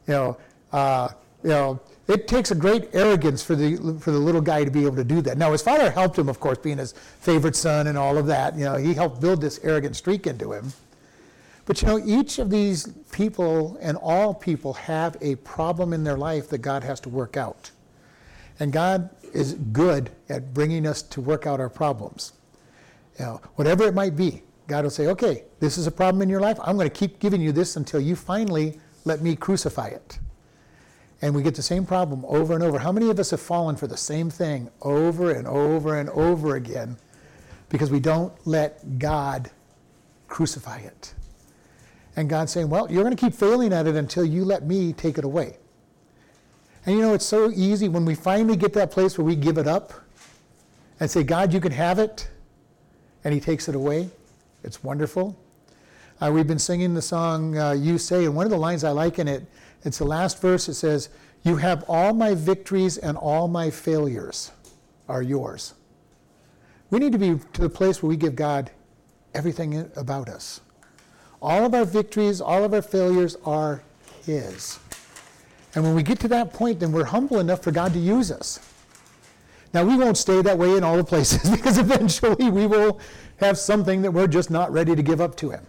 You 0.07 0.15
know, 0.15 0.39
uh, 0.73 1.09
you 1.43 1.51
know, 1.51 1.81
it 2.09 2.27
takes 2.27 2.51
a 2.51 2.55
great 2.55 2.89
arrogance 2.95 3.43
for 3.43 3.55
the, 3.55 3.77
for 4.01 4.11
the 4.11 4.19
little 4.19 4.41
guy 4.41 4.65
to 4.65 4.71
be 4.71 4.87
able 4.87 4.97
to 4.97 5.05
do 5.05 5.21
that. 5.21 5.37
Now, 5.37 5.53
his 5.53 5.61
father 5.61 5.91
helped 5.91 6.19
him, 6.19 6.29
of 6.31 6.41
course, 6.41 6.57
being 6.57 6.79
his 6.79 6.93
favorite 6.93 7.55
son 7.55 7.87
and 7.87 7.99
all 7.99 8.17
of 8.17 8.27
that. 8.27 8.57
You 8.57 8.65
know, 8.65 8.77
he 8.77 8.95
helped 8.95 9.21
build 9.21 9.43
this 9.43 9.61
arrogant 9.63 9.95
streak 9.95 10.27
into 10.27 10.53
him. 10.53 10.73
But 11.67 11.83
you 11.83 11.89
know, 11.89 12.01
each 12.03 12.39
of 12.39 12.49
these 12.49 12.89
people 13.13 13.77
and 13.83 13.99
all 13.99 14.33
people 14.33 14.73
have 14.73 15.19
a 15.21 15.35
problem 15.37 15.93
in 15.93 16.03
their 16.03 16.17
life 16.17 16.49
that 16.49 16.59
God 16.59 16.83
has 16.83 16.99
to 17.01 17.11
work 17.11 17.37
out. 17.37 17.71
And 18.59 18.73
God 18.73 19.11
is 19.35 19.53
good 19.53 20.11
at 20.31 20.55
bringing 20.55 20.87
us 20.87 21.03
to 21.03 21.21
work 21.21 21.47
out 21.47 21.61
our 21.61 21.69
problems. 21.69 22.33
You 23.19 23.27
know, 23.27 23.41
whatever 23.57 23.85
it 23.85 23.93
might 23.93 24.17
be, 24.17 24.43
God 24.67 24.85
will 24.85 24.91
say, 24.91 25.09
okay, 25.09 25.45
this 25.61 25.77
is 25.77 25.87
a 25.87 25.91
problem 25.91 26.23
in 26.23 26.31
your 26.31 26.41
life. 26.41 26.59
I'm 26.63 26.77
going 26.77 26.89
to 26.89 26.95
keep 26.95 27.19
giving 27.19 27.43
you 27.43 27.53
this 27.53 27.77
until 27.77 28.01
you 28.01 28.17
finally 28.17 28.81
let 29.05 29.21
me 29.21 29.37
crucify 29.37 29.89
it. 29.89 30.19
And 31.21 31.35
we 31.35 31.43
get 31.43 31.55
the 31.57 31.63
same 31.63 31.85
problem 31.85 32.25
over 32.27 32.55
and 32.55 32.63
over. 32.63 32.79
How 32.79 32.93
many 32.93 33.11
of 33.11 33.19
us 33.19 33.31
have 33.31 33.41
fallen 33.41 33.77
for 33.77 33.87
the 33.87 33.97
same 33.97 34.31
thing 34.31 34.71
over 34.83 35.33
and 35.33 35.47
over 35.49 35.99
and 35.99 36.09
over 36.11 36.55
again 36.55 36.97
because 37.69 37.91
we 37.91 37.99
don't 37.99 38.33
let 38.47 38.99
God 38.99 39.51
crucify 40.29 40.79
it? 40.79 41.15
And 42.15 42.29
God's 42.29 42.53
saying, 42.53 42.69
Well, 42.69 42.91
you're 42.91 43.03
going 43.03 43.17
to 43.17 43.21
keep 43.21 43.35
failing 43.35 43.73
at 43.73 43.87
it 43.87 43.97
until 43.97 44.25
you 44.25 44.45
let 44.45 44.65
me 44.65 44.93
take 44.93 45.19
it 45.19 45.25
away. 45.25 45.57
And 46.87 46.97
you 46.97 47.03
know, 47.03 47.15
it's 47.15 47.27
so 47.27 47.51
easy 47.51 47.89
when 47.89 48.05
we 48.05 48.15
finally 48.15 48.57
get 48.57 48.73
that 48.75 48.91
place 48.91 49.19
where 49.19 49.25
we 49.25 49.37
give 49.37 49.59
it 49.59 49.67
up 49.67 49.93
and 51.01 51.11
say, 51.11 51.23
God, 51.23 51.53
you 51.53 51.61
can 51.61 51.73
have 51.73 51.99
it. 51.99 52.29
and 53.25 53.35
He 53.35 53.41
takes 53.41 53.69
it 53.69 53.75
away. 53.75 54.09
It's 54.65 54.83
wonderful. 54.83 55.37
Uh, 56.21 56.31
we've 56.33 56.47
been 56.47 56.59
singing 56.59 56.95
the 56.95 57.03
song 57.03 57.57
uh, 57.57 57.73
You 57.73 57.99
Say, 57.99 58.25
and 58.25 58.35
one 58.35 58.45
of 58.45 58.51
the 58.51 58.59
lines 58.59 58.83
I 58.83 58.91
like 58.91 59.19
in 59.19 59.29
it, 59.29 59.45
it's 59.85 59.99
the 59.99 60.05
last 60.05 60.41
verse. 60.41 60.69
It 60.69 60.75
says, 60.75 61.09
You 61.43 61.57
have 61.57 61.85
all 61.89 62.13
my 62.13 62.35
victories 62.35 62.99
and 62.99 63.17
all 63.17 63.49
my 63.49 63.71
failures 63.71 64.53
are 65.09 65.23
yours. 65.23 65.75
We 66.91 66.99
need 66.99 67.13
to 67.13 67.19
be 67.19 67.39
to 67.53 67.61
the 67.61 67.69
place 67.69 68.03
where 68.03 68.09
we 68.09 68.17
give 68.17 68.35
God 68.35 68.71
everything 69.35 69.91
about 69.97 70.29
us. 70.29 70.61
All 71.41 71.65
of 71.65 71.75
our 71.75 71.85
victories, 71.85 72.41
all 72.41 72.65
of 72.65 72.75
our 72.75 72.83
failures 72.83 73.37
are 73.45 73.83
His. 74.25 74.79
And 75.75 75.85
when 75.85 75.95
we 75.95 76.03
get 76.03 76.19
to 76.21 76.29
that 76.29 76.53
point, 76.53 76.81
then 76.81 76.93
we're 76.93 77.05
humble 77.05 77.39
enough 77.39 77.63
for 77.63 77.71
God 77.71 77.93
to 77.93 77.99
use 77.99 78.33
us. 78.33 78.59
Now, 79.75 79.85
we 79.85 79.97
won't 79.97 80.17
stay 80.17 80.41
that 80.43 80.57
way 80.57 80.77
in 80.77 80.83
all 80.83 80.97
the 80.97 81.05
places 81.05 81.51
because 81.57 81.79
eventually 81.79 82.51
we 82.51 82.67
will 82.67 83.01
have 83.37 83.59
something 83.59 84.03
that 84.03 84.11
we're 84.11 84.27
just 84.27 84.51
not 84.51 84.73
ready 84.73 84.97
to 84.97 85.03
give 85.03 85.21
up 85.21 85.37
to 85.37 85.51
Him. 85.51 85.65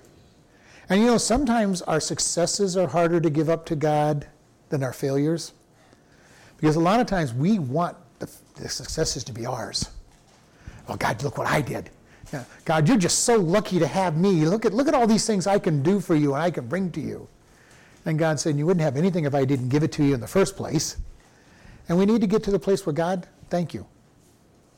And 0.90 1.02
you 1.02 1.08
know, 1.08 1.18
sometimes 1.18 1.82
our 1.84 2.00
successes 2.00 2.76
are 2.76 2.88
harder 2.88 3.22
to 3.22 3.30
give 3.30 3.50
up 3.50 3.66
to 3.68 3.76
God 3.76 4.28
than 4.70 4.84
our 4.84 4.94
failures. 4.94 5.54
Because 6.58 6.76
a 6.76 6.80
lot 6.80 7.00
of 7.00 7.08
times 7.08 7.34
we 7.34 7.60
want 7.60 7.96
the, 8.18 8.30
the 8.56 8.68
successes 8.68 9.24
to 9.26 9.32
be 9.32 9.46
ours. 9.46 9.90
Oh, 10.88 10.96
God, 10.96 11.22
look 11.24 11.38
what 11.38 11.48
I 11.48 11.62
did. 11.62 11.92
Yeah. 12.34 12.44
God, 12.66 12.88
you're 12.88 12.98
just 12.98 13.20
so 13.20 13.38
lucky 13.38 13.80
to 13.80 13.88
have 13.88 14.18
me. 14.18 14.46
Look 14.46 14.66
at, 14.66 14.74
look 14.74 14.88
at 14.88 14.94
all 14.94 15.08
these 15.08 15.26
things 15.26 15.48
I 15.48 15.60
can 15.60 15.82
do 15.84 16.00
for 16.00 16.16
you 16.16 16.34
and 16.34 16.44
I 16.44 16.52
can 16.52 16.68
bring 16.68 16.92
to 16.92 17.02
you. 17.02 17.28
And 18.06 18.18
God 18.18 18.40
said, 18.40 18.58
You 18.58 18.66
wouldn't 18.66 18.84
have 18.84 18.98
anything 18.98 19.26
if 19.26 19.36
I 19.36 19.46
didn't 19.46 19.70
give 19.70 19.84
it 19.84 19.92
to 19.94 20.04
you 20.04 20.14
in 20.14 20.20
the 20.20 20.28
first 20.28 20.56
place. 20.56 20.98
And 21.88 21.98
we 21.98 22.06
need 22.06 22.22
to 22.22 22.28
get 22.28 22.44
to 22.44 22.52
the 22.52 22.60
place 22.60 22.86
where, 22.86 22.94
God, 22.94 23.28
thank 23.50 23.74
you. 23.74 23.86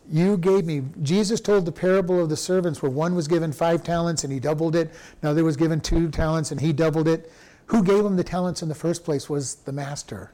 You 0.09 0.37
gave 0.37 0.65
me. 0.65 0.83
Jesus 1.01 1.39
told 1.39 1.65
the 1.65 1.71
parable 1.71 2.21
of 2.21 2.29
the 2.29 2.37
servants 2.37 2.81
where 2.81 2.91
one 2.91 3.15
was 3.15 3.27
given 3.27 3.51
five 3.51 3.83
talents 3.83 4.23
and 4.23 4.33
he 4.33 4.39
doubled 4.39 4.75
it, 4.75 4.91
another 5.21 5.43
was 5.43 5.55
given 5.55 5.79
two 5.79 6.09
talents 6.09 6.51
and 6.51 6.59
he 6.59 6.73
doubled 6.73 7.07
it. 7.07 7.31
Who 7.67 7.83
gave 7.83 8.05
him 8.05 8.17
the 8.17 8.23
talents 8.23 8.61
in 8.61 8.69
the 8.69 8.75
first 8.75 9.05
place 9.05 9.29
was 9.29 9.55
the 9.55 9.71
master. 9.71 10.31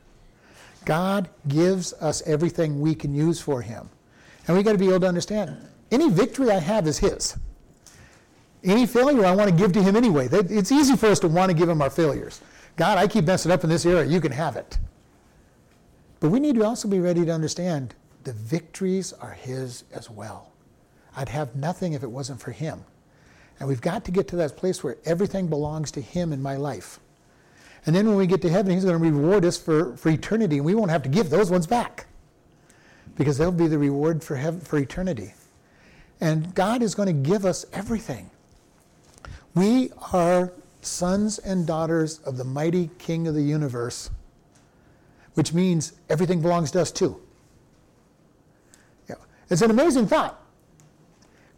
God 0.85 1.29
gives 1.47 1.93
us 1.93 2.23
everything 2.25 2.79
we 2.79 2.95
can 2.95 3.13
use 3.13 3.39
for 3.39 3.61
him. 3.61 3.89
And 4.47 4.55
we 4.55 4.63
got 4.63 4.71
to 4.71 4.77
be 4.77 4.87
able 4.87 5.01
to 5.01 5.07
understand 5.07 5.57
any 5.91 6.09
victory 6.09 6.49
I 6.51 6.59
have 6.59 6.87
is 6.87 6.97
his. 6.97 7.37
Any 8.63 8.85
failure 8.85 9.25
I 9.25 9.35
want 9.35 9.49
to 9.49 9.55
give 9.55 9.71
to 9.73 9.83
him 9.83 9.95
anyway. 9.95 10.27
It's 10.31 10.71
easy 10.71 10.95
for 10.95 11.07
us 11.07 11.19
to 11.19 11.27
want 11.27 11.51
to 11.51 11.55
give 11.55 11.69
him 11.69 11.81
our 11.81 11.89
failures. 11.89 12.41
God, 12.75 12.97
I 12.97 13.07
keep 13.07 13.25
messing 13.25 13.51
up 13.51 13.63
in 13.63 13.69
this 13.69 13.85
area. 13.85 14.09
You 14.09 14.19
can 14.19 14.31
have 14.31 14.55
it. 14.55 14.77
But 16.19 16.29
we 16.29 16.39
need 16.39 16.55
to 16.55 16.65
also 16.65 16.87
be 16.87 16.99
ready 16.99 17.23
to 17.25 17.31
understand 17.31 17.93
the 18.27 18.33
victories 18.33 19.13
are 19.13 19.31
His 19.31 19.85
as 19.93 20.09
well. 20.09 20.51
I'd 21.15 21.29
have 21.29 21.55
nothing 21.55 21.93
if 21.93 22.03
it 22.03 22.11
wasn't 22.11 22.41
for 22.41 22.51
Him. 22.51 22.83
And 23.57 23.69
we've 23.69 23.79
got 23.79 24.03
to 24.03 24.11
get 24.11 24.27
to 24.27 24.35
that 24.35 24.57
place 24.57 24.83
where 24.83 24.97
everything 25.05 25.47
belongs 25.47 25.91
to 25.91 26.01
Him 26.01 26.33
in 26.33 26.41
my 26.41 26.57
life. 26.57 26.99
And 27.85 27.95
then 27.95 28.05
when 28.05 28.17
we 28.17 28.27
get 28.27 28.41
to 28.41 28.49
heaven, 28.49 28.73
He's 28.73 28.83
going 28.83 29.01
to 29.01 29.11
reward 29.11 29.45
us 29.45 29.57
for, 29.57 29.95
for 29.95 30.09
eternity, 30.09 30.57
and 30.57 30.65
we 30.65 30.75
won't 30.75 30.91
have 30.91 31.03
to 31.03 31.09
give 31.09 31.29
those 31.29 31.49
ones 31.49 31.65
back 31.65 32.07
because 33.15 33.37
they'll 33.37 33.49
be 33.49 33.67
the 33.67 33.79
reward 33.79 34.21
for, 34.21 34.35
heaven, 34.35 34.59
for 34.59 34.77
eternity. 34.77 35.33
And 36.19 36.53
God 36.53 36.83
is 36.83 36.95
going 36.95 37.07
to 37.07 37.29
give 37.29 37.45
us 37.45 37.65
everything. 37.71 38.29
We 39.55 39.91
are 40.11 40.51
sons 40.81 41.39
and 41.39 41.65
daughters 41.65 42.19
of 42.25 42.35
the 42.35 42.43
mighty 42.43 42.89
King 42.99 43.25
of 43.25 43.35
the 43.35 43.41
universe, 43.41 44.09
which 45.35 45.53
means 45.53 45.93
everything 46.09 46.41
belongs 46.41 46.71
to 46.71 46.81
us 46.81 46.91
too. 46.91 47.21
It's 49.49 49.61
an 49.61 49.71
amazing 49.71 50.07
thought. 50.07 50.41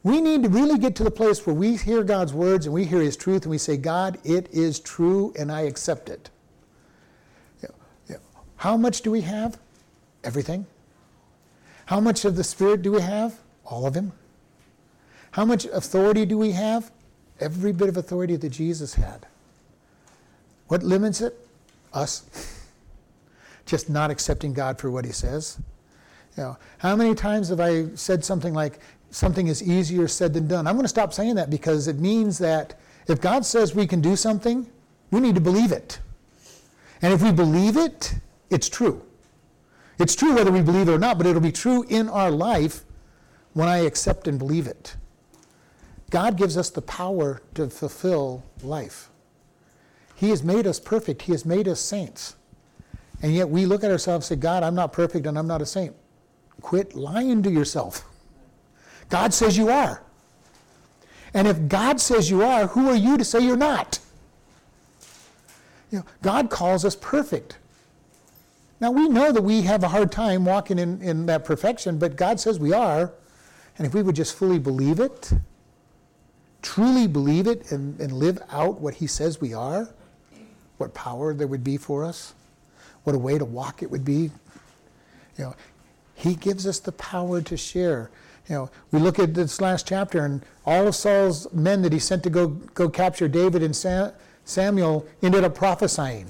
We 0.04 0.22
need 0.22 0.44
to 0.44 0.50
really 0.50 0.78
get 0.78 0.96
to 0.96 1.04
the 1.04 1.12
place 1.12 1.46
where 1.46 1.56
we 1.56 1.76
hear 1.76 2.04
God's 2.04 2.34
words 2.34 2.66
and 2.66 2.74
we 2.74 2.86
hear 2.86 3.02
His 3.02 3.18
truth 3.18 3.44
and 3.44 3.52
we 3.52 3.58
say, 3.58 3.76
God, 3.76 4.18
it 4.24 4.48
is 4.52 4.80
true 4.80 5.34
and 5.38 5.52
I 5.52 5.62
accept 5.62 6.10
it. 6.10 6.30
How 8.60 8.76
much 8.76 9.02
do 9.02 9.12
we 9.12 9.22
have? 9.22 9.58
Everything. 10.22 10.66
How 11.86 12.02
much 12.02 12.26
of 12.26 12.36
the 12.36 12.44
Spirit 12.44 12.82
do 12.82 12.92
we 12.92 13.02
have? 13.02 13.40
All 13.66 13.86
of 13.86 13.96
Him. 13.96 14.12
How 15.32 15.46
much 15.46 15.64
authority 15.66 16.26
do 16.26 16.38
we 16.38 16.52
have? 16.52 16.92
Every 17.40 17.72
bit 17.72 17.88
of 17.88 17.96
authority 17.96 18.36
that 18.36 18.50
Jesus 18.50 18.96
had. 18.96 19.26
What 20.68 20.84
limits 20.84 21.22
it? 21.22 21.38
Us. 21.94 22.26
Just 23.66 23.90
not 23.90 24.12
accepting 24.12 24.52
God 24.52 24.78
for 24.78 24.92
what 24.92 25.06
He 25.06 25.14
says. 25.14 25.58
You 26.40 26.46
know, 26.46 26.58
how 26.78 26.96
many 26.96 27.16
times 27.16 27.50
have 27.50 27.60
I 27.60 27.94
said 27.96 28.24
something 28.24 28.54
like, 28.54 28.80
something 29.12 29.48
is 29.48 29.62
easier 29.62 30.08
said 30.08 30.34
than 30.34 30.48
done? 30.48 30.68
I'm 30.68 30.76
going 30.76 30.86
to 30.86 30.88
stop 30.88 31.14
saying 31.14 31.36
that 31.36 31.50
because 31.50 31.90
it 31.90 32.00
means 32.00 32.38
that 32.38 32.80
if 33.10 33.20
God 33.20 33.46
says 33.46 33.76
we 33.76 33.86
can 33.86 34.00
do 34.00 34.16
something, 34.16 34.66
we 35.12 35.20
need 35.20 35.36
to 35.36 35.42
believe 35.42 35.74
it. 35.74 36.00
And 37.02 37.12
if 37.12 37.22
we 37.22 37.34
believe 37.34 37.76
it, 37.76 38.14
it's 38.50 38.70
true. 38.70 39.06
It's 39.98 40.16
true 40.16 40.34
whether 40.34 40.50
we 40.50 40.62
believe 40.62 40.88
it 40.88 40.94
or 40.94 40.98
not, 40.98 41.18
but 41.18 41.28
it'll 41.28 41.42
be 41.42 41.52
true 41.52 41.84
in 41.90 42.08
our 42.08 42.32
life 42.32 42.86
when 43.52 43.68
I 43.68 43.80
accept 43.80 44.26
and 44.26 44.40
believe 44.40 44.66
it. 44.66 44.96
God 46.10 46.38
gives 46.38 46.56
us 46.56 46.70
the 46.70 46.82
power 46.82 47.42
to 47.56 47.70
fulfill 47.70 48.46
life. 48.64 49.10
He 50.16 50.30
has 50.30 50.42
made 50.42 50.66
us 50.66 50.80
perfect, 50.80 51.24
He 51.24 51.34
has 51.34 51.46
made 51.46 51.68
us 51.68 51.82
saints. 51.82 52.38
And 53.22 53.36
yet 53.36 53.50
we 53.50 53.66
look 53.66 53.84
at 53.84 53.92
ourselves 53.92 54.32
and 54.32 54.40
say, 54.40 54.42
God, 54.42 54.64
I'm 54.64 54.76
not 54.76 54.94
perfect 54.94 55.28
and 55.28 55.38
I'm 55.38 55.46
not 55.46 55.62
a 55.62 55.66
saint. 55.66 55.94
Quit 56.62 56.96
lying 56.96 57.44
to 57.44 57.52
yourself. 57.52 58.06
God 59.10 59.34
says 59.34 59.58
you 59.58 59.70
are. 59.70 60.04
And 61.34 61.48
if 61.48 61.68
God 61.68 62.00
says 62.02 62.30
you 62.30 62.44
are, 62.44 62.68
who 62.68 62.90
are 62.90 62.96
you 62.96 63.18
to 63.18 63.24
say 63.24 63.40
you're 63.40 63.58
not? 63.58 64.00
You 65.92 66.00
know, 66.00 66.06
God 66.22 66.50
calls 66.50 66.86
us 66.86 66.96
perfect. 66.96 67.58
Now 68.80 68.92
we 68.92 69.10
know 69.10 69.32
that 69.32 69.42
we 69.42 69.62
have 69.64 69.84
a 69.84 69.88
hard 69.88 70.12
time 70.12 70.46
walking 70.46 70.80
in, 70.80 71.02
in 71.02 71.26
that 71.26 71.46
perfection, 71.46 72.00
but 72.00 72.16
God 72.16 72.40
says 72.40 72.60
we 72.60 72.74
are. 72.74 73.12
And 73.78 73.88
if 73.88 73.94
we 73.94 74.02
would 74.02 74.16
just 74.16 74.36
fully 74.36 74.60
believe 74.60 75.00
it, 75.00 75.32
truly 76.62 77.08
believe 77.08 77.48
it, 77.48 77.72
and, 77.72 78.00
and 78.00 78.14
live 78.14 78.42
out 78.52 78.82
what 78.82 78.96
He 78.96 79.08
says 79.08 79.40
we 79.40 79.54
are, 79.54 79.90
what 80.78 80.94
power 80.94 81.34
there 81.34 81.48
would 81.48 81.64
be 81.64 81.78
for 81.78 82.04
us, 82.04 82.34
what 83.04 83.16
a 83.16 83.20
way 83.20 83.38
to 83.38 83.46
walk 83.46 83.82
it 83.84 83.90
would 83.90 84.06
be. 84.06 84.32
You 85.38 85.46
know, 85.46 85.56
he 86.20 86.36
gives 86.36 86.68
us 86.68 86.80
the 86.80 86.92
power 86.92 87.42
to 87.42 87.56
share. 87.56 88.12
You 88.50 88.56
know, 88.56 88.70
we 88.92 89.00
look 89.00 89.20
at 89.20 89.34
this 89.34 89.62
last 89.62 89.88
chapter, 89.88 90.26
and 90.26 90.44
all 90.66 90.88
of 90.88 90.96
Saul's 90.96 91.52
men 91.54 91.82
that 91.84 91.94
he 91.94 92.00
sent 92.00 92.24
to 92.24 92.30
go, 92.30 92.48
go 92.48 92.90
capture 92.90 93.30
David 93.30 93.64
and 93.64 93.76
Sam, 93.76 94.12
Samuel 94.44 95.06
ended 95.22 95.44
up 95.44 95.56
prophesying. 95.56 96.30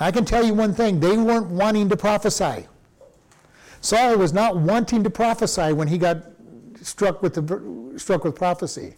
I 0.00 0.10
can 0.10 0.24
tell 0.24 0.44
you 0.44 0.54
one 0.54 0.72
thing 0.72 1.00
they 1.00 1.18
weren't 1.18 1.48
wanting 1.48 1.88
to 1.90 1.96
prophesy. 1.96 2.66
Saul 3.80 4.16
was 4.16 4.32
not 4.32 4.56
wanting 4.56 5.04
to 5.04 5.10
prophesy 5.10 5.72
when 5.72 5.88
he 5.88 5.98
got 5.98 6.18
struck 6.80 7.20
with, 7.22 7.34
the, 7.34 7.98
struck 7.98 8.24
with 8.24 8.36
prophecy. 8.36 8.94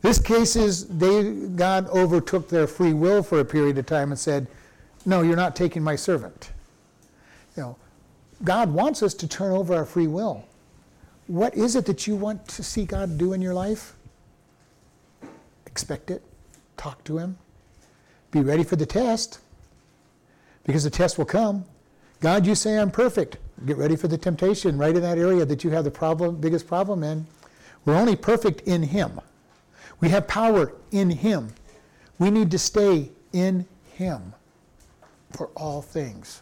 This 0.00 0.18
case 0.18 0.56
is 0.56 0.86
they, 0.86 1.32
God 1.32 1.88
overtook 1.88 2.48
their 2.48 2.66
free 2.66 2.94
will 2.94 3.22
for 3.22 3.40
a 3.40 3.44
period 3.44 3.76
of 3.78 3.86
time 3.86 4.10
and 4.10 4.18
said, 4.18 4.46
No, 5.04 5.22
you're 5.22 5.36
not 5.36 5.54
taking 5.54 5.82
my 5.82 5.96
servant. 5.96 6.50
You 7.56 7.62
know, 7.62 7.76
God 8.44 8.72
wants 8.72 9.02
us 9.02 9.14
to 9.14 9.28
turn 9.28 9.52
over 9.52 9.74
our 9.74 9.84
free 9.84 10.06
will. 10.06 10.44
What 11.26 11.54
is 11.54 11.76
it 11.76 11.86
that 11.86 12.06
you 12.06 12.16
want 12.16 12.46
to 12.48 12.62
see 12.62 12.84
God 12.84 13.16
do 13.16 13.32
in 13.32 13.40
your 13.40 13.54
life? 13.54 13.94
Expect 15.66 16.10
it. 16.10 16.22
Talk 16.76 17.02
to 17.04 17.18
Him. 17.18 17.38
Be 18.30 18.40
ready 18.40 18.64
for 18.64 18.76
the 18.76 18.86
test 18.86 19.38
because 20.64 20.84
the 20.84 20.90
test 20.90 21.18
will 21.18 21.24
come. 21.24 21.64
God, 22.20 22.46
you 22.46 22.54
say 22.54 22.78
I'm 22.78 22.90
perfect. 22.90 23.38
Get 23.66 23.76
ready 23.76 23.96
for 23.96 24.08
the 24.08 24.18
temptation 24.18 24.76
right 24.76 24.94
in 24.94 25.02
that 25.02 25.18
area 25.18 25.44
that 25.44 25.62
you 25.62 25.70
have 25.70 25.84
the 25.84 25.90
problem, 25.90 26.36
biggest 26.36 26.66
problem 26.66 27.02
in. 27.04 27.26
We're 27.84 27.96
only 27.96 28.16
perfect 28.16 28.62
in 28.62 28.82
Him. 28.82 29.20
We 30.00 30.08
have 30.08 30.26
power 30.26 30.72
in 30.90 31.10
Him. 31.10 31.48
We 32.18 32.30
need 32.30 32.50
to 32.50 32.58
stay 32.58 33.10
in 33.32 33.66
Him 33.94 34.34
for 35.30 35.48
all 35.56 35.82
things. 35.82 36.41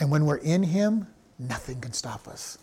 And 0.00 0.10
when 0.10 0.24
we're 0.24 0.36
in 0.38 0.62
Him, 0.62 1.06
nothing 1.38 1.80
can 1.80 1.92
stop 1.92 2.26
us. 2.26 2.58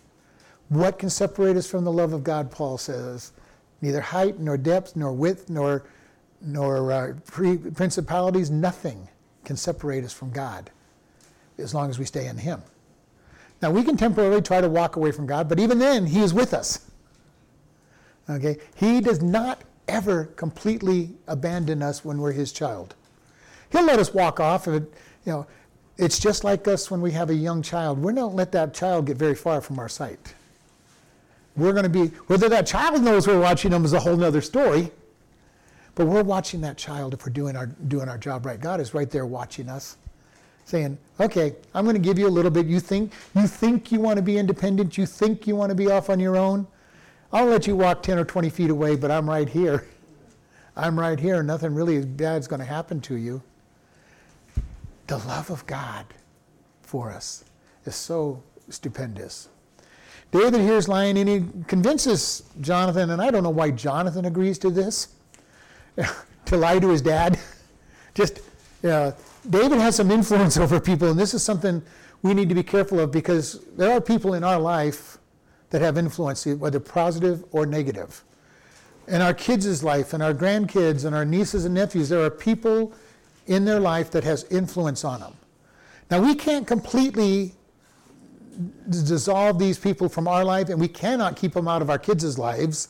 What 0.69 0.99
can 0.99 1.09
separate 1.09 1.55
us 1.55 1.69
from 1.69 1.85
the 1.85 1.91
love 1.91 2.11
of 2.11 2.23
God, 2.23 2.51
Paul 2.51 2.77
says? 2.77 3.31
Neither 3.81 4.01
height, 4.01 4.39
nor 4.39 4.57
depth, 4.57 4.95
nor 4.95 5.13
width, 5.13 5.49
nor, 5.49 5.85
nor 6.41 6.91
uh, 6.91 7.13
pre- 7.25 7.57
principalities, 7.57 8.49
nothing 8.49 9.07
can 9.45 9.55
separate 9.55 10.03
us 10.03 10.11
from 10.11 10.31
God 10.31 10.71
as 11.57 11.73
long 11.73 11.89
as 11.89 11.97
we 11.97 12.05
stay 12.05 12.27
in 12.27 12.37
Him. 12.37 12.61
Now, 13.61 13.71
we 13.71 13.83
can 13.83 13.97
temporarily 13.97 14.41
try 14.41 14.61
to 14.61 14.69
walk 14.69 14.95
away 14.95 15.11
from 15.11 15.25
God, 15.25 15.47
but 15.47 15.59
even 15.59 15.79
then, 15.79 16.07
He 16.07 16.21
is 16.21 16.33
with 16.33 16.53
us. 16.53 16.89
Okay? 18.29 18.57
He 18.75 18.99
does 18.99 19.21
not 19.21 19.61
ever 19.87 20.25
completely 20.25 21.15
abandon 21.27 21.81
us 21.81 22.03
when 22.03 22.17
we're 22.17 22.33
His 22.33 22.51
child. 22.51 22.95
He'll 23.71 23.85
let 23.85 23.99
us 23.99 24.13
walk 24.13 24.39
off. 24.39 24.67
And, 24.67 24.87
you 25.25 25.31
know, 25.31 25.47
it's 25.97 26.19
just 26.19 26.43
like 26.43 26.67
us 26.67 26.91
when 26.91 27.01
we 27.01 27.11
have 27.11 27.29
a 27.29 27.35
young 27.35 27.61
child. 27.61 27.99
We 27.99 28.13
don't 28.13 28.35
let 28.35 28.51
that 28.51 28.73
child 28.73 29.07
get 29.07 29.17
very 29.17 29.35
far 29.35 29.61
from 29.61 29.79
our 29.79 29.89
sight. 29.89 30.33
we're 31.55 31.73
going 31.73 31.83
to 31.83 31.89
be, 31.89 32.07
whether 32.27 32.47
that 32.49 32.67
child 32.67 33.01
knows 33.01 33.27
we're 33.27 33.39
watching 33.39 33.71
them 33.71 33.83
is 33.83 33.93
a 33.93 33.99
whole 33.99 34.23
other 34.23 34.41
story. 34.41 34.91
But 35.95 36.05
we're 36.05 36.21
watching 36.21 36.61
that 36.61 36.77
child 36.77 37.15
if 37.15 37.25
we're 37.25 37.31
doing 37.33 37.55
our, 37.55 37.65
doing 37.65 38.07
our 38.07 38.19
job 38.19 38.45
right. 38.45 38.59
God 38.59 38.79
is 38.79 38.93
right 38.93 39.09
there 39.09 39.25
watching 39.25 39.67
us, 39.67 39.97
saying, 40.65 40.99
okay, 41.19 41.55
I'm 41.73 41.85
going 41.85 41.95
to 41.95 42.01
give 42.01 42.19
you 42.19 42.27
a 42.27 42.29
little 42.29 42.51
bit. 42.51 42.67
You 42.67 42.79
think, 42.79 43.13
you 43.35 43.47
think 43.47 43.91
you 43.91 43.99
want 43.99 44.17
to 44.17 44.21
be 44.21 44.37
independent? 44.37 44.95
You 44.95 45.07
think 45.07 45.47
you 45.47 45.55
want 45.55 45.71
to 45.71 45.75
be 45.75 45.89
off 45.89 46.11
on 46.11 46.19
your 46.19 46.37
own? 46.37 46.67
I'll 47.33 47.47
let 47.47 47.65
you 47.65 47.75
walk 47.75 48.03
10 48.03 48.19
or 48.19 48.25
20 48.25 48.51
feet 48.51 48.69
away, 48.69 48.95
but 48.95 49.09
I'm 49.09 49.27
right 49.27 49.49
here. 49.49 49.87
I'm 50.75 50.99
right 50.99 51.19
here. 51.19 51.41
Nothing 51.41 51.73
really 51.73 52.05
bad 52.05 52.41
is 52.41 52.47
going 52.47 52.59
to 52.59 52.65
happen 52.65 53.01
to 53.01 53.15
you. 53.15 53.41
The 55.07 55.17
love 55.19 55.49
of 55.49 55.65
God 55.65 56.05
for 56.81 57.11
us 57.11 57.45
is 57.85 57.95
so 57.95 58.43
stupendous. 58.69 59.49
David 60.31 60.59
hears 60.59 60.89
lying 60.89 61.17
and 61.17 61.29
he 61.29 61.45
convinces 61.67 62.43
Jonathan, 62.59 63.11
and 63.11 63.21
I 63.21 63.31
don't 63.31 63.43
know 63.43 63.49
why 63.49 63.71
Jonathan 63.71 64.25
agrees 64.25 64.59
to 64.59 64.69
this, 64.69 65.07
to 66.45 66.57
lie 66.57 66.79
to 66.79 66.89
his 66.89 67.01
dad. 67.01 67.39
Just, 68.13 68.41
uh, 68.83 69.11
David 69.49 69.79
has 69.79 69.95
some 69.95 70.11
influence 70.11 70.57
over 70.63 70.79
people, 70.79 71.09
and 71.09 71.19
this 71.19 71.33
is 71.33 71.41
something 71.41 71.81
we 72.21 72.33
need 72.33 72.49
to 72.49 72.55
be 72.55 72.63
careful 72.63 72.99
of 72.99 73.11
because 73.11 73.65
there 73.77 73.91
are 73.91 74.01
people 74.01 74.33
in 74.33 74.43
our 74.43 74.59
life 74.59 75.17
that 75.69 75.81
have 75.81 75.97
influence, 75.97 76.45
whether 76.45 76.79
positive 76.79 77.45
or 77.51 77.65
negative. 77.65 78.23
In 79.07 79.21
our 79.21 79.33
kids' 79.33 79.83
life, 79.83 80.13
and 80.13 80.21
our 80.21 80.33
grandkids, 80.33 81.05
and 81.05 81.15
our 81.15 81.23
nieces 81.23 81.63
and 81.63 81.73
nephews, 81.73 82.09
there 82.09 82.21
are 82.21 82.29
people 82.29 82.93
in 83.47 83.65
their 83.65 83.79
life 83.79 84.11
that 84.11 84.23
has 84.23 84.43
influence 84.45 85.03
on 85.03 85.19
them. 85.19 85.33
Now, 86.11 86.21
we 86.21 86.35
can't 86.35 86.67
completely 86.67 87.53
dissolve 88.89 89.59
these 89.59 89.77
people 89.77 90.09
from 90.09 90.27
our 90.27 90.43
life, 90.43 90.69
and 90.69 90.79
we 90.79 90.87
cannot 90.87 91.35
keep 91.35 91.53
them 91.53 91.67
out 91.67 91.81
of 91.81 91.89
our 91.89 91.99
kids' 91.99 92.37
lives. 92.37 92.89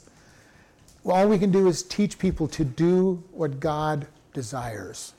All 1.06 1.28
we 1.28 1.40
can 1.40 1.52
do 1.52 1.68
is 1.68 1.84
teach 1.84 2.20
people 2.20 2.48
to 2.50 2.64
do 2.64 3.24
what 3.32 3.60
God 3.60 4.08
desires, 4.34 5.14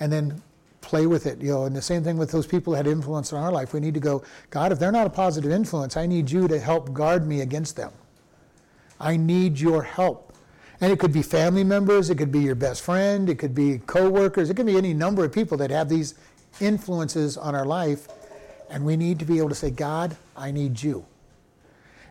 and 0.00 0.12
then 0.12 0.42
play 0.80 1.06
with 1.06 1.26
it. 1.26 1.40
You 1.40 1.52
know, 1.52 1.64
and 1.64 1.74
the 1.74 1.82
same 1.82 2.04
thing 2.04 2.16
with 2.16 2.30
those 2.30 2.46
people 2.46 2.72
that 2.72 2.78
had 2.78 2.86
influence 2.86 3.32
in 3.32 3.38
our 3.38 3.50
life. 3.50 3.72
We 3.72 3.80
need 3.80 3.94
to 3.94 4.00
go, 4.00 4.22
God, 4.50 4.72
if 4.72 4.78
they're 4.78 4.92
not 4.92 5.06
a 5.06 5.10
positive 5.10 5.50
influence, 5.50 5.96
I 5.96 6.06
need 6.06 6.30
you 6.30 6.46
to 6.48 6.58
help 6.58 6.92
guard 6.92 7.26
me 7.26 7.40
against 7.40 7.76
them. 7.76 7.92
I 9.00 9.16
need 9.16 9.58
your 9.58 9.82
help. 9.82 10.27
And 10.80 10.92
it 10.92 10.98
could 10.98 11.12
be 11.12 11.22
family 11.22 11.64
members, 11.64 12.08
it 12.08 12.18
could 12.18 12.30
be 12.30 12.40
your 12.40 12.54
best 12.54 12.82
friend, 12.82 13.28
it 13.28 13.36
could 13.36 13.54
be 13.54 13.78
coworkers, 13.78 14.48
it 14.48 14.54
could 14.54 14.66
be 14.66 14.76
any 14.76 14.94
number 14.94 15.24
of 15.24 15.32
people 15.32 15.56
that 15.58 15.70
have 15.70 15.88
these 15.88 16.14
influences 16.60 17.36
on 17.36 17.54
our 17.54 17.66
life 17.66 18.08
and 18.70 18.84
we 18.84 18.96
need 18.96 19.18
to 19.18 19.24
be 19.24 19.38
able 19.38 19.48
to 19.48 19.54
say, 19.54 19.70
God, 19.70 20.16
I 20.36 20.50
need 20.50 20.82
you. 20.82 21.04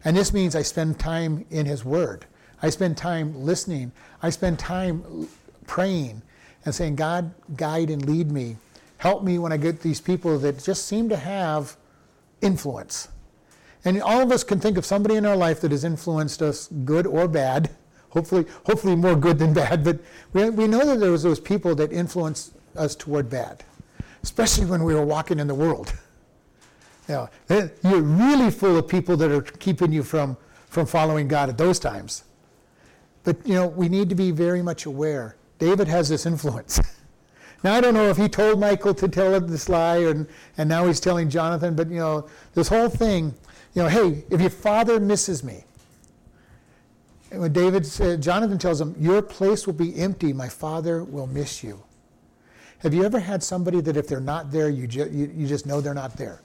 And 0.03 0.15
this 0.15 0.33
means 0.33 0.55
I 0.55 0.61
spend 0.61 0.99
time 0.99 1.45
in 1.49 1.65
His 1.65 1.85
Word. 1.85 2.25
I 2.61 2.69
spend 2.69 2.97
time 2.97 3.43
listening. 3.43 3.91
I 4.21 4.29
spend 4.29 4.57
time 4.57 5.27
praying 5.67 6.21
and 6.65 6.73
saying, 6.73 6.95
God, 6.95 7.31
guide 7.55 7.89
and 7.89 8.07
lead 8.07 8.31
me. 8.31 8.57
Help 8.97 9.23
me 9.23 9.37
when 9.37 9.51
I 9.51 9.57
get 9.57 9.81
these 9.81 10.01
people 10.01 10.39
that 10.39 10.63
just 10.63 10.87
seem 10.87 11.09
to 11.09 11.17
have 11.17 11.77
influence. 12.41 13.09
And 13.85 14.01
all 14.01 14.21
of 14.21 14.31
us 14.31 14.43
can 14.43 14.59
think 14.59 14.77
of 14.77 14.85
somebody 14.85 15.15
in 15.15 15.25
our 15.25 15.35
life 15.35 15.61
that 15.61 15.71
has 15.71 15.83
influenced 15.83 16.41
us, 16.41 16.67
good 16.67 17.05
or 17.05 17.27
bad. 17.27 17.69
Hopefully, 18.09 18.45
hopefully 18.65 18.95
more 18.95 19.15
good 19.15 19.37
than 19.39 19.53
bad. 19.53 19.83
But 19.83 19.99
we, 20.33 20.49
we 20.49 20.67
know 20.67 20.85
that 20.85 20.99
there 20.99 21.11
was 21.11 21.23
those 21.23 21.39
people 21.39 21.75
that 21.75 21.91
influenced 21.91 22.53
us 22.75 22.95
toward 22.95 23.29
bad, 23.29 23.63
especially 24.23 24.65
when 24.65 24.83
we 24.83 24.93
were 24.93 25.05
walking 25.05 25.39
in 25.39 25.47
the 25.47 25.55
world. 25.55 25.93
You 27.07 27.13
know, 27.15 27.29
eh, 27.49 27.67
you're 27.83 28.01
really 28.01 28.51
full 28.51 28.77
of 28.77 28.87
people 28.87 29.15
that 29.17 29.31
are 29.31 29.41
keeping 29.41 29.91
you 29.91 30.03
from, 30.03 30.37
from 30.67 30.85
following 30.85 31.27
God 31.27 31.49
at 31.49 31.57
those 31.57 31.79
times. 31.79 32.23
But, 33.23 33.45
you 33.45 33.55
know, 33.55 33.67
we 33.67 33.89
need 33.89 34.09
to 34.09 34.15
be 34.15 34.31
very 34.31 34.61
much 34.61 34.85
aware. 34.85 35.35
David 35.59 35.87
has 35.87 36.09
this 36.09 36.25
influence. 36.25 36.79
now, 37.63 37.73
I 37.73 37.81
don't 37.81 37.93
know 37.93 38.09
if 38.09 38.17
he 38.17 38.29
told 38.29 38.59
Michal 38.59 38.93
to 38.93 39.07
tell 39.07 39.39
this 39.39 39.69
lie, 39.69 39.97
and, 39.97 40.27
and 40.57 40.69
now 40.69 40.85
he's 40.85 40.99
telling 40.99 41.29
Jonathan, 41.29 41.75
but, 41.75 41.89
you 41.89 41.99
know, 41.99 42.27
this 42.53 42.67
whole 42.67 42.89
thing, 42.89 43.33
you 43.73 43.83
know, 43.83 43.89
hey, 43.89 44.23
if 44.29 44.41
your 44.41 44.49
father 44.49 44.99
misses 44.99 45.43
me, 45.43 45.63
and 47.31 47.41
when 47.41 47.53
David 47.53 47.85
said, 47.85 48.21
Jonathan 48.21 48.57
tells 48.57 48.79
him, 48.79 48.95
Your 48.99 49.21
place 49.21 49.65
will 49.65 49.73
be 49.73 49.95
empty, 49.99 50.33
my 50.33 50.47
father 50.47 51.03
will 51.03 51.27
miss 51.27 51.63
you. 51.63 51.83
Have 52.79 52.93
you 52.93 53.03
ever 53.03 53.19
had 53.19 53.43
somebody 53.43 53.81
that 53.81 53.97
if 53.97 54.07
they're 54.07 54.19
not 54.19 54.51
there, 54.51 54.69
you, 54.69 54.87
ju- 54.87 55.09
you, 55.11 55.31
you 55.35 55.47
just 55.47 55.65
know 55.65 55.81
they're 55.81 55.93
not 55.93 56.15
there? 56.15 56.41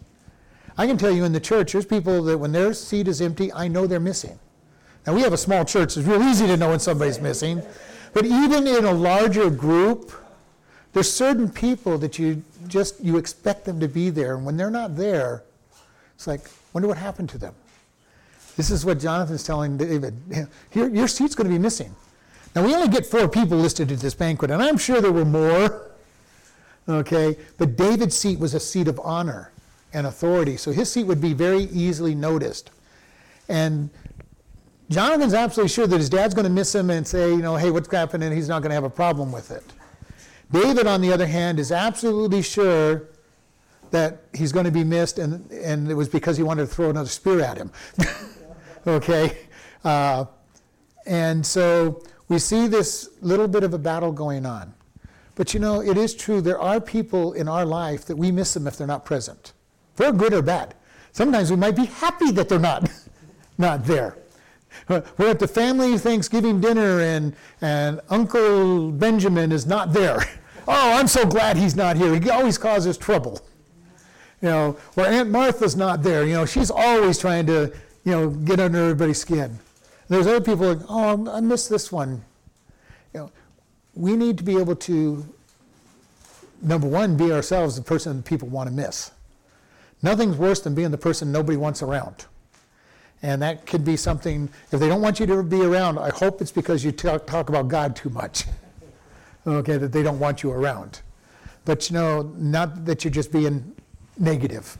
I 0.76 0.87
can 0.87 0.97
tell 0.97 1.11
you 1.11 1.24
in 1.24 1.33
the 1.33 1.41
church, 1.41 1.72
there's 1.72 1.85
people 1.85 2.22
that 2.24 2.39
when 2.39 2.53
their 2.53 2.72
seat 2.72 3.07
is 3.07 3.20
empty, 3.20 3.53
I 3.53 3.68
know 3.68 3.87
they're 3.87 4.01
missing. 4.01 4.39
Now, 5.07 5.14
we 5.14 5.20
have 5.22 5.33
a 5.33 5.39
small 5.39 5.64
church, 5.64 5.97
it's 5.97 6.07
real 6.07 6.22
easy 6.22 6.47
to 6.47 6.57
know 6.57 6.70
when 6.70 6.80
somebody's 6.80 7.20
missing. 7.20 7.62
But 8.14 8.24
even 8.24 8.66
in 8.66 8.85
a 8.85 8.93
larger 8.93 9.51
group, 9.51 10.12
there's 10.93 11.11
certain 11.11 11.51
people 11.51 11.99
that 11.99 12.18
you 12.18 12.43
just 12.68 13.03
you 13.03 13.16
expect 13.16 13.64
them 13.64 13.80
to 13.80 13.89
be 13.89 14.11
there, 14.11 14.37
and 14.37 14.45
when 14.45 14.57
they're 14.57 14.70
not 14.70 14.97
there, 14.97 15.43
it's 16.14 16.26
like, 16.26 16.43
wonder 16.72 16.89
what 16.89 16.99
happened 16.99 17.28
to 17.30 17.39
them. 17.39 17.55
This 18.57 18.70
is 18.70 18.84
what 18.84 19.00
Jonathan's 19.00 19.44
telling 19.44 19.76
David. 19.76 20.14
Your, 20.72 20.88
your 20.88 21.09
seat's 21.09 21.34
going 21.34 21.48
to 21.48 21.53
be 21.53 21.59
missing. 21.59 21.94
Now, 22.55 22.64
we 22.64 22.74
only 22.74 22.88
get 22.88 23.07
four 23.07 23.28
people 23.28 23.57
listed 23.57 23.90
at 23.90 23.98
this 23.98 24.14
banquet, 24.14 24.50
and 24.50 24.62
I'm 24.62 24.76
sure 24.76 25.00
there 25.00 25.12
were 25.12 25.24
more. 25.24 25.90
Okay, 26.88 27.36
but 27.59 27.76
David's 27.76 28.16
seat 28.16 28.38
was 28.38 28.55
a 28.55 28.61
seat 28.61 28.88
of 28.88 29.00
honor 29.03 29.53
and 29.94 30.07
authority. 30.07 30.57
So 30.57 30.72
his 30.72 30.90
seat 30.90 31.05
would 31.05 31.20
be 31.20 31.32
very 31.32 31.64
easily 31.64 32.14
noticed. 32.14 32.70
And 33.48 33.88
Jonathan's 34.90 35.34
absolutely 35.34 35.70
sure 35.70 35.86
that 35.86 35.96
his 35.96 36.11
dad's 36.11 36.34
going 36.34 36.44
to 36.44 36.50
miss 36.50 36.74
him 36.74 36.90
and 36.90 37.07
say, 37.07 37.30
you 37.30 37.42
know, 37.42 37.57
hey, 37.57 37.70
what's 37.70 37.90
happening? 37.90 38.32
He's 38.32 38.48
not 38.48 38.62
going 38.62 38.70
to 38.70 38.74
have 38.74 38.84
a 38.84 38.90
problem 38.90 39.32
with 39.32 39.50
it. 39.50 39.64
David, 40.50 40.86
on 40.86 41.00
the 41.00 41.12
other 41.12 41.26
hand, 41.26 41.59
is 41.59 41.72
absolutely 41.72 42.42
sure 42.42 43.09
that 43.90 44.22
he's 44.34 44.53
going 44.53 44.64
to 44.64 44.72
be 44.72 44.84
missed, 44.84 45.18
and, 45.18 45.50
and 45.50 45.90
it 45.90 45.94
was 45.94 46.09
because 46.09 46.36
he 46.36 46.42
wanted 46.42 46.62
to 46.62 46.74
throw 46.74 46.90
another 46.90 47.09
spear 47.09 47.40
at 47.40 47.57
him. 47.57 47.70
okay? 48.87 49.39
Uh, 49.85 50.24
and 51.07 51.45
so 51.45 52.03
we 52.28 52.39
see 52.39 52.66
this 52.66 53.11
little 53.20 53.49
bit 53.49 53.64
of 53.64 53.74
a 53.74 53.78
battle 53.78 54.12
going 54.12 54.47
on. 54.47 54.74
But 55.35 55.55
you 55.55 55.61
know, 55.61 55.80
it 55.83 55.97
is 55.97 56.14
true, 56.14 56.41
there 56.41 56.61
are 56.61 56.80
people 56.80 57.33
in 57.33 57.49
our 57.49 57.64
life 57.64 58.05
that 58.07 58.16
we 58.16 58.30
miss 58.30 58.55
them 58.55 58.66
if 58.66 58.76
they're 58.76 58.87
not 58.87 59.05
present 59.05 59.53
for 59.95 60.12
good 60.12 60.33
or 60.33 60.43
bad. 60.43 60.74
Sometimes 61.12 61.51
we 61.51 61.57
might 61.57 61.76
be 61.76 61.87
happy 61.87 62.30
that 62.33 62.49
they're 62.49 62.59
not, 62.59 62.91
not 63.59 63.85
there. 63.85 64.16
We're 64.89 65.28
at 65.28 65.39
the 65.39 65.49
family 65.49 65.99
Thanksgiving 65.99 66.61
dinner 66.61 67.01
and, 67.01 67.35
and 67.61 68.01
Uncle 68.09 68.91
Benjamin 68.91 69.53
is 69.53 69.66
not 69.66 69.93
there. 69.93 70.24
Oh, 70.68 70.93
I'm 70.93 71.09
so 71.09 71.26
glad 71.26 71.57
he's 71.57 71.74
not 71.74 71.97
here. 71.97 72.14
He 72.14 72.30
always 72.30 72.57
causes 72.57 72.97
trouble. 72.97 73.41
You 74.41 74.49
know, 74.49 74.76
or 74.95 75.05
Aunt 75.05 75.28
Martha's 75.28 75.74
not 75.74 76.05
there. 76.05 76.24
You 76.24 76.35
know, 76.35 76.47
she's 76.47 76.70
always 76.70 77.18
trying 77.18 77.47
to, 77.47 77.72
you 78.05 78.12
know, 78.12 78.30
get 78.30 78.61
under 78.61 78.78
everybody's 78.78 79.20
skin. 79.20 79.59
There's 80.09 80.26
other 80.26 80.40
people 80.40 80.74
like, 80.74 80.84
oh, 80.88 81.30
I 81.30 81.40
miss 81.40 81.68
this 81.68 81.90
one. 81.90 82.24
You 83.14 83.20
know, 83.20 83.30
we 83.94 84.16
need 84.16 84.38
to 84.38 84.44
be 84.44 84.59
able 84.59 84.76
to, 84.76 85.26
number 86.61 86.86
one, 86.86 87.16
be 87.16 87.32
ourselves 87.32 87.76
the 87.76 87.82
person 87.82 88.22
people 88.22 88.48
want 88.48 88.68
to 88.68 88.74
miss. 88.74 89.11
Nothing's 90.03 90.36
worse 90.36 90.61
than 90.61 90.74
being 90.74 90.90
the 90.90 90.98
person 90.98 91.30
nobody 91.30 91.57
wants 91.57 91.82
around. 91.82 92.26
And 93.22 93.40
that 93.40 93.66
could 93.66 93.84
be 93.84 93.96
something, 93.96 94.48
if 94.72 94.80
they 94.80 94.88
don't 94.88 95.00
want 95.00 95.20
you 95.20 95.26
to 95.26 95.42
be 95.44 95.62
around, 95.62 95.98
I 95.98 96.11
hope 96.11 96.42
it's 96.42 96.50
because 96.50 96.84
you 96.84 96.90
talk, 96.90 97.26
talk 97.26 97.48
about 97.48 97.68
God 97.68 97.94
too 97.94 98.11
much. 98.11 98.44
okay, 99.46 99.76
that 99.76 99.92
they 99.92 100.03
don't 100.03 100.18
want 100.18 100.42
you 100.42 100.50
around. 100.50 101.00
But 101.64 101.88
you 101.88 101.94
know, 101.94 102.22
not 102.36 102.84
that 102.84 103.05
you're 103.05 103.12
just 103.12 103.30
being 103.30 103.74
negative. 104.18 104.76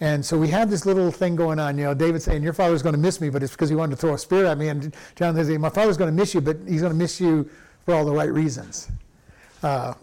And 0.00 0.24
so 0.24 0.36
we 0.36 0.48
have 0.48 0.70
this 0.70 0.86
little 0.86 1.10
thing 1.10 1.36
going 1.36 1.58
on. 1.58 1.78
You 1.78 1.84
know, 1.84 1.94
David 1.94 2.20
saying, 2.20 2.42
Your 2.42 2.52
father's 2.52 2.82
going 2.82 2.94
to 2.94 3.00
miss 3.00 3.20
me, 3.20 3.30
but 3.30 3.42
it's 3.42 3.52
because 3.52 3.70
he 3.70 3.76
wanted 3.76 3.96
to 3.96 4.00
throw 4.00 4.14
a 4.14 4.18
spear 4.18 4.46
at 4.46 4.58
me. 4.58 4.68
And 4.68 4.94
Jonathan 5.14 5.46
saying, 5.46 5.60
My 5.60 5.70
father's 5.70 5.96
going 5.96 6.10
to 6.10 6.16
miss 6.16 6.34
you, 6.34 6.40
but 6.40 6.56
he's 6.66 6.80
going 6.80 6.92
to 6.92 6.98
miss 6.98 7.20
you 7.20 7.48
for 7.84 7.94
all 7.94 8.04
the 8.04 8.12
right 8.12 8.32
reasons. 8.32 8.88
Uh, 9.62 9.94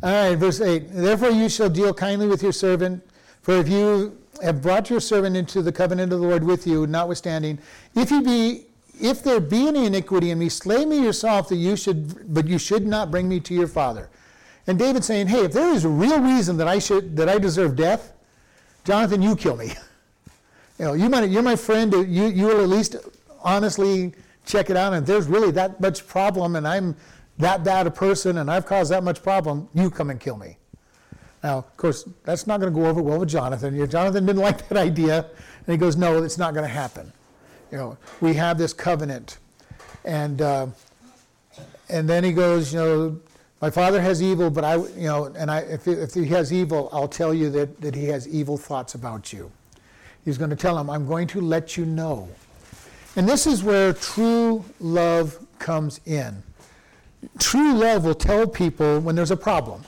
All 0.00 0.12
right, 0.12 0.36
verse 0.36 0.60
8. 0.60 0.92
Therefore 0.92 1.30
you 1.30 1.48
shall 1.48 1.68
deal 1.68 1.92
kindly 1.92 2.28
with 2.28 2.40
your 2.40 2.52
servant, 2.52 3.04
for 3.42 3.56
if 3.56 3.68
you 3.68 4.16
have 4.40 4.62
brought 4.62 4.90
your 4.90 5.00
servant 5.00 5.36
into 5.36 5.60
the 5.60 5.72
covenant 5.72 6.12
of 6.12 6.20
the 6.20 6.26
Lord 6.26 6.44
with 6.44 6.68
you, 6.68 6.86
notwithstanding, 6.86 7.58
if 7.96 8.10
be 8.24 8.66
if 9.00 9.22
there 9.24 9.40
be 9.40 9.66
any 9.66 9.86
iniquity 9.86 10.30
in 10.30 10.38
me, 10.38 10.48
slay 10.48 10.84
me 10.84 11.02
yourself 11.02 11.48
that 11.48 11.56
you 11.56 11.76
should 11.76 12.32
but 12.32 12.46
you 12.46 12.58
should 12.58 12.86
not 12.86 13.10
bring 13.10 13.28
me 13.28 13.40
to 13.40 13.54
your 13.54 13.66
father. 13.66 14.08
And 14.68 14.78
David 14.78 15.02
saying, 15.02 15.26
Hey, 15.28 15.46
if 15.46 15.52
there 15.52 15.70
is 15.72 15.84
a 15.84 15.88
real 15.88 16.20
reason 16.20 16.58
that 16.58 16.68
I 16.68 16.78
should 16.78 17.16
that 17.16 17.28
I 17.28 17.38
deserve 17.38 17.74
death, 17.74 18.12
Jonathan, 18.84 19.20
you 19.22 19.34
kill 19.34 19.56
me. 19.56 19.72
You 20.78 20.84
know, 20.84 20.92
you 20.92 21.08
might, 21.08 21.28
you're 21.28 21.42
my 21.42 21.56
friend, 21.56 21.92
you, 21.92 22.26
you 22.26 22.46
will 22.46 22.60
at 22.60 22.68
least 22.68 22.94
honestly 23.42 24.12
check 24.46 24.70
it 24.70 24.76
out, 24.76 24.92
and 24.92 25.02
if 25.02 25.08
there's 25.08 25.26
really 25.26 25.50
that 25.50 25.80
much 25.80 26.06
problem 26.06 26.54
and 26.54 26.68
I'm 26.68 26.94
that 27.38 27.64
bad 27.64 27.88
a 27.88 27.90
person 27.90 28.38
and 28.38 28.48
I've 28.48 28.64
caused 28.64 28.92
that 28.92 29.02
much 29.02 29.20
problem, 29.20 29.68
you 29.74 29.90
come 29.90 30.10
and 30.10 30.20
kill 30.20 30.36
me. 30.36 30.56
Now, 31.42 31.58
of 31.58 31.76
course, 31.76 32.08
that's 32.22 32.46
not 32.46 32.60
going 32.60 32.72
to 32.72 32.78
go 32.78 32.86
over 32.86 33.02
well 33.02 33.18
with 33.18 33.28
Jonathan. 33.28 33.90
Jonathan 33.90 34.24
didn't 34.24 34.40
like 34.48 34.68
that 34.68 34.78
idea, 34.78 35.26
and 35.66 35.66
he 35.66 35.76
goes, 35.76 35.96
"No, 35.96 36.22
it's 36.22 36.38
not 36.38 36.54
going 36.54 36.64
to 36.64 36.72
happen." 36.72 37.12
You 37.72 37.78
know, 37.78 37.98
we 38.20 38.34
have 38.34 38.56
this 38.56 38.72
covenant, 38.72 39.38
and 40.04 40.40
uh, 40.40 40.68
and 41.88 42.08
then 42.08 42.22
he 42.22 42.32
goes, 42.32 42.72
you 42.72 42.78
know, 42.78 43.20
my 43.60 43.70
father 43.70 44.00
has 44.00 44.22
evil, 44.22 44.50
but 44.50 44.64
I, 44.64 44.76
you 44.76 45.08
know, 45.08 45.24
and 45.36 45.50
I, 45.50 45.60
if, 45.60 45.88
if 45.88 46.14
he 46.14 46.26
has 46.26 46.52
evil, 46.52 46.88
I'll 46.92 47.08
tell 47.08 47.34
you 47.34 47.50
that, 47.50 47.80
that 47.80 47.94
he 47.94 48.04
has 48.06 48.28
evil 48.28 48.56
thoughts 48.56 48.94
about 48.94 49.32
you. 49.32 49.50
He's 50.24 50.38
going 50.38 50.50
to 50.50 50.56
tell 50.56 50.78
him, 50.78 50.88
I'm 50.88 51.06
going 51.06 51.26
to 51.28 51.40
let 51.40 51.76
you 51.76 51.84
know. 51.84 52.28
And 53.16 53.28
this 53.28 53.46
is 53.46 53.64
where 53.64 53.92
true 53.92 54.64
love 54.78 55.44
comes 55.58 56.00
in. 56.06 56.42
True 57.38 57.74
love 57.74 58.04
will 58.04 58.14
tell 58.14 58.46
people 58.46 59.00
when 59.00 59.16
there's 59.16 59.32
a 59.32 59.36
problem. 59.36 59.82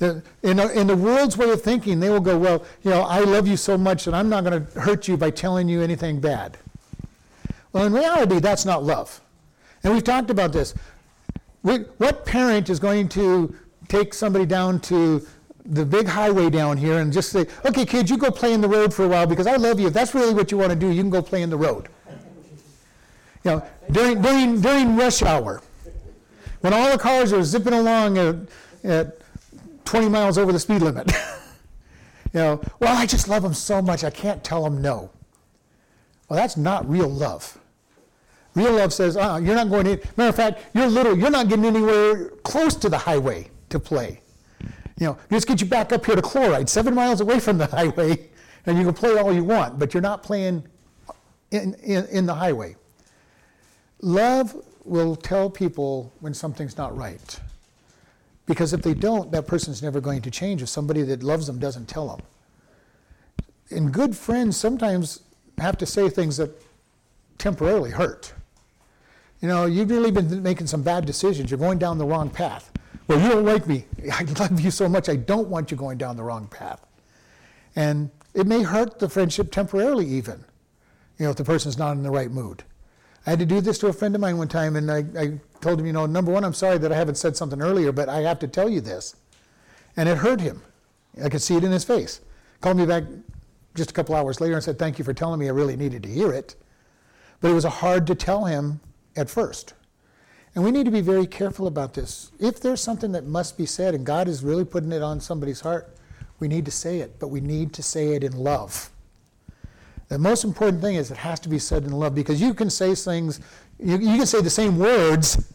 In, 0.00 0.58
a, 0.58 0.68
in 0.68 0.86
the 0.86 0.96
world's 0.96 1.36
way 1.36 1.50
of 1.50 1.60
thinking, 1.60 2.00
they 2.00 2.08
will 2.08 2.20
go, 2.20 2.38
Well, 2.38 2.64
you 2.82 2.90
know, 2.90 3.02
I 3.02 3.20
love 3.20 3.46
you 3.46 3.56
so 3.56 3.76
much 3.76 4.06
that 4.06 4.14
I'm 4.14 4.30
not 4.30 4.44
going 4.44 4.64
to 4.64 4.80
hurt 4.80 5.08
you 5.08 5.16
by 5.16 5.30
telling 5.30 5.68
you 5.68 5.82
anything 5.82 6.20
bad. 6.20 6.56
Well, 7.72 7.84
in 7.84 7.92
reality, 7.92 8.38
that's 8.38 8.64
not 8.64 8.82
love. 8.82 9.20
And 9.82 9.92
we've 9.92 10.04
talked 10.04 10.30
about 10.30 10.52
this. 10.52 10.74
What 11.62 12.24
parent 12.24 12.70
is 12.70 12.78
going 12.78 13.08
to 13.10 13.54
take 13.88 14.14
somebody 14.14 14.46
down 14.46 14.80
to 14.80 15.26
the 15.66 15.84
big 15.84 16.06
highway 16.06 16.48
down 16.48 16.76
here 16.76 16.98
and 16.98 17.12
just 17.12 17.30
say, 17.30 17.46
okay, 17.64 17.84
kids, 17.84 18.10
you 18.10 18.16
go 18.16 18.30
play 18.30 18.52
in 18.52 18.60
the 18.60 18.68
road 18.68 18.94
for 18.94 19.04
a 19.04 19.08
while 19.08 19.26
because 19.26 19.46
I 19.46 19.56
love 19.56 19.78
you. 19.78 19.88
If 19.88 19.92
that's 19.92 20.14
really 20.14 20.34
what 20.34 20.50
you 20.50 20.58
want 20.58 20.70
to 20.70 20.76
do, 20.76 20.88
you 20.90 21.02
can 21.02 21.10
go 21.10 21.22
play 21.22 21.42
in 21.42 21.50
the 21.50 21.56
road. 21.56 21.88
You 23.44 23.52
know, 23.52 23.66
during, 23.90 24.22
during, 24.22 24.60
during 24.60 24.96
rush 24.96 25.22
hour, 25.22 25.62
when 26.60 26.74
all 26.74 26.90
the 26.90 26.98
cars 26.98 27.32
are 27.32 27.42
zipping 27.42 27.72
along 27.72 28.18
at, 28.18 28.36
at 28.84 29.20
20 29.84 30.08
miles 30.08 30.38
over 30.38 30.52
the 30.52 30.58
speed 30.58 30.82
limit. 30.82 31.10
you 32.32 32.40
know, 32.40 32.62
well, 32.78 32.96
I 32.96 33.06
just 33.06 33.28
love 33.28 33.42
them 33.42 33.54
so 33.54 33.82
much, 33.82 34.04
I 34.04 34.10
can't 34.10 34.42
tell 34.44 34.64
them 34.64 34.80
no. 34.80 35.10
Well, 36.28 36.38
that's 36.38 36.56
not 36.56 36.88
real 36.88 37.08
love. 37.08 37.59
Real 38.54 38.72
love 38.72 38.92
says, 38.92 39.16
uh, 39.16 39.40
you're 39.42 39.54
not 39.54 39.70
going 39.70 39.84
to, 39.84 39.96
matter 40.16 40.30
of 40.30 40.36
fact, 40.36 40.62
you're 40.74 40.86
little, 40.86 41.16
you're 41.16 41.30
not 41.30 41.48
getting 41.48 41.64
anywhere 41.64 42.30
close 42.42 42.74
to 42.76 42.88
the 42.88 42.98
highway 42.98 43.48
to 43.68 43.78
play. 43.78 44.20
You 44.98 45.06
know, 45.06 45.18
just 45.30 45.46
get 45.46 45.60
you 45.60 45.66
back 45.66 45.92
up 45.92 46.04
here 46.04 46.16
to 46.16 46.22
Chloride, 46.22 46.68
seven 46.68 46.94
miles 46.94 47.20
away 47.20 47.40
from 47.40 47.58
the 47.58 47.66
highway, 47.78 48.28
and 48.66 48.76
you 48.76 48.84
can 48.84 48.94
play 48.94 49.16
all 49.16 49.32
you 49.32 49.44
want, 49.44 49.78
but 49.78 49.94
you're 49.94 50.02
not 50.02 50.22
playing 50.22 50.64
in, 51.50 51.74
in, 51.74 52.06
in 52.06 52.26
the 52.26 52.34
highway. 52.34 52.76
Love 54.02 54.56
will 54.84 55.14
tell 55.14 55.48
people 55.48 56.12
when 56.20 56.34
something's 56.34 56.76
not 56.76 56.96
right. 56.96 57.40
Because 58.46 58.72
if 58.72 58.82
they 58.82 58.94
don't, 58.94 59.30
that 59.30 59.46
person's 59.46 59.82
never 59.82 60.00
going 60.00 60.22
to 60.22 60.30
change 60.30 60.60
if 60.60 60.68
somebody 60.68 61.02
that 61.02 61.22
loves 61.22 61.46
them 61.46 61.58
doesn't 61.58 61.88
tell 61.88 62.08
them. 62.08 62.20
And 63.70 63.92
good 63.92 64.16
friends 64.16 64.56
sometimes 64.56 65.20
have 65.58 65.78
to 65.78 65.86
say 65.86 66.08
things 66.08 66.36
that 66.38 66.50
temporarily 67.38 67.90
hurt. 67.90 68.32
You 69.40 69.48
know, 69.48 69.66
you've 69.66 69.90
really 69.90 70.10
been 70.10 70.42
making 70.42 70.66
some 70.66 70.82
bad 70.82 71.06
decisions. 71.06 71.50
You're 71.50 71.58
going 71.58 71.78
down 71.78 71.98
the 71.98 72.04
wrong 72.04 72.28
path. 72.28 72.70
Well, 73.06 73.20
you 73.20 73.28
don't 73.28 73.44
like 73.44 73.66
me. 73.66 73.86
I 74.12 74.22
love 74.38 74.60
you 74.60 74.70
so 74.70 74.88
much. 74.88 75.08
I 75.08 75.16
don't 75.16 75.48
want 75.48 75.70
you 75.70 75.76
going 75.76 75.98
down 75.98 76.16
the 76.16 76.22
wrong 76.22 76.46
path. 76.46 76.84
And 77.74 78.10
it 78.34 78.46
may 78.46 78.62
hurt 78.62 78.98
the 78.98 79.08
friendship 79.08 79.50
temporarily, 79.50 80.06
even, 80.06 80.44
you 81.18 81.24
know, 81.24 81.30
if 81.30 81.36
the 81.36 81.44
person's 81.44 81.78
not 81.78 81.92
in 81.92 82.02
the 82.02 82.10
right 82.10 82.30
mood. 82.30 82.64
I 83.26 83.30
had 83.30 83.38
to 83.38 83.46
do 83.46 83.60
this 83.60 83.78
to 83.78 83.88
a 83.88 83.92
friend 83.92 84.14
of 84.14 84.20
mine 84.20 84.38
one 84.38 84.48
time, 84.48 84.76
and 84.76 84.90
I, 84.90 85.04
I 85.18 85.40
told 85.60 85.78
him, 85.78 85.86
you 85.86 85.92
know, 85.92 86.06
number 86.06 86.32
one, 86.32 86.44
I'm 86.44 86.54
sorry 86.54 86.78
that 86.78 86.92
I 86.92 86.96
haven't 86.96 87.16
said 87.16 87.36
something 87.36 87.60
earlier, 87.60 87.92
but 87.92 88.08
I 88.08 88.20
have 88.20 88.38
to 88.40 88.48
tell 88.48 88.68
you 88.68 88.80
this. 88.80 89.16
And 89.96 90.08
it 90.08 90.18
hurt 90.18 90.40
him. 90.40 90.62
I 91.22 91.28
could 91.28 91.42
see 91.42 91.56
it 91.56 91.64
in 91.64 91.72
his 91.72 91.84
face. 91.84 92.20
Called 92.60 92.76
me 92.76 92.86
back 92.86 93.04
just 93.74 93.90
a 93.90 93.94
couple 93.94 94.14
hours 94.14 94.40
later 94.40 94.54
and 94.54 94.62
said, 94.62 94.78
Thank 94.78 94.98
you 94.98 95.04
for 95.04 95.12
telling 95.12 95.40
me. 95.40 95.48
I 95.48 95.52
really 95.52 95.76
needed 95.76 96.02
to 96.04 96.08
hear 96.08 96.32
it. 96.32 96.54
But 97.40 97.50
it 97.50 97.54
was 97.54 97.64
hard 97.64 98.06
to 98.06 98.14
tell 98.14 98.44
him 98.44 98.80
at 99.16 99.30
first. 99.30 99.74
And 100.54 100.64
we 100.64 100.70
need 100.70 100.84
to 100.84 100.90
be 100.90 101.00
very 101.00 101.26
careful 101.26 101.66
about 101.66 101.94
this. 101.94 102.32
If 102.40 102.60
there's 102.60 102.80
something 102.80 103.12
that 103.12 103.26
must 103.26 103.56
be 103.56 103.66
said 103.66 103.94
and 103.94 104.04
God 104.04 104.26
is 104.26 104.42
really 104.42 104.64
putting 104.64 104.92
it 104.92 105.02
on 105.02 105.20
somebody's 105.20 105.60
heart, 105.60 105.96
we 106.40 106.48
need 106.48 106.64
to 106.64 106.70
say 106.70 106.98
it, 106.98 107.18
but 107.18 107.28
we 107.28 107.40
need 107.40 107.72
to 107.74 107.82
say 107.82 108.14
it 108.14 108.24
in 108.24 108.36
love. 108.36 108.90
The 110.08 110.18
most 110.18 110.42
important 110.42 110.82
thing 110.82 110.96
is 110.96 111.12
it 111.12 111.18
has 111.18 111.38
to 111.40 111.48
be 111.48 111.60
said 111.60 111.84
in 111.84 111.92
love 111.92 112.14
because 112.14 112.40
you 112.40 112.52
can 112.52 112.68
say 112.68 112.94
things, 112.96 113.38
you, 113.78 113.96
you 113.96 114.16
can 114.16 114.26
say 114.26 114.40
the 114.40 114.50
same 114.50 114.76
words 114.76 115.52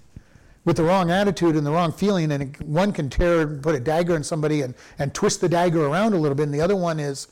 with 0.64 0.78
the 0.78 0.84
wrong 0.84 1.12
attitude 1.12 1.56
and 1.56 1.66
the 1.66 1.72
wrong 1.72 1.92
feeling, 1.92 2.32
and 2.32 2.56
one 2.58 2.92
can 2.92 3.10
tear, 3.10 3.46
put 3.46 3.76
a 3.76 3.80
dagger 3.80 4.16
in 4.16 4.24
somebody 4.24 4.62
and, 4.62 4.74
and 4.98 5.14
twist 5.14 5.42
the 5.42 5.50
dagger 5.50 5.86
around 5.86 6.14
a 6.14 6.18
little 6.18 6.36
bit, 6.36 6.44
and 6.44 6.54
the 6.54 6.62
other 6.62 6.76
one 6.76 7.00
is 7.00 7.28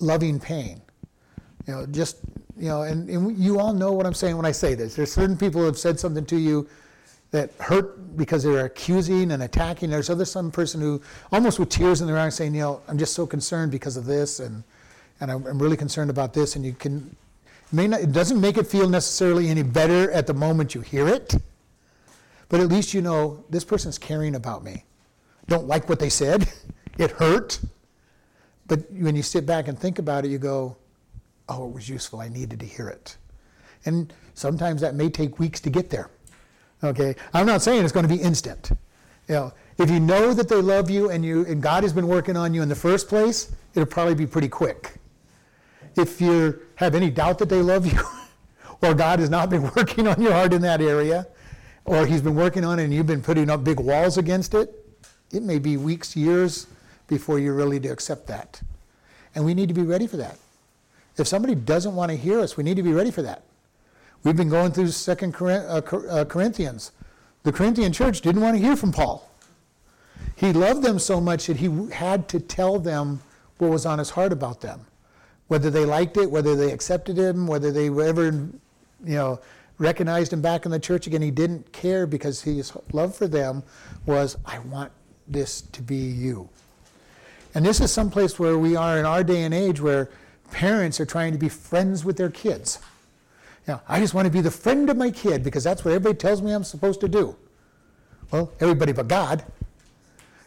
loving 0.00 0.40
pain. 0.40 0.80
You 1.66 1.74
know, 1.74 1.86
just 1.86 2.16
you 2.58 2.68
know, 2.68 2.82
and, 2.82 3.08
and 3.08 3.36
you 3.36 3.58
all 3.60 3.72
know 3.72 3.92
what 3.92 4.06
I'm 4.06 4.14
saying 4.14 4.36
when 4.36 4.46
I 4.46 4.52
say 4.52 4.74
this. 4.74 4.94
There's 4.94 5.12
certain 5.12 5.36
people 5.36 5.60
who 5.60 5.66
have 5.66 5.78
said 5.78 6.00
something 6.00 6.24
to 6.26 6.36
you 6.36 6.68
that 7.30 7.50
hurt 7.60 8.16
because 8.16 8.42
they're 8.42 8.64
accusing 8.64 9.32
and 9.32 9.42
attacking. 9.42 9.90
There's 9.90 10.08
other 10.08 10.24
some 10.24 10.50
person 10.50 10.80
who 10.80 11.02
almost 11.32 11.58
with 11.58 11.68
tears 11.68 12.00
in 12.00 12.06
their 12.06 12.18
eyes 12.18 12.34
saying, 12.34 12.54
you 12.54 12.60
know, 12.60 12.80
I'm 12.88 12.98
just 12.98 13.14
so 13.14 13.26
concerned 13.26 13.72
because 13.72 13.96
of 13.96 14.06
this, 14.06 14.40
and 14.40 14.62
and 15.20 15.30
I'm, 15.30 15.46
I'm 15.46 15.58
really 15.58 15.76
concerned 15.76 16.10
about 16.10 16.34
this. 16.34 16.56
And 16.56 16.64
you 16.64 16.72
can, 16.72 17.14
may 17.72 17.86
not, 17.86 18.00
it 18.00 18.12
doesn't 18.12 18.40
make 18.40 18.58
it 18.58 18.66
feel 18.66 18.88
necessarily 18.88 19.48
any 19.48 19.62
better 19.62 20.10
at 20.12 20.26
the 20.26 20.34
moment 20.34 20.74
you 20.74 20.80
hear 20.80 21.08
it, 21.08 21.34
but 22.48 22.60
at 22.60 22.68
least 22.68 22.94
you 22.94 23.02
know 23.02 23.44
this 23.50 23.64
person's 23.64 23.98
caring 23.98 24.34
about 24.34 24.62
me. 24.62 24.84
Don't 25.48 25.66
like 25.66 25.88
what 25.88 25.98
they 25.98 26.10
said. 26.10 26.48
It 26.98 27.10
hurt. 27.10 27.60
But 28.68 28.90
when 28.90 29.14
you 29.14 29.22
sit 29.22 29.44
back 29.44 29.68
and 29.68 29.78
think 29.78 29.98
about 29.98 30.24
it, 30.24 30.28
you 30.28 30.38
go, 30.38 30.78
oh, 31.48 31.68
it 31.68 31.74
was 31.74 31.88
useful. 31.88 32.20
I 32.20 32.28
needed 32.28 32.60
to 32.60 32.66
hear 32.66 32.88
it. 32.88 33.16
And 33.84 34.12
sometimes 34.34 34.80
that 34.80 34.94
may 34.94 35.08
take 35.08 35.38
weeks 35.38 35.60
to 35.60 35.70
get 35.70 35.90
there. 35.90 36.10
Okay? 36.82 37.14
I'm 37.32 37.46
not 37.46 37.62
saying 37.62 37.84
it's 37.84 37.92
going 37.92 38.08
to 38.08 38.14
be 38.14 38.20
instant. 38.20 38.70
You 39.28 39.34
know, 39.34 39.52
if 39.78 39.90
you 39.90 40.00
know 40.00 40.32
that 40.34 40.48
they 40.48 40.56
love 40.56 40.88
you 40.88 41.10
and 41.10 41.24
you 41.24 41.44
and 41.46 41.62
God 41.62 41.82
has 41.82 41.92
been 41.92 42.06
working 42.06 42.36
on 42.36 42.54
you 42.54 42.62
in 42.62 42.68
the 42.68 42.76
first 42.76 43.08
place, 43.08 43.52
it'll 43.74 43.86
probably 43.86 44.14
be 44.14 44.26
pretty 44.26 44.48
quick. 44.48 44.94
If 45.96 46.20
you 46.20 46.60
have 46.76 46.94
any 46.94 47.10
doubt 47.10 47.38
that 47.38 47.48
they 47.48 47.62
love 47.62 47.86
you, 47.86 48.00
or 48.82 48.94
God 48.94 49.18
has 49.18 49.30
not 49.30 49.50
been 49.50 49.62
working 49.76 50.06
on 50.06 50.20
your 50.20 50.32
heart 50.32 50.52
in 50.52 50.62
that 50.62 50.80
area, 50.80 51.26
or 51.84 52.06
He's 52.06 52.22
been 52.22 52.34
working 52.34 52.64
on 52.64 52.78
it 52.78 52.84
and 52.84 52.94
you've 52.94 53.06
been 53.06 53.22
putting 53.22 53.50
up 53.50 53.64
big 53.64 53.80
walls 53.80 54.18
against 54.18 54.54
it, 54.54 54.72
it 55.32 55.42
may 55.42 55.58
be 55.58 55.76
weeks, 55.76 56.14
years 56.14 56.66
before 57.08 57.38
you're 57.38 57.54
ready 57.54 57.80
to 57.80 57.88
accept 57.88 58.26
that. 58.28 58.60
And 59.34 59.44
we 59.44 59.54
need 59.54 59.68
to 59.68 59.74
be 59.74 59.82
ready 59.82 60.06
for 60.06 60.16
that. 60.18 60.38
If 61.18 61.26
somebody 61.26 61.54
doesn't 61.54 61.94
want 61.94 62.10
to 62.10 62.16
hear 62.16 62.40
us, 62.40 62.56
we 62.56 62.64
need 62.64 62.76
to 62.76 62.82
be 62.82 62.92
ready 62.92 63.10
for 63.10 63.22
that. 63.22 63.42
We've 64.22 64.36
been 64.36 64.48
going 64.48 64.72
through 64.72 64.88
Second 64.88 65.34
uh, 65.40 65.46
uh, 65.46 66.24
Corinthians. 66.24 66.92
The 67.44 67.52
Corinthian 67.52 67.92
church 67.92 68.20
didn't 68.20 68.42
want 68.42 68.56
to 68.56 68.62
hear 68.62 68.76
from 68.76 68.92
Paul. 68.92 69.30
He 70.34 70.52
loved 70.52 70.82
them 70.82 70.98
so 70.98 71.20
much 71.20 71.46
that 71.46 71.56
he 71.58 71.90
had 71.90 72.28
to 72.28 72.40
tell 72.40 72.78
them 72.78 73.20
what 73.58 73.70
was 73.70 73.86
on 73.86 73.98
his 73.98 74.10
heart 74.10 74.32
about 74.32 74.60
them. 74.60 74.80
Whether 75.48 75.70
they 75.70 75.84
liked 75.84 76.16
it, 76.16 76.30
whether 76.30 76.56
they 76.56 76.72
accepted 76.72 77.16
him, 77.16 77.46
whether 77.46 77.70
they 77.70 77.86
ever, 77.88 78.24
you 78.24 78.50
know, 79.04 79.40
recognized 79.78 80.32
him 80.32 80.40
back 80.40 80.64
in 80.64 80.72
the 80.72 80.78
church 80.78 81.06
again, 81.06 81.22
he 81.22 81.30
didn't 81.30 81.72
care 81.72 82.06
because 82.06 82.42
his 82.42 82.72
love 82.92 83.14
for 83.14 83.28
them 83.28 83.62
was, 84.06 84.36
I 84.44 84.58
want 84.58 84.90
this 85.28 85.60
to 85.62 85.82
be 85.82 85.96
you. 85.96 86.48
And 87.54 87.64
this 87.64 87.80
is 87.80 87.92
someplace 87.92 88.38
where 88.38 88.58
we 88.58 88.76
are 88.76 88.98
in 88.98 89.06
our 89.06 89.22
day 89.22 89.44
and 89.44 89.54
age 89.54 89.80
where 89.80 90.10
parents 90.50 91.00
are 91.00 91.06
trying 91.06 91.32
to 91.32 91.38
be 91.38 91.48
friends 91.48 92.04
with 92.04 92.16
their 92.16 92.30
kids. 92.30 92.78
Know, 93.66 93.80
I 93.88 93.98
just 93.98 94.14
want 94.14 94.26
to 94.26 94.32
be 94.32 94.40
the 94.40 94.50
friend 94.50 94.88
of 94.88 94.96
my 94.96 95.10
kid 95.10 95.42
because 95.42 95.64
that's 95.64 95.84
what 95.84 95.92
everybody 95.92 96.16
tells 96.16 96.40
me 96.40 96.52
I'm 96.52 96.64
supposed 96.64 97.00
to 97.00 97.08
do. 97.08 97.36
Well, 98.30 98.52
everybody 98.60 98.92
but 98.92 99.08
God. 99.08 99.44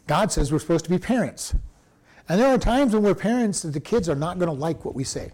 God 0.08 0.32
says 0.32 0.52
we're 0.52 0.60
supposed 0.60 0.86
to 0.86 0.90
be 0.90 0.98
parents. 0.98 1.54
And 2.30 2.40
there 2.40 2.48
are 2.48 2.58
times 2.58 2.94
when 2.94 3.04
we're 3.04 3.16
parents 3.16 3.64
that 3.64 3.72
the 3.72 3.80
kids 3.80 4.08
are 4.08 4.16
not 4.16 4.40
going 4.40 4.48
to 4.48 4.56
like 4.56 4.86
what 4.86 4.96
we 4.96 5.04
say. 5.04 5.32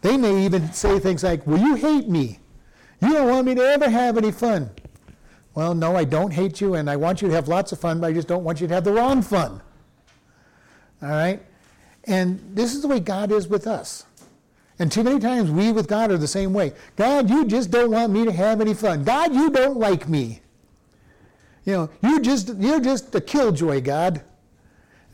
They 0.00 0.16
may 0.16 0.44
even 0.44 0.72
say 0.72 0.98
things 0.98 1.22
like, 1.22 1.46
Well, 1.46 1.58
you 1.58 1.74
hate 1.74 2.08
me. 2.08 2.38
You 3.00 3.12
don't 3.12 3.28
want 3.28 3.46
me 3.46 3.54
to 3.56 3.62
ever 3.62 3.90
have 3.90 4.16
any 4.16 4.32
fun. 4.32 4.70
Well, 5.54 5.74
no, 5.74 5.96
I 5.96 6.04
don't 6.04 6.32
hate 6.32 6.60
you, 6.60 6.74
and 6.74 6.88
I 6.88 6.96
want 6.96 7.20
you 7.20 7.28
to 7.28 7.34
have 7.34 7.46
lots 7.46 7.72
of 7.72 7.80
fun, 7.80 8.00
but 8.00 8.06
I 8.06 8.12
just 8.12 8.26
don't 8.26 8.44
want 8.44 8.60
you 8.60 8.68
to 8.68 8.74
have 8.74 8.84
the 8.84 8.92
wrong 8.92 9.20
fun. 9.20 9.60
All 11.02 11.08
right? 11.08 11.42
And 12.04 12.40
this 12.54 12.74
is 12.74 12.82
the 12.82 12.88
way 12.88 13.00
God 13.00 13.30
is 13.30 13.48
with 13.48 13.66
us. 13.66 14.06
And 14.78 14.90
too 14.90 15.04
many 15.04 15.20
times 15.20 15.50
we 15.50 15.70
with 15.70 15.86
God 15.86 16.10
are 16.10 16.18
the 16.18 16.26
same 16.26 16.52
way. 16.52 16.72
God, 16.96 17.30
you 17.30 17.44
just 17.44 17.70
don't 17.70 17.90
want 17.90 18.12
me 18.12 18.24
to 18.24 18.32
have 18.32 18.60
any 18.60 18.74
fun. 18.74 19.04
God, 19.04 19.34
you 19.34 19.50
don't 19.50 19.76
like 19.76 20.08
me. 20.08 20.40
You 21.64 21.72
know, 21.72 21.90
you 22.02 22.20
just 22.20 22.56
you're 22.56 22.80
just 22.80 23.14
a 23.14 23.20
killjoy, 23.20 23.82
God. 23.82 24.22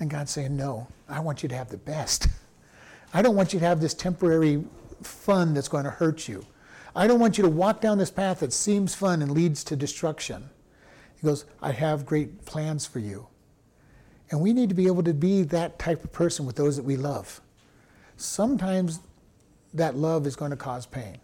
And 0.00 0.08
God's 0.08 0.30
saying, 0.30 0.56
No, 0.56 0.88
I 1.08 1.20
want 1.20 1.42
you 1.42 1.48
to 1.50 1.54
have 1.54 1.68
the 1.68 1.76
best. 1.76 2.28
I 3.12 3.22
don't 3.22 3.36
want 3.36 3.52
you 3.52 3.60
to 3.60 3.66
have 3.66 3.80
this 3.80 3.94
temporary 3.94 4.64
fun 5.02 5.54
that's 5.54 5.68
going 5.68 5.84
to 5.84 5.90
hurt 5.90 6.28
you. 6.28 6.44
I 6.94 7.06
don't 7.06 7.20
want 7.20 7.38
you 7.38 7.42
to 7.42 7.50
walk 7.50 7.80
down 7.80 7.98
this 7.98 8.10
path 8.10 8.40
that 8.40 8.52
seems 8.52 8.94
fun 8.94 9.22
and 9.22 9.30
leads 9.30 9.62
to 9.64 9.76
destruction. 9.76 10.50
He 11.20 11.26
goes, 11.26 11.44
I 11.60 11.72
have 11.72 12.06
great 12.06 12.44
plans 12.44 12.86
for 12.86 12.98
you. 12.98 13.28
And 14.30 14.40
we 14.40 14.52
need 14.52 14.68
to 14.68 14.74
be 14.74 14.86
able 14.86 15.02
to 15.04 15.14
be 15.14 15.42
that 15.44 15.78
type 15.78 16.04
of 16.04 16.12
person 16.12 16.44
with 16.44 16.56
those 16.56 16.76
that 16.76 16.84
we 16.84 16.96
love. 16.96 17.40
Sometimes 18.16 19.00
that 19.74 19.96
love 19.96 20.26
is 20.26 20.36
going 20.36 20.50
to 20.50 20.56
cause 20.56 20.86
pain. 20.86 21.18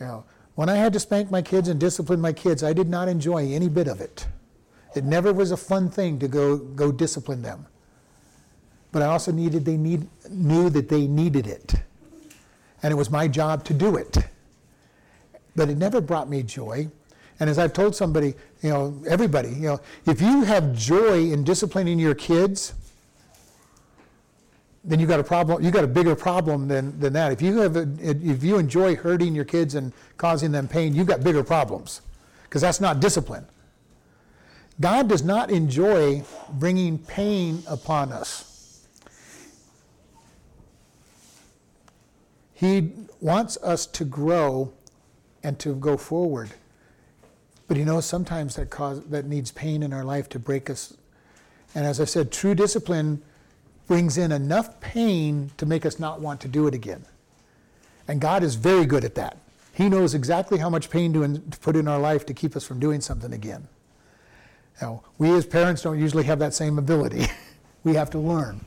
You 0.00 0.06
know, 0.06 0.24
when 0.54 0.68
I 0.68 0.76
had 0.76 0.92
to 0.92 1.00
spank 1.00 1.30
my 1.30 1.42
kids 1.42 1.68
and 1.68 1.80
discipline 1.80 2.20
my 2.20 2.32
kids, 2.32 2.62
I 2.62 2.72
did 2.72 2.88
not 2.88 3.08
enjoy 3.08 3.52
any 3.52 3.68
bit 3.68 3.88
of 3.88 4.00
it. 4.00 4.26
It 4.94 5.04
never 5.04 5.32
was 5.32 5.50
a 5.50 5.56
fun 5.56 5.90
thing 5.90 6.18
to 6.20 6.28
go, 6.28 6.56
go 6.56 6.92
discipline 6.92 7.42
them. 7.42 7.66
But 8.92 9.02
I 9.02 9.06
also 9.06 9.32
needed 9.32 9.64
they 9.64 9.76
need, 9.76 10.06
knew 10.30 10.70
that 10.70 10.88
they 10.88 11.06
needed 11.06 11.46
it. 11.46 11.74
And 12.82 12.92
it 12.92 12.96
was 12.96 13.10
my 13.10 13.26
job 13.26 13.64
to 13.64 13.74
do 13.74 13.96
it. 13.96 14.18
But 15.56 15.68
it 15.68 15.78
never 15.78 16.00
brought 16.00 16.28
me 16.28 16.42
joy. 16.42 16.88
And 17.40 17.50
as 17.50 17.58
I've 17.58 17.72
told 17.72 17.96
somebody, 17.96 18.34
you 18.62 18.70
know, 18.70 19.02
everybody, 19.08 19.48
you 19.48 19.68
know, 19.68 19.80
if 20.06 20.20
you 20.20 20.44
have 20.44 20.74
joy 20.74 21.30
in 21.32 21.44
disciplining 21.44 21.98
your 21.98 22.14
kids, 22.14 22.74
then 24.84 25.00
you've 25.00 25.08
got 25.08 25.18
a 25.18 25.24
problem. 25.24 25.62
You've 25.62 25.72
got 25.72 25.84
a 25.84 25.88
bigger 25.88 26.14
problem 26.14 26.68
than, 26.68 26.98
than 27.00 27.12
that. 27.14 27.32
If 27.32 27.42
you 27.42 27.58
have, 27.58 27.76
a, 27.76 27.88
if 28.00 28.44
you 28.44 28.58
enjoy 28.58 28.94
hurting 28.94 29.34
your 29.34 29.44
kids 29.44 29.74
and 29.74 29.92
causing 30.16 30.52
them 30.52 30.68
pain, 30.68 30.94
you've 30.94 31.06
got 31.06 31.24
bigger 31.24 31.42
problems, 31.42 32.02
because 32.44 32.62
that's 32.62 32.80
not 32.80 33.00
discipline. 33.00 33.46
God 34.80 35.08
does 35.08 35.22
not 35.22 35.50
enjoy 35.50 36.24
bringing 36.52 36.98
pain 36.98 37.62
upon 37.66 38.12
us. 38.12 38.86
He 42.52 42.92
wants 43.20 43.56
us 43.62 43.86
to 43.86 44.04
grow 44.04 44.72
and 45.42 45.58
to 45.60 45.74
go 45.74 45.96
forward. 45.96 46.50
But 47.66 47.76
he 47.76 47.84
knows 47.84 48.04
sometimes 48.04 48.56
that 48.56 48.70
cause 48.70 49.02
that 49.06 49.24
needs 49.24 49.50
pain 49.50 49.82
in 49.82 49.92
our 49.92 50.04
life 50.04 50.28
to 50.30 50.38
break 50.38 50.68
us. 50.68 50.96
And 51.74 51.86
as 51.86 52.00
I 52.00 52.04
said, 52.04 52.30
true 52.30 52.54
discipline 52.54 53.22
brings 53.86 54.16
in 54.18 54.32
enough 54.32 54.80
pain 54.80 55.50
to 55.56 55.66
make 55.66 55.84
us 55.84 55.98
not 55.98 56.20
want 56.20 56.40
to 56.42 56.48
do 56.48 56.66
it 56.66 56.74
again. 56.74 57.04
And 58.06 58.20
God 58.20 58.42
is 58.42 58.54
very 58.54 58.86
good 58.86 59.04
at 59.04 59.14
that. 59.14 59.38
He 59.72 59.88
knows 59.88 60.14
exactly 60.14 60.58
how 60.58 60.70
much 60.70 60.88
pain 60.90 61.12
to, 61.14 61.22
in, 61.22 61.50
to 61.50 61.58
put 61.58 61.74
in 61.74 61.88
our 61.88 61.98
life 61.98 62.26
to 62.26 62.34
keep 62.34 62.54
us 62.54 62.64
from 62.64 62.78
doing 62.78 63.00
something 63.00 63.32
again. 63.32 63.66
Now, 64.80 65.02
we 65.18 65.32
as 65.32 65.46
parents 65.46 65.82
don't 65.82 65.98
usually 65.98 66.24
have 66.24 66.38
that 66.38 66.54
same 66.54 66.78
ability. 66.78 67.26
we 67.84 67.94
have 67.94 68.10
to 68.10 68.18
learn. 68.18 68.64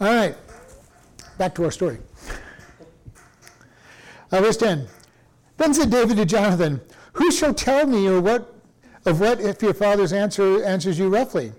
All 0.00 0.08
right, 0.08 0.36
back 1.38 1.54
to 1.56 1.64
our 1.64 1.70
story. 1.70 1.98
Uh, 4.30 4.40
verse 4.40 4.56
10. 4.56 4.88
Then 5.58 5.74
said 5.74 5.90
David 5.90 6.16
to 6.16 6.24
Jonathan, 6.24 6.80
Who 7.14 7.30
shall 7.30 7.54
tell 7.54 7.86
me 7.86 8.08
or 8.08 8.20
what 8.20 8.54
of 9.04 9.20
what 9.20 9.40
if 9.40 9.62
your 9.62 9.74
father's 9.74 10.12
answer 10.12 10.64
answers 10.64 10.98
you 10.98 11.08
roughly? 11.08 11.52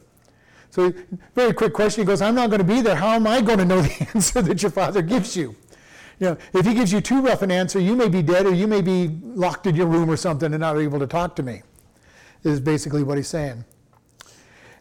So, 0.69 0.93
very 1.35 1.53
quick 1.53 1.73
question. 1.73 2.01
He 2.01 2.07
goes, 2.07 2.21
I'm 2.21 2.33
not 2.33 2.49
going 2.49 2.59
to 2.59 2.65
be 2.65 2.81
there. 2.81 2.95
How 2.95 3.09
am 3.09 3.27
I 3.27 3.41
going 3.41 3.59
to 3.59 3.65
know 3.65 3.81
the 3.83 4.07
answer 4.13 4.41
that 4.41 4.61
your 4.61 4.71
father 4.71 5.01
gives 5.01 5.35
you? 5.35 5.55
You 6.19 6.29
know, 6.29 6.37
if 6.53 6.65
he 6.65 6.73
gives 6.73 6.91
you 6.91 7.01
too 7.01 7.21
rough 7.21 7.41
an 7.41 7.51
answer, 7.51 7.79
you 7.79 7.95
may 7.95 8.07
be 8.07 8.21
dead 8.21 8.45
or 8.45 8.53
you 8.53 8.67
may 8.67 8.81
be 8.81 9.09
locked 9.23 9.67
in 9.67 9.75
your 9.75 9.87
room 9.87 10.09
or 10.09 10.17
something 10.17 10.51
and 10.53 10.61
not 10.61 10.77
able 10.77 10.99
to 10.99 11.07
talk 11.07 11.35
to 11.35 11.43
me, 11.43 11.61
is 12.43 12.59
basically 12.59 13.03
what 13.03 13.17
he's 13.17 13.27
saying. 13.27 13.65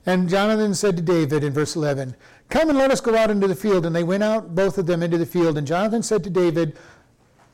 And 0.07 0.29
Jonathan 0.29 0.75
said 0.75 0.97
to 0.97 1.03
David 1.03 1.45
in 1.45 1.53
verse 1.53 1.77
11, 1.77 2.17
Come 2.49 2.69
and 2.69 2.77
let 2.77 2.91
us 2.91 3.01
go 3.01 3.17
out 3.17 3.31
into 3.31 3.47
the 3.47 3.55
field. 3.55 3.87
And 3.87 3.95
they 3.95 4.05
went 4.05 4.23
out, 4.23 4.55
both 4.55 4.77
of 4.77 4.87
them, 4.87 5.03
into 5.03 5.17
the 5.17 5.27
field. 5.27 5.57
And 5.57 5.67
Jonathan 5.67 6.03
said 6.03 6.23
to 6.25 6.31
David, 6.31 6.77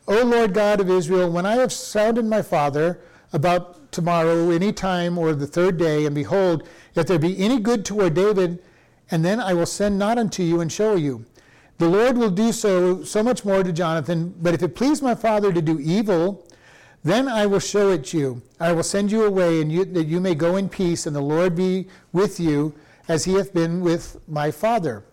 O 0.08 0.24
Lord 0.24 0.54
God 0.54 0.80
of 0.80 0.88
Israel, 0.88 1.30
when 1.30 1.44
I 1.44 1.56
have 1.56 1.70
sounded 1.70 2.24
my 2.24 2.40
father 2.40 2.98
about 3.30 3.92
tomorrow, 3.92 4.48
any 4.48 4.72
time, 4.72 5.18
or 5.18 5.34
the 5.34 5.46
third 5.46 5.76
day, 5.76 6.06
and 6.06 6.14
behold, 6.14 6.66
if 6.94 7.06
there 7.06 7.18
be 7.18 7.38
any 7.38 7.60
good 7.60 7.84
toward 7.84 8.14
David, 8.14 8.58
and 9.10 9.22
then 9.22 9.38
I 9.38 9.52
will 9.52 9.66
send 9.66 9.98
not 9.98 10.16
unto 10.16 10.42
you 10.42 10.62
and 10.62 10.72
show 10.72 10.94
you. 10.94 11.26
The 11.76 11.90
Lord 11.90 12.16
will 12.16 12.30
do 12.30 12.52
so 12.52 13.04
so 13.04 13.22
much 13.22 13.44
more 13.44 13.62
to 13.62 13.70
Jonathan, 13.70 14.34
but 14.40 14.54
if 14.54 14.62
it 14.62 14.74
please 14.74 15.02
my 15.02 15.14
father 15.14 15.52
to 15.52 15.60
do 15.60 15.78
evil, 15.78 16.48
then 17.04 17.28
I 17.28 17.44
will 17.44 17.60
show 17.60 17.90
it 17.90 18.14
you. 18.14 18.40
I 18.58 18.72
will 18.72 18.82
send 18.82 19.12
you 19.12 19.26
away, 19.26 19.60
and 19.60 19.70
you, 19.70 19.84
that 19.84 20.06
you 20.06 20.20
may 20.20 20.34
go 20.34 20.56
in 20.56 20.70
peace, 20.70 21.06
and 21.06 21.14
the 21.14 21.20
Lord 21.20 21.54
be 21.54 21.86
with 22.14 22.40
you, 22.40 22.74
as 23.08 23.26
he 23.26 23.34
hath 23.34 23.52
been 23.52 23.82
with 23.82 24.16
my 24.26 24.50
father. 24.52 25.04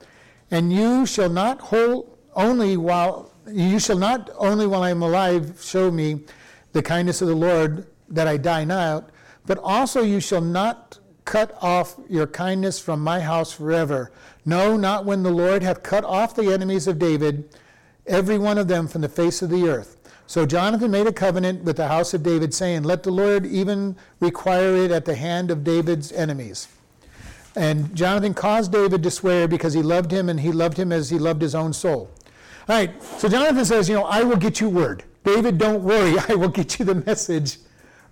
And 0.49 0.71
you 0.71 1.05
shall 1.05 1.29
not 1.29 1.59
hold 1.59 2.17
only 2.33 2.77
while 2.77 3.34
you 3.47 3.79
shall 3.79 3.97
not 3.97 4.29
only 4.37 4.67
while 4.67 4.83
I 4.83 4.89
am 4.89 5.01
alive 5.01 5.59
show 5.61 5.91
me 5.91 6.21
the 6.73 6.81
kindness 6.81 7.21
of 7.21 7.27
the 7.27 7.35
Lord 7.35 7.87
that 8.09 8.27
I 8.27 8.37
die 8.37 8.63
not, 8.63 9.09
but 9.45 9.57
also 9.59 10.01
you 10.01 10.19
shall 10.19 10.41
not 10.41 10.99
cut 11.25 11.57
off 11.61 11.95
your 12.07 12.27
kindness 12.27 12.79
from 12.79 13.03
my 13.03 13.19
house 13.19 13.51
forever. 13.51 14.11
No, 14.45 14.77
not 14.77 15.05
when 15.05 15.23
the 15.23 15.31
Lord 15.31 15.63
hath 15.63 15.83
cut 15.83 16.03
off 16.03 16.35
the 16.35 16.53
enemies 16.53 16.87
of 16.87 16.99
David, 16.99 17.49
every 18.05 18.37
one 18.37 18.57
of 18.57 18.67
them 18.67 18.87
from 18.87 19.01
the 19.01 19.09
face 19.09 19.41
of 19.41 19.49
the 19.49 19.67
earth. 19.67 19.97
So 20.27 20.45
Jonathan 20.45 20.91
made 20.91 21.07
a 21.07 21.13
covenant 21.13 21.63
with 21.63 21.77
the 21.77 21.87
house 21.87 22.13
of 22.13 22.23
David, 22.23 22.53
saying, 22.53 22.83
Let 22.83 23.03
the 23.03 23.11
Lord 23.11 23.45
even 23.45 23.95
require 24.19 24.75
it 24.75 24.91
at 24.91 25.05
the 25.05 25.15
hand 25.15 25.51
of 25.51 25.63
David's 25.63 26.11
enemies. 26.11 26.67
And 27.55 27.95
Jonathan 27.95 28.33
caused 28.33 28.71
David 28.71 29.03
to 29.03 29.11
swear 29.11 29.47
because 29.47 29.73
he 29.73 29.83
loved 29.83 30.11
him, 30.11 30.27
and 30.27 30.39
he 30.39 30.51
loved 30.51 30.77
him 30.77 30.91
as 30.91 31.09
he 31.09 31.19
loved 31.19 31.41
his 31.41 31.53
own 31.53 31.73
soul. 31.73 32.09
All 32.67 32.75
right, 32.75 33.03
so 33.03 33.29
Jonathan 33.29 33.63
says, 33.63 33.87
You 33.87 33.95
know, 33.95 34.05
I 34.05 34.23
will 34.23 34.37
get 34.37 34.59
you 34.59 34.69
word. 34.69 35.03
David, 35.23 35.57
don't 35.57 35.83
worry, 35.83 36.15
I 36.29 36.35
will 36.35 36.49
get 36.49 36.79
you 36.79 36.85
the 36.85 36.95
message 36.95 37.59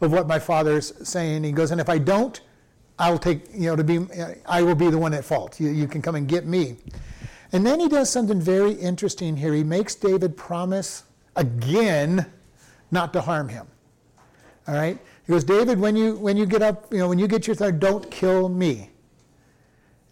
of 0.01 0.11
what 0.11 0.27
my 0.27 0.37
father's 0.39 0.93
saying. 1.07 1.43
He 1.43 1.51
goes, 1.51 1.71
And 1.71 1.81
if 1.81 1.89
I 1.89 1.97
don't, 1.97 2.39
I'll 2.99 3.17
take, 3.17 3.45
you 3.53 3.67
know, 3.67 3.75
to 3.75 3.83
be, 3.83 4.05
I 4.45 4.61
will 4.61 4.75
be 4.75 4.89
the 4.89 4.97
one 4.97 5.13
at 5.13 5.25
fault. 5.25 5.59
You, 5.59 5.69
you 5.69 5.87
can 5.87 6.01
come 6.01 6.15
and 6.15 6.27
get 6.27 6.45
me. 6.45 6.77
And 7.51 7.65
then 7.65 7.79
he 7.79 7.89
does 7.89 8.09
something 8.09 8.39
very 8.39 8.71
interesting 8.73 9.35
here. 9.35 9.53
He 9.53 9.63
makes 9.63 9.95
David 9.95 10.37
promise 10.37 11.03
again 11.35 12.25
not 12.91 13.13
to 13.13 13.21
harm 13.21 13.49
him. 13.49 13.67
All 14.67 14.75
right? 14.75 14.97
He 15.25 15.33
goes, 15.33 15.43
David, 15.43 15.79
when 15.79 15.95
you 15.95 16.15
when 16.15 16.37
you 16.37 16.45
get 16.45 16.61
up, 16.61 16.91
you 16.91 16.99
know, 16.99 17.09
when 17.09 17.19
you 17.19 17.27
get 17.27 17.47
your 17.47 17.55
third, 17.55 17.79
don't 17.79 18.09
kill 18.11 18.49
me. 18.49 18.89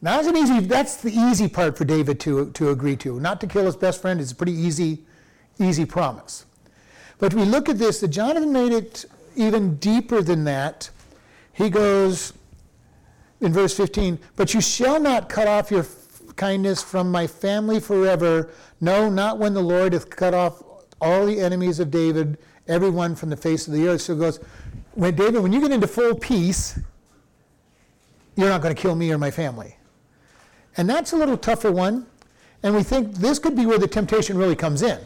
Now 0.01 0.15
that's 0.15 0.27
an 0.27 0.37
easy 0.37 0.59
that's 0.61 0.95
the 0.97 1.11
easy 1.11 1.47
part 1.47 1.77
for 1.77 1.85
David 1.85 2.19
to, 2.21 2.49
to 2.51 2.69
agree 2.69 2.95
to. 2.97 3.19
Not 3.19 3.39
to 3.41 3.47
kill 3.47 3.65
his 3.65 3.75
best 3.75 4.01
friend 4.01 4.19
is 4.19 4.31
a 4.31 4.35
pretty 4.35 4.53
easy, 4.53 5.03
easy 5.59 5.85
promise. 5.85 6.45
But 7.19 7.35
we 7.35 7.43
look 7.43 7.69
at 7.69 7.77
this, 7.77 7.99
that 7.99 8.07
Jonathan 8.07 8.51
made 8.51 8.71
it 8.71 9.05
even 9.35 9.75
deeper 9.75 10.23
than 10.23 10.43
that. 10.45 10.89
He 11.53 11.69
goes, 11.69 12.33
in 13.41 13.53
verse 13.53 13.75
15, 13.75 14.19
but 14.35 14.53
you 14.53 14.61
shall 14.61 14.99
not 14.99 15.29
cut 15.29 15.47
off 15.47 15.71
your 15.71 15.85
kindness 16.35 16.81
from 16.81 17.11
my 17.11 17.27
family 17.27 17.79
forever. 17.79 18.49
No, 18.79 19.09
not 19.09 19.37
when 19.37 19.53
the 19.53 19.61
Lord 19.61 19.93
hath 19.93 20.09
cut 20.09 20.33
off 20.33 20.63
all 20.99 21.25
the 21.25 21.39
enemies 21.39 21.79
of 21.79 21.91
David, 21.91 22.37
everyone 22.67 23.15
from 23.15 23.29
the 23.29 23.37
face 23.37 23.67
of 23.67 23.73
the 23.73 23.87
earth. 23.87 24.01
So 24.01 24.13
it 24.13 24.19
goes, 24.19 24.39
when 24.93 25.15
David, 25.15 25.41
when 25.41 25.51
you 25.51 25.59
get 25.59 25.71
into 25.71 25.87
full 25.87 26.15
peace, 26.15 26.79
you're 28.35 28.49
not 28.49 28.61
going 28.61 28.75
to 28.75 28.81
kill 28.81 28.95
me 28.95 29.11
or 29.11 29.17
my 29.17 29.31
family. 29.31 29.75
And 30.77 30.89
that's 30.89 31.13
a 31.13 31.17
little 31.17 31.37
tougher 31.37 31.71
one. 31.71 32.05
And 32.63 32.75
we 32.75 32.83
think 32.83 33.15
this 33.15 33.39
could 33.39 33.55
be 33.55 33.65
where 33.65 33.79
the 33.79 33.87
temptation 33.87 34.37
really 34.37 34.55
comes 34.55 34.81
in. 34.81 34.99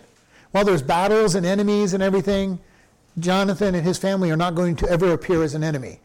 While 0.51 0.65
there's 0.65 0.81
battles 0.81 1.35
and 1.35 1.45
enemies 1.45 1.93
and 1.93 2.03
everything, 2.03 2.59
Jonathan 3.19 3.75
and 3.75 3.85
his 3.85 3.97
family 3.97 4.29
are 4.31 4.37
not 4.37 4.55
going 4.55 4.75
to 4.77 4.89
ever 4.89 5.13
appear 5.13 5.43
as 5.43 5.53
an 5.53 5.63
enemy. 5.63 5.99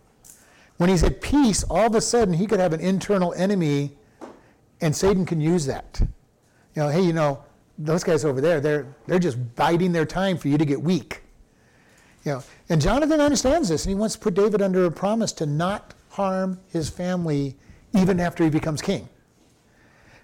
When 0.77 0.89
he's 0.89 1.03
at 1.03 1.21
peace, 1.21 1.63
all 1.65 1.87
of 1.87 1.95
a 1.95 2.01
sudden 2.01 2.35
he 2.35 2.47
could 2.47 2.61
have 2.61 2.73
an 2.73 2.81
internal 2.81 3.35
enemy, 3.35 3.93
and 4.81 4.95
Satan 4.95 5.27
can 5.27 5.41
use 5.41 5.67
that. 5.67 6.01
You 6.01 6.83
know, 6.83 6.89
hey, 6.89 7.03
you 7.03 7.13
know, 7.13 7.45
those 7.79 8.05
guys 8.05 8.25
over 8.25 8.41
there, 8.41 8.61
they're, 8.61 8.87
they're 9.07 9.19
just 9.19 9.39
biding 9.57 9.93
their 9.93 10.07
time 10.07 10.39
for 10.39 10.49
you 10.49 10.57
to 10.57 10.65
get 10.65 10.81
weak. 10.81 11.23
You 12.25 12.33
know, 12.33 12.43
and 12.69 12.81
Jonathan 12.81 13.21
understands 13.21 13.69
this, 13.69 13.85
and 13.85 13.91
he 13.91 13.95
wants 13.95 14.15
to 14.15 14.21
put 14.21 14.35
David 14.35 14.63
under 14.63 14.85
a 14.85 14.91
promise 14.91 15.33
to 15.33 15.47
not 15.47 15.95
harm 16.11 16.61
his 16.69 16.89
family 16.89 17.57
even 17.95 18.21
after 18.21 18.45
he 18.45 18.51
becomes 18.51 18.81
king. 18.81 19.09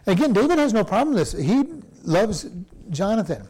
Again, 0.06 0.32
David 0.32 0.58
has 0.58 0.72
no 0.72 0.84
problem 0.84 1.14
with 1.14 1.32
this. 1.32 1.44
He 1.44 1.64
loves 2.04 2.46
Jonathan. 2.90 3.48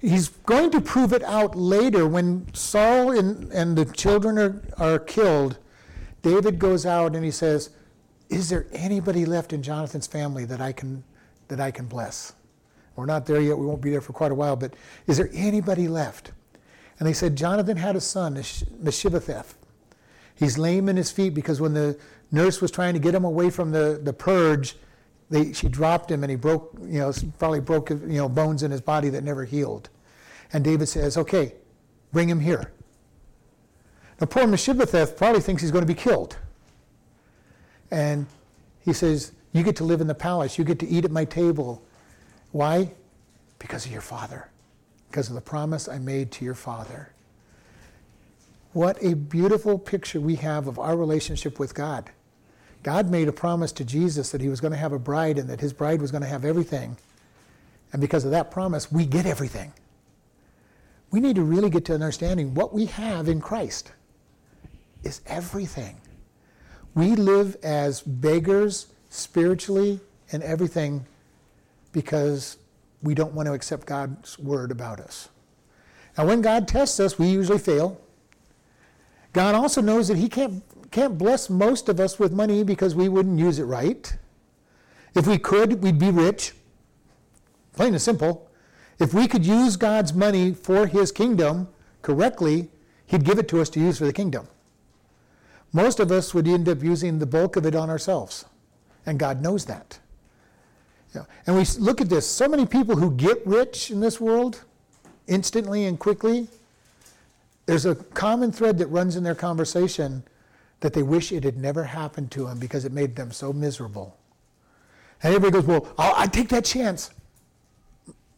He's 0.00 0.28
going 0.28 0.70
to 0.72 0.80
prove 0.80 1.14
it 1.14 1.22
out 1.22 1.56
later 1.56 2.06
when 2.06 2.52
Saul 2.52 3.18
and, 3.18 3.50
and 3.52 3.76
the 3.76 3.86
children 3.86 4.38
are, 4.38 4.62
are 4.76 4.98
killed. 4.98 5.56
David 6.20 6.58
goes 6.58 6.84
out 6.84 7.16
and 7.16 7.24
he 7.24 7.30
says, 7.30 7.70
Is 8.28 8.50
there 8.50 8.66
anybody 8.72 9.24
left 9.24 9.54
in 9.54 9.62
Jonathan's 9.62 10.06
family 10.06 10.44
that 10.44 10.60
I 10.60 10.72
can, 10.72 11.04
that 11.48 11.58
I 11.58 11.70
can 11.70 11.86
bless? 11.86 12.34
We're 12.96 13.06
not 13.06 13.24
there 13.26 13.40
yet. 13.40 13.56
We 13.56 13.66
won't 13.66 13.80
be 13.80 13.90
there 13.90 14.02
for 14.02 14.12
quite 14.12 14.30
a 14.30 14.34
while, 14.34 14.56
but 14.56 14.74
is 15.06 15.16
there 15.16 15.30
anybody 15.32 15.88
left? 15.88 16.32
And 16.98 17.08
they 17.08 17.12
said, 17.12 17.34
Jonathan 17.34 17.76
had 17.76 17.96
a 17.96 18.00
son, 18.00 18.34
Mephibosheth. 18.34 19.56
He's 20.34 20.58
lame 20.58 20.88
in 20.88 20.96
his 20.96 21.10
feet 21.10 21.34
because 21.34 21.60
when 21.60 21.74
the 21.74 21.98
nurse 22.30 22.60
was 22.60 22.70
trying 22.70 22.94
to 22.94 23.00
get 23.00 23.14
him 23.14 23.24
away 23.24 23.50
from 23.50 23.72
the, 23.72 24.00
the 24.02 24.12
purge, 24.12 24.76
they, 25.34 25.52
she 25.52 25.68
dropped 25.68 26.12
him 26.12 26.22
and 26.22 26.30
he 26.30 26.36
broke, 26.36 26.72
you 26.80 27.00
know, 27.00 27.12
probably 27.40 27.58
broke 27.58 27.90
you 27.90 27.98
know, 27.98 28.28
bones 28.28 28.62
in 28.62 28.70
his 28.70 28.80
body 28.80 29.08
that 29.08 29.24
never 29.24 29.44
healed. 29.44 29.88
And 30.52 30.62
David 30.62 30.86
says, 30.86 31.16
Okay, 31.16 31.54
bring 32.12 32.28
him 32.28 32.38
here. 32.38 32.70
Now, 34.20 34.28
poor 34.28 34.46
Mephibosheth 34.46 35.16
probably 35.16 35.40
thinks 35.40 35.60
he's 35.60 35.72
going 35.72 35.82
to 35.82 35.92
be 35.92 36.00
killed. 36.00 36.36
And 37.90 38.26
he 38.78 38.92
says, 38.92 39.32
You 39.52 39.64
get 39.64 39.74
to 39.76 39.84
live 39.84 40.00
in 40.00 40.06
the 40.06 40.14
palace. 40.14 40.56
You 40.56 40.64
get 40.64 40.78
to 40.78 40.88
eat 40.88 41.04
at 41.04 41.10
my 41.10 41.24
table. 41.24 41.82
Why? 42.52 42.92
Because 43.58 43.86
of 43.86 43.90
your 43.90 44.02
father. 44.02 44.48
Because 45.10 45.28
of 45.28 45.34
the 45.34 45.40
promise 45.40 45.88
I 45.88 45.98
made 45.98 46.30
to 46.32 46.44
your 46.44 46.54
father. 46.54 47.10
What 48.72 49.02
a 49.02 49.14
beautiful 49.14 49.80
picture 49.80 50.20
we 50.20 50.36
have 50.36 50.68
of 50.68 50.78
our 50.78 50.96
relationship 50.96 51.58
with 51.58 51.74
God. 51.74 52.12
God 52.84 53.10
made 53.10 53.26
a 53.26 53.32
promise 53.32 53.72
to 53.72 53.84
Jesus 53.84 54.30
that 54.30 54.40
he 54.40 54.48
was 54.48 54.60
going 54.60 54.70
to 54.72 54.78
have 54.78 54.92
a 54.92 54.98
bride 54.98 55.38
and 55.38 55.48
that 55.48 55.60
his 55.60 55.72
bride 55.72 56.00
was 56.00 56.12
going 56.12 56.22
to 56.22 56.28
have 56.28 56.44
everything. 56.44 56.96
And 57.92 58.00
because 58.00 58.24
of 58.24 58.30
that 58.30 58.50
promise, 58.50 58.92
we 58.92 59.06
get 59.06 59.26
everything. 59.26 59.72
We 61.10 61.20
need 61.20 61.36
to 61.36 61.42
really 61.42 61.70
get 61.70 61.86
to 61.86 61.94
understanding 61.94 62.54
what 62.54 62.74
we 62.74 62.86
have 62.86 63.28
in 63.28 63.40
Christ 63.40 63.90
is 65.02 65.22
everything. 65.26 65.96
We 66.94 67.16
live 67.16 67.56
as 67.62 68.02
beggars 68.02 68.88
spiritually 69.08 70.00
and 70.30 70.42
everything 70.42 71.06
because 71.92 72.58
we 73.02 73.14
don't 73.14 73.32
want 73.32 73.46
to 73.46 73.54
accept 73.54 73.86
God's 73.86 74.38
word 74.38 74.70
about 74.70 75.00
us. 75.00 75.28
Now, 76.18 76.26
when 76.26 76.42
God 76.42 76.68
tests 76.68 77.00
us, 77.00 77.18
we 77.18 77.28
usually 77.28 77.58
fail. 77.58 78.00
God 79.32 79.54
also 79.54 79.80
knows 79.80 80.08
that 80.08 80.16
He 80.16 80.28
can't, 80.28 80.62
can't 80.94 81.18
bless 81.18 81.50
most 81.50 81.88
of 81.88 81.98
us 81.98 82.20
with 82.20 82.30
money 82.32 82.62
because 82.62 82.94
we 82.94 83.08
wouldn't 83.08 83.40
use 83.40 83.58
it 83.58 83.64
right. 83.64 84.16
If 85.16 85.26
we 85.26 85.38
could, 85.38 85.82
we'd 85.82 85.98
be 85.98 86.12
rich. 86.12 86.52
Plain 87.74 87.94
and 87.94 88.00
simple. 88.00 88.48
If 89.00 89.12
we 89.12 89.26
could 89.26 89.44
use 89.44 89.76
God's 89.76 90.14
money 90.14 90.54
for 90.54 90.86
His 90.86 91.10
kingdom 91.10 91.66
correctly, 92.02 92.70
He'd 93.06 93.24
give 93.24 93.40
it 93.40 93.48
to 93.48 93.60
us 93.60 93.68
to 93.70 93.80
use 93.80 93.98
for 93.98 94.04
the 94.04 94.12
kingdom. 94.12 94.46
Most 95.72 95.98
of 95.98 96.12
us 96.12 96.32
would 96.32 96.46
end 96.46 96.68
up 96.68 96.80
using 96.80 97.18
the 97.18 97.26
bulk 97.26 97.56
of 97.56 97.66
it 97.66 97.74
on 97.74 97.90
ourselves, 97.90 98.44
and 99.04 99.18
God 99.18 99.42
knows 99.42 99.64
that. 99.64 99.98
And 101.44 101.56
we 101.56 101.64
look 101.80 102.00
at 102.00 102.08
this 102.08 102.24
so 102.24 102.46
many 102.46 102.66
people 102.66 102.94
who 102.94 103.10
get 103.10 103.44
rich 103.44 103.90
in 103.90 103.98
this 103.98 104.20
world 104.20 104.62
instantly 105.26 105.86
and 105.86 105.98
quickly, 105.98 106.46
there's 107.66 107.84
a 107.84 107.96
common 107.96 108.52
thread 108.52 108.78
that 108.78 108.86
runs 108.86 109.16
in 109.16 109.24
their 109.24 109.34
conversation 109.34 110.22
that 110.84 110.92
they 110.92 111.02
wish 111.02 111.32
it 111.32 111.44
had 111.44 111.56
never 111.56 111.82
happened 111.82 112.30
to 112.30 112.44
them 112.44 112.58
because 112.58 112.84
it 112.84 112.92
made 112.92 113.16
them 113.16 113.32
so 113.32 113.54
miserable. 113.54 114.14
And 115.22 115.34
everybody 115.34 115.62
goes, 115.62 115.66
Well, 115.66 115.94
I'll, 115.96 116.14
I'd 116.16 116.30
take 116.30 116.50
that 116.50 116.66
chance. 116.66 117.10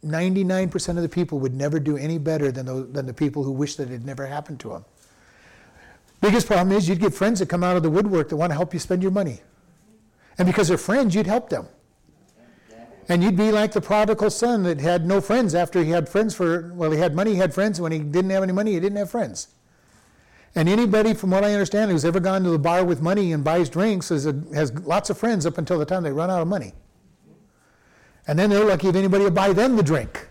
99% 0.04 0.88
of 0.90 1.02
the 1.02 1.08
people 1.08 1.40
would 1.40 1.54
never 1.54 1.80
do 1.80 1.96
any 1.96 2.18
better 2.18 2.52
than, 2.52 2.66
those, 2.66 2.92
than 2.92 3.04
the 3.04 3.12
people 3.12 3.42
who 3.42 3.50
wish 3.50 3.74
that 3.74 3.88
it 3.88 3.94
had 3.94 4.06
never 4.06 4.26
happened 4.26 4.60
to 4.60 4.68
them. 4.68 4.84
Biggest 6.20 6.46
problem 6.46 6.76
is 6.76 6.88
you'd 6.88 7.00
get 7.00 7.12
friends 7.12 7.40
that 7.40 7.48
come 7.48 7.64
out 7.64 7.76
of 7.76 7.82
the 7.82 7.90
woodwork 7.90 8.28
that 8.28 8.36
want 8.36 8.50
to 8.50 8.54
help 8.54 8.72
you 8.72 8.78
spend 8.78 9.02
your 9.02 9.10
money. 9.10 9.40
And 10.38 10.46
because 10.46 10.68
they're 10.68 10.78
friends, 10.78 11.16
you'd 11.16 11.26
help 11.26 11.48
them. 11.48 11.66
And 13.08 13.24
you'd 13.24 13.36
be 13.36 13.50
like 13.50 13.72
the 13.72 13.80
prodigal 13.80 14.30
son 14.30 14.62
that 14.62 14.80
had 14.80 15.04
no 15.04 15.20
friends 15.20 15.52
after 15.52 15.82
he 15.82 15.90
had 15.90 16.08
friends 16.08 16.32
for, 16.32 16.72
well, 16.76 16.92
he 16.92 16.98
had 16.98 17.16
money, 17.16 17.32
he 17.32 17.38
had 17.38 17.52
friends. 17.52 17.80
When 17.80 17.90
he 17.90 17.98
didn't 17.98 18.30
have 18.30 18.44
any 18.44 18.52
money, 18.52 18.74
he 18.74 18.78
didn't 18.78 18.98
have 18.98 19.10
friends. 19.10 19.48
And 20.56 20.70
anybody, 20.70 21.12
from 21.12 21.30
what 21.30 21.44
I 21.44 21.52
understand, 21.52 21.90
who's 21.90 22.06
ever 22.06 22.18
gone 22.18 22.42
to 22.44 22.50
the 22.50 22.58
bar 22.58 22.82
with 22.82 23.02
money 23.02 23.32
and 23.32 23.44
buys 23.44 23.68
drinks 23.68 24.10
a, 24.10 24.42
has 24.54 24.72
lots 24.80 25.10
of 25.10 25.18
friends 25.18 25.44
up 25.44 25.58
until 25.58 25.78
the 25.78 25.84
time 25.84 26.02
they 26.02 26.10
run 26.10 26.30
out 26.30 26.40
of 26.40 26.48
money. 26.48 26.72
And 28.26 28.38
then 28.38 28.48
they're 28.48 28.64
lucky 28.64 28.88
if 28.88 28.96
anybody 28.96 29.24
will 29.24 29.30
buy 29.30 29.52
them 29.52 29.76
the 29.76 29.82
drink. 29.82 30.28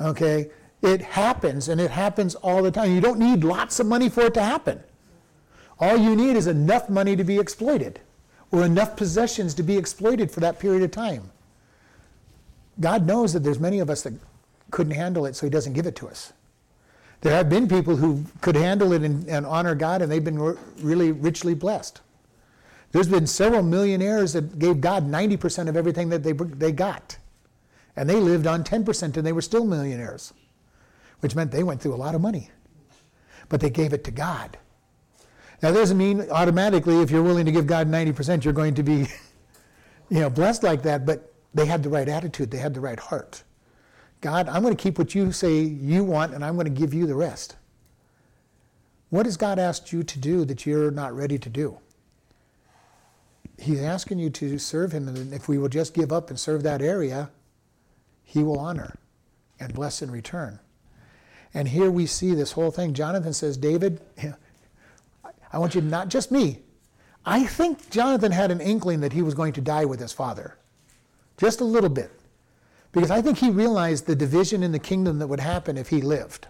Okay? 0.00 0.50
It 0.80 1.02
happens, 1.02 1.68
and 1.68 1.80
it 1.80 1.90
happens 1.90 2.36
all 2.36 2.62
the 2.62 2.70
time. 2.70 2.94
You 2.94 3.00
don't 3.00 3.18
need 3.18 3.42
lots 3.42 3.80
of 3.80 3.86
money 3.88 4.08
for 4.08 4.26
it 4.26 4.34
to 4.34 4.42
happen. 4.42 4.80
All 5.80 5.96
you 5.96 6.14
need 6.14 6.36
is 6.36 6.46
enough 6.46 6.88
money 6.88 7.16
to 7.16 7.24
be 7.24 7.36
exploited, 7.36 7.98
or 8.52 8.64
enough 8.64 8.96
possessions 8.96 9.54
to 9.54 9.64
be 9.64 9.76
exploited 9.76 10.30
for 10.30 10.38
that 10.38 10.60
period 10.60 10.84
of 10.84 10.92
time. 10.92 11.32
God 12.78 13.06
knows 13.06 13.32
that 13.32 13.40
there's 13.40 13.58
many 13.58 13.80
of 13.80 13.90
us 13.90 14.02
that 14.02 14.14
couldn't 14.70 14.94
handle 14.94 15.26
it, 15.26 15.34
so 15.34 15.46
He 15.46 15.50
doesn't 15.50 15.72
give 15.72 15.86
it 15.86 15.96
to 15.96 16.08
us. 16.08 16.32
There 17.20 17.32
have 17.32 17.48
been 17.48 17.68
people 17.68 17.96
who 17.96 18.24
could 18.40 18.56
handle 18.56 18.92
it 18.92 19.02
and, 19.02 19.28
and 19.28 19.44
honor 19.44 19.74
God, 19.74 20.02
and 20.02 20.10
they've 20.10 20.22
been 20.22 20.38
re- 20.38 20.56
really 20.80 21.12
richly 21.12 21.54
blessed. 21.54 22.00
There's 22.92 23.08
been 23.08 23.26
several 23.26 23.62
millionaires 23.62 24.32
that 24.32 24.58
gave 24.58 24.80
God 24.80 25.10
90% 25.10 25.68
of 25.68 25.76
everything 25.76 26.08
that 26.10 26.22
they, 26.22 26.32
they 26.32 26.72
got. 26.72 27.18
And 27.96 28.08
they 28.08 28.16
lived 28.16 28.46
on 28.46 28.64
10% 28.64 29.16
and 29.16 29.26
they 29.26 29.32
were 29.32 29.42
still 29.42 29.64
millionaires 29.64 30.32
which 31.20 31.34
meant 31.34 31.50
they 31.50 31.62
went 31.62 31.80
through 31.80 31.94
a 31.94 31.96
lot 31.96 32.14
of 32.14 32.20
money. 32.20 32.50
But 33.48 33.60
they 33.60 33.70
gave 33.70 33.92
it 33.92 34.04
to 34.04 34.10
God. 34.10 34.58
Now, 35.62 35.72
that 35.72 35.78
doesn't 35.78 35.98
mean 35.98 36.26
automatically 36.30 37.00
if 37.00 37.10
you're 37.10 37.22
willing 37.22 37.46
to 37.46 37.52
give 37.52 37.66
God 37.66 37.88
90%, 37.88 38.44
you're 38.44 38.52
going 38.52 38.74
to 38.74 38.82
be 38.82 39.06
you 40.10 40.20
know, 40.20 40.30
blessed 40.30 40.62
like 40.62 40.82
that, 40.82 41.04
but 41.04 41.32
they 41.54 41.66
had 41.66 41.82
the 41.82 41.88
right 41.88 42.08
attitude, 42.08 42.50
they 42.50 42.58
had 42.58 42.74
the 42.74 42.80
right 42.80 42.98
heart. 42.98 43.42
God, 44.20 44.48
I'm 44.48 44.62
going 44.62 44.76
to 44.76 44.82
keep 44.82 44.98
what 44.98 45.14
you 45.14 45.30
say 45.32 45.60
you 45.60 46.02
want, 46.04 46.34
and 46.34 46.44
I'm 46.44 46.54
going 46.54 46.72
to 46.72 46.80
give 46.80 46.92
you 46.92 47.06
the 47.06 47.14
rest. 47.14 47.56
What 49.10 49.26
has 49.26 49.36
God 49.36 49.58
asked 49.58 49.92
you 49.92 50.02
to 50.02 50.18
do 50.18 50.44
that 50.44 50.66
you're 50.66 50.90
not 50.90 51.14
ready 51.14 51.38
to 51.38 51.48
do? 51.48 51.78
He's 53.56 53.80
asking 53.80 54.18
you 54.18 54.30
to 54.30 54.58
serve 54.58 54.92
Him, 54.92 55.08
and 55.08 55.32
if 55.32 55.48
we 55.48 55.58
will 55.58 55.68
just 55.68 55.94
give 55.94 56.12
up 56.12 56.30
and 56.30 56.38
serve 56.38 56.62
that 56.64 56.82
area, 56.82 57.30
He 58.22 58.42
will 58.42 58.58
honor 58.58 58.96
and 59.58 59.72
bless 59.72 60.02
in 60.02 60.10
return. 60.10 60.60
And 61.54 61.68
here 61.68 61.90
we 61.90 62.06
see 62.06 62.34
this 62.34 62.52
whole 62.52 62.70
thing. 62.70 62.94
Jonathan 62.94 63.32
says, 63.32 63.56
David, 63.56 64.00
I 65.52 65.58
want 65.58 65.74
you 65.74 65.80
to 65.80 65.86
not 65.86 66.08
just 66.08 66.30
me. 66.30 66.60
I 67.24 67.44
think 67.44 67.90
Jonathan 67.90 68.32
had 68.32 68.50
an 68.50 68.60
inkling 68.60 69.00
that 69.00 69.12
he 69.12 69.22
was 69.22 69.34
going 69.34 69.52
to 69.54 69.60
die 69.60 69.84
with 69.84 70.00
his 70.00 70.12
father. 70.12 70.56
Just 71.36 71.60
a 71.60 71.64
little 71.64 71.90
bit. 71.90 72.10
Because 72.92 73.10
I 73.10 73.20
think 73.20 73.38
he 73.38 73.50
realized 73.50 74.06
the 74.06 74.16
division 74.16 74.62
in 74.62 74.72
the 74.72 74.78
kingdom 74.78 75.18
that 75.18 75.26
would 75.26 75.40
happen 75.40 75.76
if 75.76 75.88
he 75.88 76.00
lived. 76.00 76.48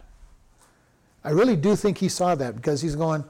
I 1.24 1.30
really 1.30 1.56
do 1.56 1.74
think 1.74 1.98
he 1.98 2.08
saw 2.08 2.34
that 2.36 2.56
because 2.56 2.80
he's 2.80 2.94
going, 2.94 3.24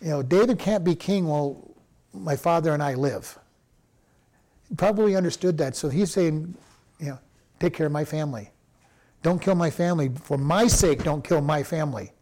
you 0.00 0.10
know, 0.10 0.22
David 0.22 0.58
can't 0.58 0.82
be 0.84 0.94
king 0.94 1.26
while 1.26 1.74
my 2.12 2.36
father 2.36 2.74
and 2.74 2.82
I 2.82 2.94
live. 2.94 3.38
He 4.68 4.74
probably 4.74 5.14
understood 5.16 5.56
that. 5.58 5.76
So 5.76 5.88
he's 5.88 6.10
saying, 6.10 6.54
you 6.98 7.06
know, 7.06 7.18
take 7.60 7.74
care 7.74 7.86
of 7.86 7.92
my 7.92 8.04
family. 8.04 8.50
Don't 9.22 9.40
kill 9.40 9.54
my 9.54 9.70
family. 9.70 10.10
For 10.22 10.36
my 10.36 10.66
sake, 10.66 11.04
don't 11.04 11.22
kill 11.22 11.40
my 11.40 11.62
family. 11.62 12.12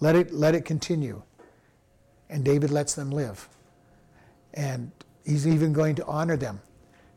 Let 0.00 0.16
it, 0.16 0.32
let 0.32 0.54
it 0.54 0.64
continue. 0.64 1.22
And 2.28 2.44
David 2.44 2.70
lets 2.70 2.94
them 2.94 3.10
live. 3.10 3.48
And 4.54 4.90
he's 5.24 5.46
even 5.46 5.72
going 5.72 5.94
to 5.94 6.06
honor 6.06 6.36
them. 6.36 6.60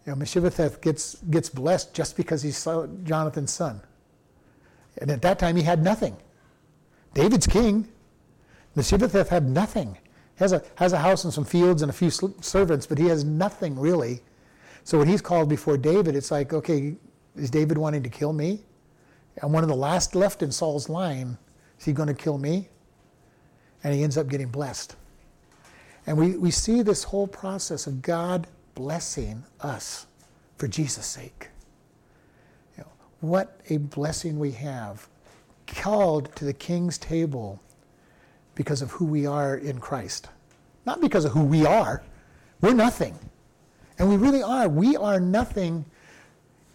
You 0.06 0.12
know, 0.12 0.18
Mephibosheth 0.18 0.82
gets, 0.82 1.16
gets 1.32 1.50
blessed 1.50 1.94
just 1.94 2.16
because 2.16 2.44
he's 2.44 2.64
Jonathan's 3.04 3.52
son. 3.52 3.82
And 5.00 5.10
at 5.10 5.22
that 5.24 5.40
time, 5.40 5.56
he 5.56 5.64
had 5.64 5.84
nothing. 5.84 6.16
David's 7.14 7.48
king. 7.48 7.88
Mephibosheth 8.76 9.30
had 9.30 9.50
nothing. 9.50 9.98
He 10.38 10.40
has 10.40 10.54
a, 10.54 10.64
has 10.76 10.94
a 10.94 11.00
house 11.00 11.24
and 11.24 11.34
some 11.34 11.46
fields 11.46 11.82
and 11.82 11.90
a 11.90 11.94
few 11.94 12.10
servants, 12.10 12.86
but 12.86 12.98
he 12.98 13.08
has 13.08 13.24
nothing 13.24 13.80
really. 13.80 14.22
So 14.84 15.00
when 15.00 15.08
he's 15.08 15.22
called 15.22 15.50
before 15.50 15.78
David, 15.78 16.16
it's 16.16 16.30
like, 16.30 16.54
okay, 16.54 16.96
is 17.36 17.50
David 17.50 17.78
wanting 17.78 18.04
to 18.04 18.10
kill 18.10 18.34
me? 18.34 18.62
I'm 19.42 19.52
one 19.52 19.64
of 19.64 19.70
the 19.70 19.76
last 19.76 20.16
left 20.16 20.44
in 20.44 20.52
Saul's 20.52 20.88
line. 20.88 21.38
Is 21.80 21.86
he 21.86 21.94
going 21.94 22.08
to 22.08 22.14
kill 22.14 22.38
me? 22.38 22.70
And 23.84 23.94
he 23.94 24.04
ends 24.04 24.18
up 24.18 24.28
getting 24.28 24.48
blessed. 24.48 24.96
And 26.08 26.18
we, 26.18 26.38
we 26.38 26.52
see 26.52 26.84
this 26.84 27.04
whole 27.04 27.28
process 27.28 27.88
of 27.88 28.02
God 28.02 28.48
blessing 28.76 29.44
us 29.62 30.06
for 30.58 30.68
Jesus' 30.68 31.06
sake. 31.06 31.50
You 32.78 32.84
know, 32.84 32.90
what 33.22 33.60
a 33.70 33.78
blessing 33.78 34.38
we 34.38 34.52
have. 34.52 35.08
Called 35.66 36.36
to 36.36 36.46
the 36.46 36.54
king's 36.54 36.98
table 36.98 37.60
because 38.54 38.82
of 38.82 38.92
who 38.92 39.06
we 39.06 39.26
are 39.26 39.58
in 39.58 39.80
Christ. 39.80 40.30
Not 40.86 41.02
because 41.02 41.26
of 41.26 41.32
who 41.32 41.44
we 41.44 41.66
are. 41.66 42.04
We're 42.62 42.74
nothing. 42.74 43.18
And 43.98 44.08
we 44.10 44.18
really 44.18 44.44
are. 44.44 44.70
We 44.70 44.96
are 44.96 45.20
nothing, 45.20 45.86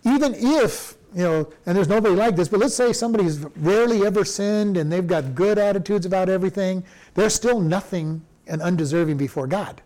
even 0.05 0.35
if 0.35 0.97
you 1.15 1.23
know, 1.23 1.53
and 1.67 1.77
there's 1.77 1.89
nobody 1.89 2.15
like 2.15 2.37
this, 2.37 2.49
but 2.49 2.61
let's 2.61 2.75
say 2.75 2.93
somebody's 2.93 3.41
rarely 3.57 4.07
ever 4.07 4.25
sinned 4.25 4.77
and 4.77 4.93
they've 4.93 5.07
got 5.07 5.35
good 5.35 5.59
attitudes 5.59 6.07
about 6.07 6.29
everything, 6.29 6.85
they're 7.15 7.31
still 7.31 7.61
nothing 7.61 8.23
and 8.47 8.63
undeserving 8.63 9.17
before 9.17 9.49
God 9.49 9.83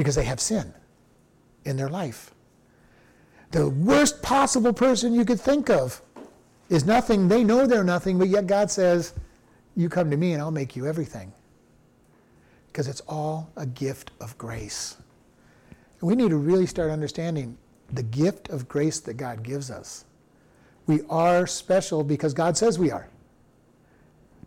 because 0.00 0.14
they 0.14 0.24
have 0.24 0.40
sin 0.40 0.72
in 1.66 1.76
their 1.76 1.90
life. 1.90 2.34
The 3.50 3.68
worst 3.68 4.22
possible 4.22 4.72
person 4.72 5.12
you 5.12 5.26
could 5.26 5.38
think 5.38 5.68
of 5.68 6.00
is 6.70 6.86
nothing. 6.86 7.28
They 7.28 7.44
know 7.44 7.66
they're 7.66 7.84
nothing, 7.84 8.18
but 8.18 8.28
yet 8.28 8.46
God 8.46 8.70
says, 8.70 9.12
You 9.76 9.90
come 9.90 10.10
to 10.10 10.16
me 10.16 10.32
and 10.32 10.40
I'll 10.40 10.50
make 10.50 10.74
you 10.74 10.86
everything. 10.86 11.34
Because 12.68 12.88
it's 12.88 13.02
all 13.02 13.50
a 13.58 13.66
gift 13.66 14.12
of 14.22 14.38
grace. 14.38 14.96
We 16.00 16.14
need 16.14 16.30
to 16.30 16.38
really 16.38 16.64
start 16.64 16.90
understanding 16.90 17.58
the 17.92 18.02
gift 18.02 18.48
of 18.48 18.68
grace 18.68 19.00
that 19.00 19.18
God 19.18 19.42
gives 19.42 19.70
us. 19.70 20.06
We 20.86 21.02
are 21.10 21.46
special 21.46 22.02
because 22.04 22.32
God 22.32 22.56
says 22.56 22.78
we 22.78 22.90
are. 22.90 23.06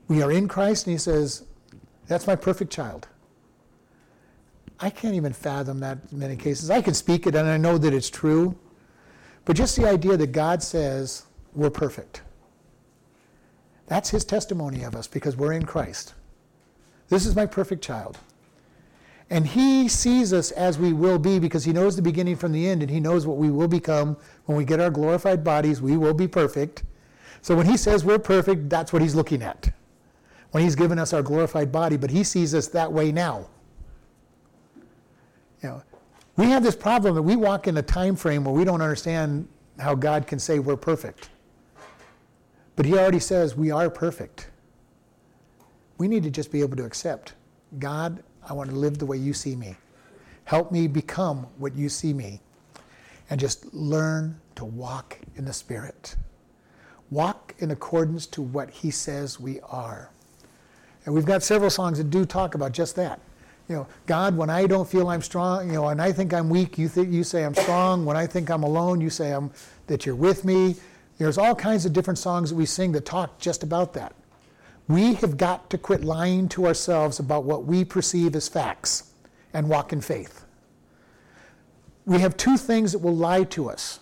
We 0.08 0.24
are 0.24 0.32
in 0.32 0.47
Christ, 0.47 0.88
and 0.88 0.95
He 0.95 0.97
says, 0.97 1.43
That's 2.08 2.26
my 2.26 2.36
perfect 2.36 2.74
child. 2.74 3.08
I 4.80 4.89
can't 4.89 5.15
even 5.15 5.34
fathom 5.34 5.80
that 5.80 5.99
in 6.11 6.19
many 6.19 6.36
cases. 6.36 6.69
I 6.69 6.82
can 6.82 6.93
speak 6.93 7.28
it 7.28 7.36
and 7.36 7.47
I 7.47 7.57
know 7.57 7.78
that 7.78 7.93
it's 7.93 8.09
true. 8.09 8.57
But 9.45 9.55
just 9.55 9.76
the 9.76 9.88
idea 9.88 10.17
that 10.17 10.32
God 10.32 10.63
says 10.63 11.24
we're 11.53 11.69
perfect. 11.69 12.21
That's 13.88 14.09
his 14.09 14.26
testimony 14.26 14.84
of 14.84 14.95
us 14.95 15.07
because 15.07 15.36
we're 15.36 15.53
in 15.53 15.65
Christ. 15.65 16.13
This 17.09 17.26
is 17.26 17.36
my 17.36 17.45
perfect 17.45 17.84
child. 17.84 18.17
And 19.30 19.47
he 19.47 19.88
sees 19.88 20.34
us 20.34 20.51
as 20.51 20.78
we 20.78 20.93
will 20.93 21.19
be 21.19 21.39
because 21.39 21.63
he 21.63 21.74
knows 21.74 21.95
the 21.95 22.01
beginning 22.01 22.36
from 22.36 22.51
the 22.51 22.67
end 22.67 22.82
and 22.82 22.91
he 22.91 22.99
knows 22.99 23.26
what 23.26 23.38
we 23.38 23.49
will 23.49 23.67
become 23.67 24.17
when 24.45 24.57
we 24.57 24.65
get 24.65 24.80
our 24.80 24.89
glorified 24.89 25.43
bodies. 25.43 25.82
We 25.82 25.97
will 25.97 26.13
be 26.13 26.28
perfect. 26.28 26.84
So 27.41 27.55
when 27.55 27.65
he 27.65 27.78
says 27.78 28.05
we're 28.05 28.19
perfect, 28.19 28.69
that's 28.69 28.93
what 28.93 29.01
he's 29.01 29.15
looking 29.15 29.41
at. 29.41 29.71
When 30.51 30.63
he's 30.63 30.76
given 30.76 30.99
us 30.99 31.13
our 31.13 31.21
glorified 31.21 31.71
body, 31.71 31.97
but 31.97 32.11
he 32.11 32.24
sees 32.24 32.53
us 32.53 32.67
that 32.69 32.91
way 32.91 33.11
now. 33.11 33.47
We 36.36 36.45
have 36.47 36.63
this 36.63 36.75
problem 36.75 37.15
that 37.15 37.21
we 37.21 37.36
walk 37.36 37.67
in 37.67 37.77
a 37.77 37.81
time 37.81 38.15
frame 38.15 38.43
where 38.43 38.53
we 38.53 38.63
don't 38.63 38.81
understand 38.81 39.47
how 39.79 39.93
God 39.93 40.25
can 40.25 40.39
say 40.39 40.59
we're 40.59 40.75
perfect. 40.75 41.29
But 42.75 42.86
he 42.86 42.93
already 42.97 43.19
says 43.19 43.55
we 43.55 43.69
are 43.69 43.89
perfect. 43.89 44.49
We 45.97 46.07
need 46.07 46.23
to 46.23 46.31
just 46.31 46.51
be 46.51 46.61
able 46.61 46.75
to 46.77 46.86
accept 46.86 47.34
God, 47.79 48.23
I 48.47 48.53
want 48.53 48.69
to 48.69 48.75
live 48.75 48.97
the 48.97 49.05
way 49.05 49.17
you 49.17 49.34
see 49.34 49.55
me. 49.55 49.75
Help 50.45 50.71
me 50.71 50.88
become 50.88 51.47
what 51.57 51.75
you 51.75 51.89
see 51.89 52.13
me. 52.13 52.39
And 53.29 53.39
just 53.39 53.73
learn 53.73 54.39
to 54.55 54.65
walk 54.65 55.17
in 55.36 55.45
the 55.45 55.53
Spirit. 55.53 56.15
Walk 57.09 57.55
in 57.59 57.71
accordance 57.71 58.27
to 58.27 58.41
what 58.41 58.69
He 58.69 58.91
says 58.91 59.39
we 59.39 59.59
are. 59.61 60.11
And 61.05 61.15
we've 61.15 61.25
got 61.25 61.43
several 61.43 61.69
songs 61.69 61.97
that 61.97 62.09
do 62.09 62.25
talk 62.25 62.55
about 62.55 62.71
just 62.73 62.95
that. 62.95 63.19
You 63.74 63.80
know, 63.80 63.88
God, 64.05 64.38
when 64.38 64.51
I 64.51 64.67
don't 64.67 64.88
feel 64.88 65.09
I'm 65.09 65.24
strong, 65.24 65.65
you 65.65 65.74
know, 65.74 65.88
and 65.88 65.99
I 65.99 66.11
think 66.11 66.32
I'm 66.32 66.47
weak, 66.47 66.78
you, 66.78 66.88
th- 66.88 67.07
you 67.07 67.24
say 67.24 67.43
I'm 67.43 67.55
strong. 67.55 68.05
When 68.05 68.15
I 68.15 68.28
think 68.28 68.51
I'm 68.51 68.61
alone, 68.61 69.01
you 69.01 69.09
say 69.09 69.32
I'm, 69.32 69.49
that 69.88 70.05
you're 70.05 70.13
with 70.13 70.45
me. 70.45 70.76
There's 71.17 71.39
all 71.39 71.55
kinds 71.55 71.84
of 71.84 71.91
different 71.91 72.19
songs 72.19 72.51
that 72.51 72.55
we 72.55 72.67
sing 72.67 72.91
that 72.91 73.03
talk 73.03 73.39
just 73.39 73.63
about 73.63 73.93
that. 73.93 74.13
We 74.88 75.15
have 75.15 75.38
got 75.38 75.71
to 75.71 75.80
quit 75.80 76.03
lying 76.03 76.49
to 76.49 76.67
ourselves 76.67 77.17
about 77.17 77.45
what 77.45 77.65
we 77.65 77.84
perceive 77.84 78.36
as 78.36 78.47
facts 78.47 79.11
and 79.55 79.67
walk 79.67 79.91
in 79.91 80.01
faith. 80.01 80.45
We 82.05 82.19
have 82.19 82.38
two 82.38 82.57
things 82.57 82.91
that 82.91 82.99
will 82.99 83.15
lie 83.15 83.45
to 83.45 83.71
us. 83.71 84.01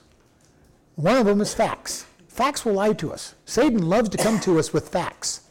One 0.96 1.16
of 1.16 1.26
them 1.26 1.40
is 1.40 1.54
facts. 1.54 2.06
Facts 2.28 2.66
will 2.66 2.74
lie 2.74 2.92
to 2.92 3.14
us. 3.14 3.36
Satan 3.46 3.88
loves 3.88 4.10
to 4.10 4.18
come 4.18 4.42
to 4.42 4.60
us 4.60 4.74
with 4.74 4.90
facts. 4.90 5.48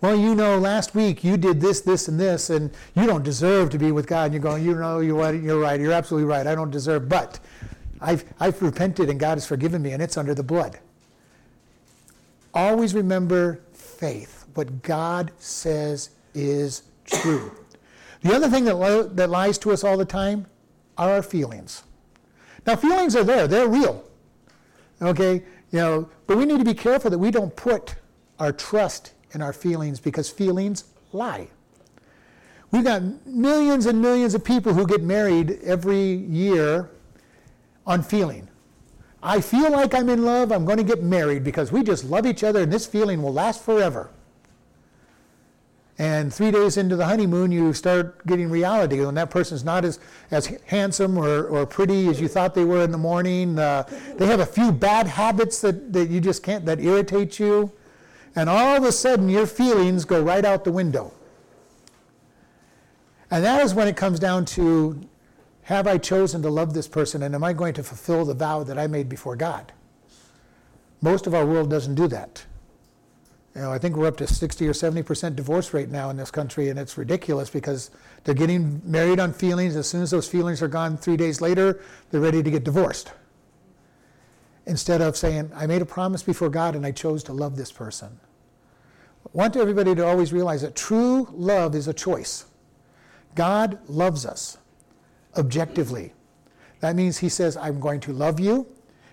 Well, 0.00 0.16
you 0.16 0.36
know, 0.36 0.58
last 0.58 0.94
week 0.94 1.24
you 1.24 1.36
did 1.36 1.60
this, 1.60 1.80
this, 1.80 2.06
and 2.06 2.20
this, 2.20 2.50
and 2.50 2.70
you 2.94 3.04
don't 3.06 3.24
deserve 3.24 3.70
to 3.70 3.78
be 3.78 3.90
with 3.90 4.06
God. 4.06 4.26
And 4.26 4.34
you're 4.34 4.42
going, 4.42 4.64
you 4.64 4.74
know, 4.76 5.00
you're 5.00 5.16
right, 5.16 5.34
you're 5.34 5.58
right, 5.58 5.80
you're 5.80 5.92
absolutely 5.92 6.28
right. 6.28 6.46
I 6.46 6.54
don't 6.54 6.70
deserve, 6.70 7.08
but 7.08 7.40
I've, 8.00 8.24
I've 8.38 8.62
repented 8.62 9.10
and 9.10 9.18
God 9.18 9.38
has 9.38 9.46
forgiven 9.46 9.82
me, 9.82 9.92
and 9.92 10.02
it's 10.02 10.16
under 10.16 10.34
the 10.34 10.42
blood. 10.44 10.78
Always 12.54 12.94
remember 12.94 13.60
faith. 13.72 14.46
What 14.54 14.82
God 14.82 15.32
says 15.38 16.10
is 16.32 16.82
true. 17.04 17.50
The 18.22 18.34
other 18.34 18.48
thing 18.48 18.64
that, 18.66 19.16
that 19.16 19.30
lies 19.30 19.58
to 19.58 19.72
us 19.72 19.82
all 19.82 19.96
the 19.96 20.04
time 20.04 20.46
are 20.96 21.10
our 21.10 21.22
feelings. 21.22 21.82
Now, 22.66 22.76
feelings 22.76 23.16
are 23.16 23.24
there, 23.24 23.48
they're 23.48 23.68
real. 23.68 24.04
Okay? 25.02 25.42
You 25.72 25.78
know, 25.78 26.10
but 26.26 26.36
we 26.36 26.46
need 26.46 26.58
to 26.58 26.64
be 26.64 26.74
careful 26.74 27.10
that 27.10 27.18
we 27.18 27.30
don't 27.30 27.54
put 27.54 27.96
our 28.38 28.52
trust 28.52 29.12
in 29.32 29.42
our 29.42 29.52
feelings 29.52 30.00
because 30.00 30.30
feelings 30.30 30.84
lie. 31.12 31.48
We've 32.70 32.84
got 32.84 33.02
millions 33.26 33.86
and 33.86 34.00
millions 34.00 34.34
of 34.34 34.44
people 34.44 34.74
who 34.74 34.86
get 34.86 35.02
married 35.02 35.58
every 35.62 35.98
year 35.98 36.90
on 37.86 38.02
feeling. 38.02 38.48
I 39.22 39.40
feel 39.40 39.72
like 39.72 39.94
I'm 39.94 40.08
in 40.08 40.24
love, 40.24 40.52
I'm 40.52 40.64
going 40.64 40.78
to 40.78 40.84
get 40.84 41.02
married 41.02 41.42
because 41.42 41.72
we 41.72 41.82
just 41.82 42.04
love 42.04 42.26
each 42.26 42.44
other 42.44 42.62
and 42.62 42.72
this 42.72 42.86
feeling 42.86 43.22
will 43.22 43.32
last 43.32 43.62
forever. 43.64 44.10
And 46.00 46.32
three 46.32 46.52
days 46.52 46.76
into 46.76 46.94
the 46.94 47.06
honeymoon, 47.06 47.50
you 47.50 47.72
start 47.72 48.24
getting 48.24 48.48
reality. 48.48 49.00
and 49.02 49.16
that 49.16 49.30
person's 49.30 49.64
not 49.64 49.84
as, 49.84 49.98
as 50.30 50.46
handsome 50.66 51.18
or, 51.18 51.46
or 51.46 51.66
pretty 51.66 52.06
as 52.06 52.20
you 52.20 52.28
thought 52.28 52.54
they 52.54 52.64
were 52.64 52.84
in 52.84 52.92
the 52.92 52.98
morning, 52.98 53.58
uh, 53.58 53.82
they 54.16 54.26
have 54.26 54.38
a 54.38 54.46
few 54.46 54.70
bad 54.70 55.08
habits 55.08 55.60
that, 55.62 55.92
that 55.92 56.08
you 56.08 56.20
just 56.20 56.44
can't, 56.44 56.64
that 56.66 56.80
irritate 56.80 57.40
you. 57.40 57.72
And 58.38 58.48
all 58.48 58.76
of 58.76 58.84
a 58.84 58.92
sudden, 58.92 59.28
your 59.28 59.48
feelings 59.48 60.04
go 60.04 60.22
right 60.22 60.44
out 60.44 60.62
the 60.62 60.70
window. 60.70 61.12
And 63.32 63.42
that 63.42 63.60
is 63.62 63.74
when 63.74 63.88
it 63.88 63.96
comes 63.96 64.20
down 64.20 64.44
to 64.54 65.00
have 65.62 65.88
I 65.88 65.98
chosen 65.98 66.40
to 66.42 66.48
love 66.48 66.72
this 66.72 66.86
person 66.86 67.24
and 67.24 67.34
am 67.34 67.42
I 67.42 67.52
going 67.52 67.74
to 67.74 67.82
fulfill 67.82 68.24
the 68.24 68.34
vow 68.34 68.62
that 68.62 68.78
I 68.78 68.86
made 68.86 69.08
before 69.08 69.34
God? 69.34 69.72
Most 71.00 71.26
of 71.26 71.34
our 71.34 71.44
world 71.44 71.68
doesn't 71.68 71.96
do 71.96 72.06
that. 72.06 72.46
You 73.56 73.62
know, 73.62 73.72
I 73.72 73.78
think 73.78 73.96
we're 73.96 74.06
up 74.06 74.18
to 74.18 74.26
60 74.28 74.68
or 74.68 74.72
70 74.72 75.02
percent 75.02 75.34
divorce 75.34 75.74
rate 75.74 75.88
now 75.88 76.08
in 76.10 76.16
this 76.16 76.30
country, 76.30 76.68
and 76.68 76.78
it's 76.78 76.96
ridiculous 76.96 77.50
because 77.50 77.90
they're 78.22 78.36
getting 78.36 78.80
married 78.84 79.18
on 79.18 79.32
feelings. 79.32 79.74
As 79.74 79.88
soon 79.88 80.02
as 80.02 80.12
those 80.12 80.28
feelings 80.28 80.62
are 80.62 80.68
gone, 80.68 80.96
three 80.96 81.16
days 81.16 81.40
later, 81.40 81.80
they're 82.12 82.20
ready 82.20 82.44
to 82.44 82.50
get 82.52 82.62
divorced. 82.62 83.10
Instead 84.64 85.00
of 85.00 85.16
saying, 85.16 85.50
I 85.56 85.66
made 85.66 85.82
a 85.82 85.86
promise 85.86 86.22
before 86.22 86.50
God 86.50 86.76
and 86.76 86.86
I 86.86 86.92
chose 86.92 87.24
to 87.24 87.32
love 87.32 87.56
this 87.56 87.72
person. 87.72 88.20
Want 89.32 89.56
everybody 89.56 89.94
to 89.94 90.06
always 90.06 90.32
realize 90.32 90.62
that 90.62 90.74
true 90.74 91.28
love 91.32 91.74
is 91.74 91.88
a 91.88 91.92
choice. 91.92 92.46
God 93.34 93.78
loves 93.88 94.26
us 94.26 94.58
objectively. 95.36 96.12
That 96.80 96.96
means 96.96 97.18
He 97.18 97.28
says, 97.28 97.56
I'm 97.56 97.80
going 97.80 98.00
to 98.00 98.12
love 98.12 98.40
you, 98.40 98.66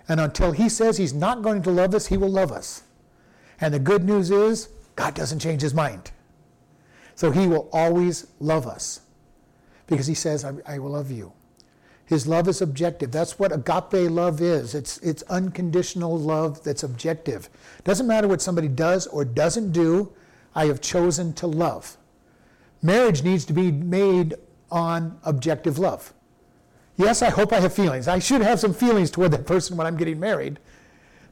and 0.08 0.20
until 0.20 0.52
He 0.52 0.70
says 0.70 0.98
He's 0.98 1.14
not 1.14 1.42
going 1.42 1.62
to 1.64 1.72
love 1.72 1.94
us, 1.94 2.08
He 2.08 2.18
will 2.18 2.30
love 2.30 2.52
us. 2.52 2.84
And 3.62 3.74
the 3.74 3.80
good 3.80 4.04
news 4.04 4.32
is, 4.32 4.70
God 4.96 5.14
doesn't 5.14 5.40
change 5.40 5.62
His 5.62 5.74
mind. 5.74 6.12
So 7.16 7.32
He 7.32 7.48
will 7.48 7.70
always 7.72 8.28
love 8.40 8.68
us 8.68 9.02
because 9.88 10.08
He 10.08 10.16
says, 10.16 10.46
I, 10.46 10.54
I 10.66 10.80
will 10.80 10.92
love 10.92 11.12
you. 11.12 11.32
His 12.06 12.28
love 12.28 12.48
is 12.48 12.62
objective. 12.62 13.12
That's 13.12 13.40
what 13.40 13.52
agape 13.52 14.12
love 14.12 14.42
is. 14.42 14.76
It's, 14.76 15.00
it's 15.00 15.24
unconditional 15.24 16.18
love 16.18 16.64
that's 16.64 16.84
objective. 16.84 17.50
Doesn't 17.84 18.06
matter 18.06 18.28
what 18.28 18.42
somebody 18.42 18.68
does 18.68 19.08
or 19.08 19.26
doesn't 19.26 19.72
do, 19.72 20.14
I 20.54 20.68
have 20.68 20.82
chosen 20.82 21.34
to 21.34 21.48
love. 21.48 21.98
Marriage 22.82 23.24
needs 23.24 23.44
to 23.46 23.54
be 23.54 23.72
made 23.72 24.36
on 24.70 25.20
objective 25.24 25.80
love. 25.80 26.14
Yes, 26.98 27.22
I 27.22 27.30
hope 27.30 27.52
I 27.52 27.60
have 27.60 27.74
feelings. 27.74 28.08
I 28.08 28.20
should 28.20 28.42
have 28.42 28.60
some 28.60 28.74
feelings 28.74 29.10
toward 29.10 29.32
that 29.32 29.46
person 29.48 29.76
when 29.76 29.88
I'm 29.88 29.98
getting 29.98 30.20
married. 30.20 30.60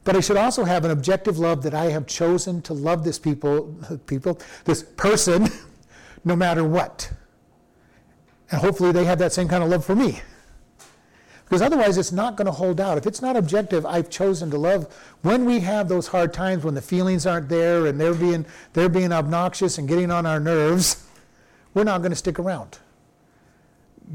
But 0.02 0.16
I 0.16 0.20
should 0.20 0.36
also 0.36 0.64
have 0.64 0.84
an 0.84 0.90
objective 0.90 1.38
love 1.38 1.62
that 1.62 1.72
I 1.72 1.86
have 1.86 2.06
chosen 2.06 2.60
to 2.62 2.74
love 2.74 3.04
this 3.04 3.18
people, 3.18 3.74
people, 4.06 4.40
this 4.64 4.82
person, 4.82 5.48
no 6.24 6.36
matter 6.36 6.64
what. 6.64 7.10
And 8.50 8.60
hopefully 8.60 8.92
they 8.92 9.04
have 9.04 9.18
that 9.20 9.32
same 9.32 9.48
kind 9.48 9.62
of 9.62 9.70
love 9.70 9.84
for 9.84 9.94
me. 9.94 10.20
Because 11.44 11.60
otherwise 11.60 11.98
it's 11.98 12.12
not 12.12 12.36
going 12.36 12.46
to 12.46 12.52
hold 12.52 12.80
out. 12.80 12.96
If 12.96 13.06
it's 13.06 13.20
not 13.20 13.36
objective, 13.36 13.84
I've 13.84 14.08
chosen 14.08 14.50
to 14.50 14.58
love. 14.58 14.92
When 15.22 15.44
we 15.44 15.60
have 15.60 15.88
those 15.88 16.08
hard 16.08 16.32
times 16.32 16.64
when 16.64 16.74
the 16.74 16.82
feelings 16.82 17.26
aren't 17.26 17.48
there 17.48 17.86
and 17.86 18.00
they're 18.00 18.14
being 18.14 18.46
they're 18.72 18.88
being 18.88 19.12
obnoxious 19.12 19.76
and 19.76 19.86
getting 19.86 20.10
on 20.10 20.24
our 20.24 20.40
nerves, 20.40 21.04
we're 21.74 21.84
not 21.84 21.98
going 21.98 22.12
to 22.12 22.16
stick 22.16 22.38
around. 22.38 22.78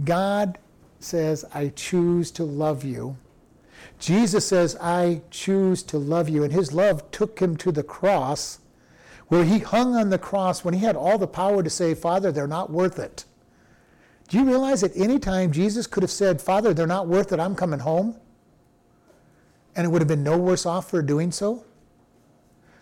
God 0.04 0.58
says, 1.00 1.46
I 1.54 1.70
choose 1.70 2.32
to 2.32 2.44
love 2.44 2.84
you. 2.84 3.18
Jesus 4.00 4.48
says, 4.48 4.76
I 4.78 5.22
choose 5.30 5.84
to 5.84 5.98
love 5.98 6.30
you. 6.30 6.44
And 6.44 6.54
his 6.54 6.74
love 6.74 7.10
took 7.12 7.40
him 7.40 7.58
to 7.58 7.72
the 7.72 7.84
cross, 7.84 8.60
where 9.28 9.44
he 9.44 9.60
hung 9.60 9.96
on 9.96 10.10
the 10.10 10.18
cross 10.18 10.64
when 10.64 10.74
he 10.74 10.80
had 10.82 10.96
all 10.96 11.18
the 11.18 11.28
power 11.28 11.62
to 11.62 11.70
say, 11.70 11.94
Father, 11.94 12.32
they're 12.32 12.48
not 12.48 12.72
worth 12.72 12.98
it. 12.98 13.26
Do 14.30 14.38
you 14.38 14.46
realize 14.46 14.84
at 14.84 14.92
any 14.96 15.18
time 15.18 15.52
Jesus 15.52 15.88
could 15.88 16.04
have 16.04 16.12
said, 16.12 16.42
Father, 16.42 16.74
they're 16.74 16.88
not 16.88 17.08
worth 17.08 17.32
it, 17.32 17.40
I'm 17.40 17.56
coming 17.56 17.80
home? 17.80 18.16
And 19.76 19.86
it 19.86 19.90
would 19.90 20.02
have 20.02 20.08
been 20.08 20.24
no 20.24 20.38
worse 20.38 20.66
off 20.66 20.90
for 20.90 21.02
doing 21.02 21.32
so? 21.32 21.66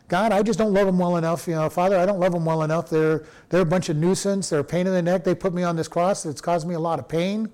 God, 0.10 0.32
I 0.32 0.42
just 0.42 0.60
don't 0.60 0.74
love 0.74 0.86
them 0.86 1.00
well 1.00 1.18
enough. 1.18 1.48
You 1.48 1.56
know, 1.56 1.70
Father, 1.70 1.98
I 1.98 2.06
don't 2.06 2.20
love 2.20 2.32
them 2.32 2.46
well 2.46 2.64
enough. 2.64 2.90
They're, 2.90 3.26
they're 3.50 3.62
a 3.62 3.66
bunch 3.66 3.90
of 3.90 3.98
nuisance. 3.98 4.50
They're 4.50 4.60
a 4.62 4.64
pain 4.64 4.88
in 4.88 4.94
the 4.94 5.02
neck. 5.02 5.24
They 5.24 5.36
put 5.36 5.54
me 5.54 5.64
on 5.64 5.76
this 5.76 5.88
cross. 5.88 6.26
It's 6.26 6.42
caused 6.42 6.68
me 6.68 6.76
a 6.76 6.80
lot 6.80 7.00
of 7.00 7.08
pain, 7.08 7.50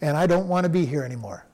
and 0.00 0.16
I 0.16 0.26
don't 0.26 0.48
want 0.48 0.64
to 0.64 0.68
be 0.68 0.84
here 0.86 1.04
anymore. 1.04 1.46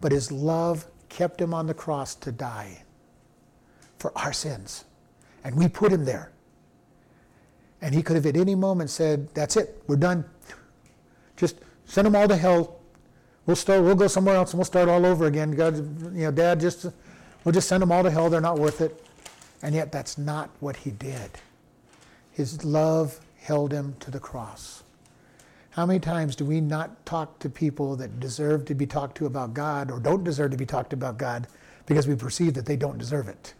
But 0.00 0.12
his 0.12 0.32
love 0.32 0.86
kept 1.08 1.40
him 1.40 1.54
on 1.54 1.66
the 1.66 1.74
cross 1.74 2.14
to 2.16 2.32
die 2.32 2.82
for 3.98 4.16
our 4.16 4.32
sins. 4.32 4.84
And 5.44 5.54
we 5.54 5.68
put 5.68 5.92
him 5.92 6.04
there. 6.04 6.32
And 7.82 7.94
he 7.94 8.02
could 8.02 8.16
have 8.16 8.26
at 8.26 8.36
any 8.36 8.54
moment 8.54 8.90
said, 8.90 9.32
That's 9.34 9.56
it, 9.56 9.82
we're 9.86 9.96
done. 9.96 10.24
Just 11.40 11.56
send 11.86 12.04
them 12.04 12.14
all 12.14 12.28
to 12.28 12.36
hell. 12.36 12.76
We'll 13.46 13.56
start, 13.56 13.82
we'll 13.82 13.94
go 13.94 14.08
somewhere 14.08 14.36
else 14.36 14.52
and 14.52 14.58
we'll 14.58 14.66
start 14.66 14.90
all 14.90 15.06
over 15.06 15.24
again. 15.24 15.52
God, 15.52 15.76
you 16.14 16.24
know, 16.24 16.30
Dad, 16.30 16.60
just 16.60 16.84
we'll 17.44 17.52
just 17.52 17.66
send 17.66 17.80
them 17.80 17.90
all 17.90 18.02
to 18.02 18.10
hell. 18.10 18.28
They're 18.28 18.42
not 18.42 18.58
worth 18.58 18.82
it. 18.82 19.06
And 19.62 19.74
yet 19.74 19.90
that's 19.90 20.18
not 20.18 20.50
what 20.60 20.76
he 20.76 20.90
did. 20.90 21.30
His 22.30 22.62
love 22.62 23.18
held 23.38 23.72
him 23.72 23.96
to 24.00 24.10
the 24.10 24.20
cross. 24.20 24.82
How 25.70 25.86
many 25.86 25.98
times 25.98 26.36
do 26.36 26.44
we 26.44 26.60
not 26.60 27.06
talk 27.06 27.38
to 27.38 27.48
people 27.48 27.96
that 27.96 28.20
deserve 28.20 28.66
to 28.66 28.74
be 28.74 28.86
talked 28.86 29.16
to 29.16 29.26
about 29.26 29.54
God 29.54 29.90
or 29.90 29.98
don't 29.98 30.22
deserve 30.22 30.50
to 30.50 30.58
be 30.58 30.66
talked 30.66 30.92
about 30.92 31.16
God 31.16 31.46
because 31.86 32.06
we 32.06 32.16
perceive 32.16 32.52
that 32.54 32.66
they 32.66 32.76
don't 32.76 32.98
deserve 32.98 33.28
it? 33.28 33.54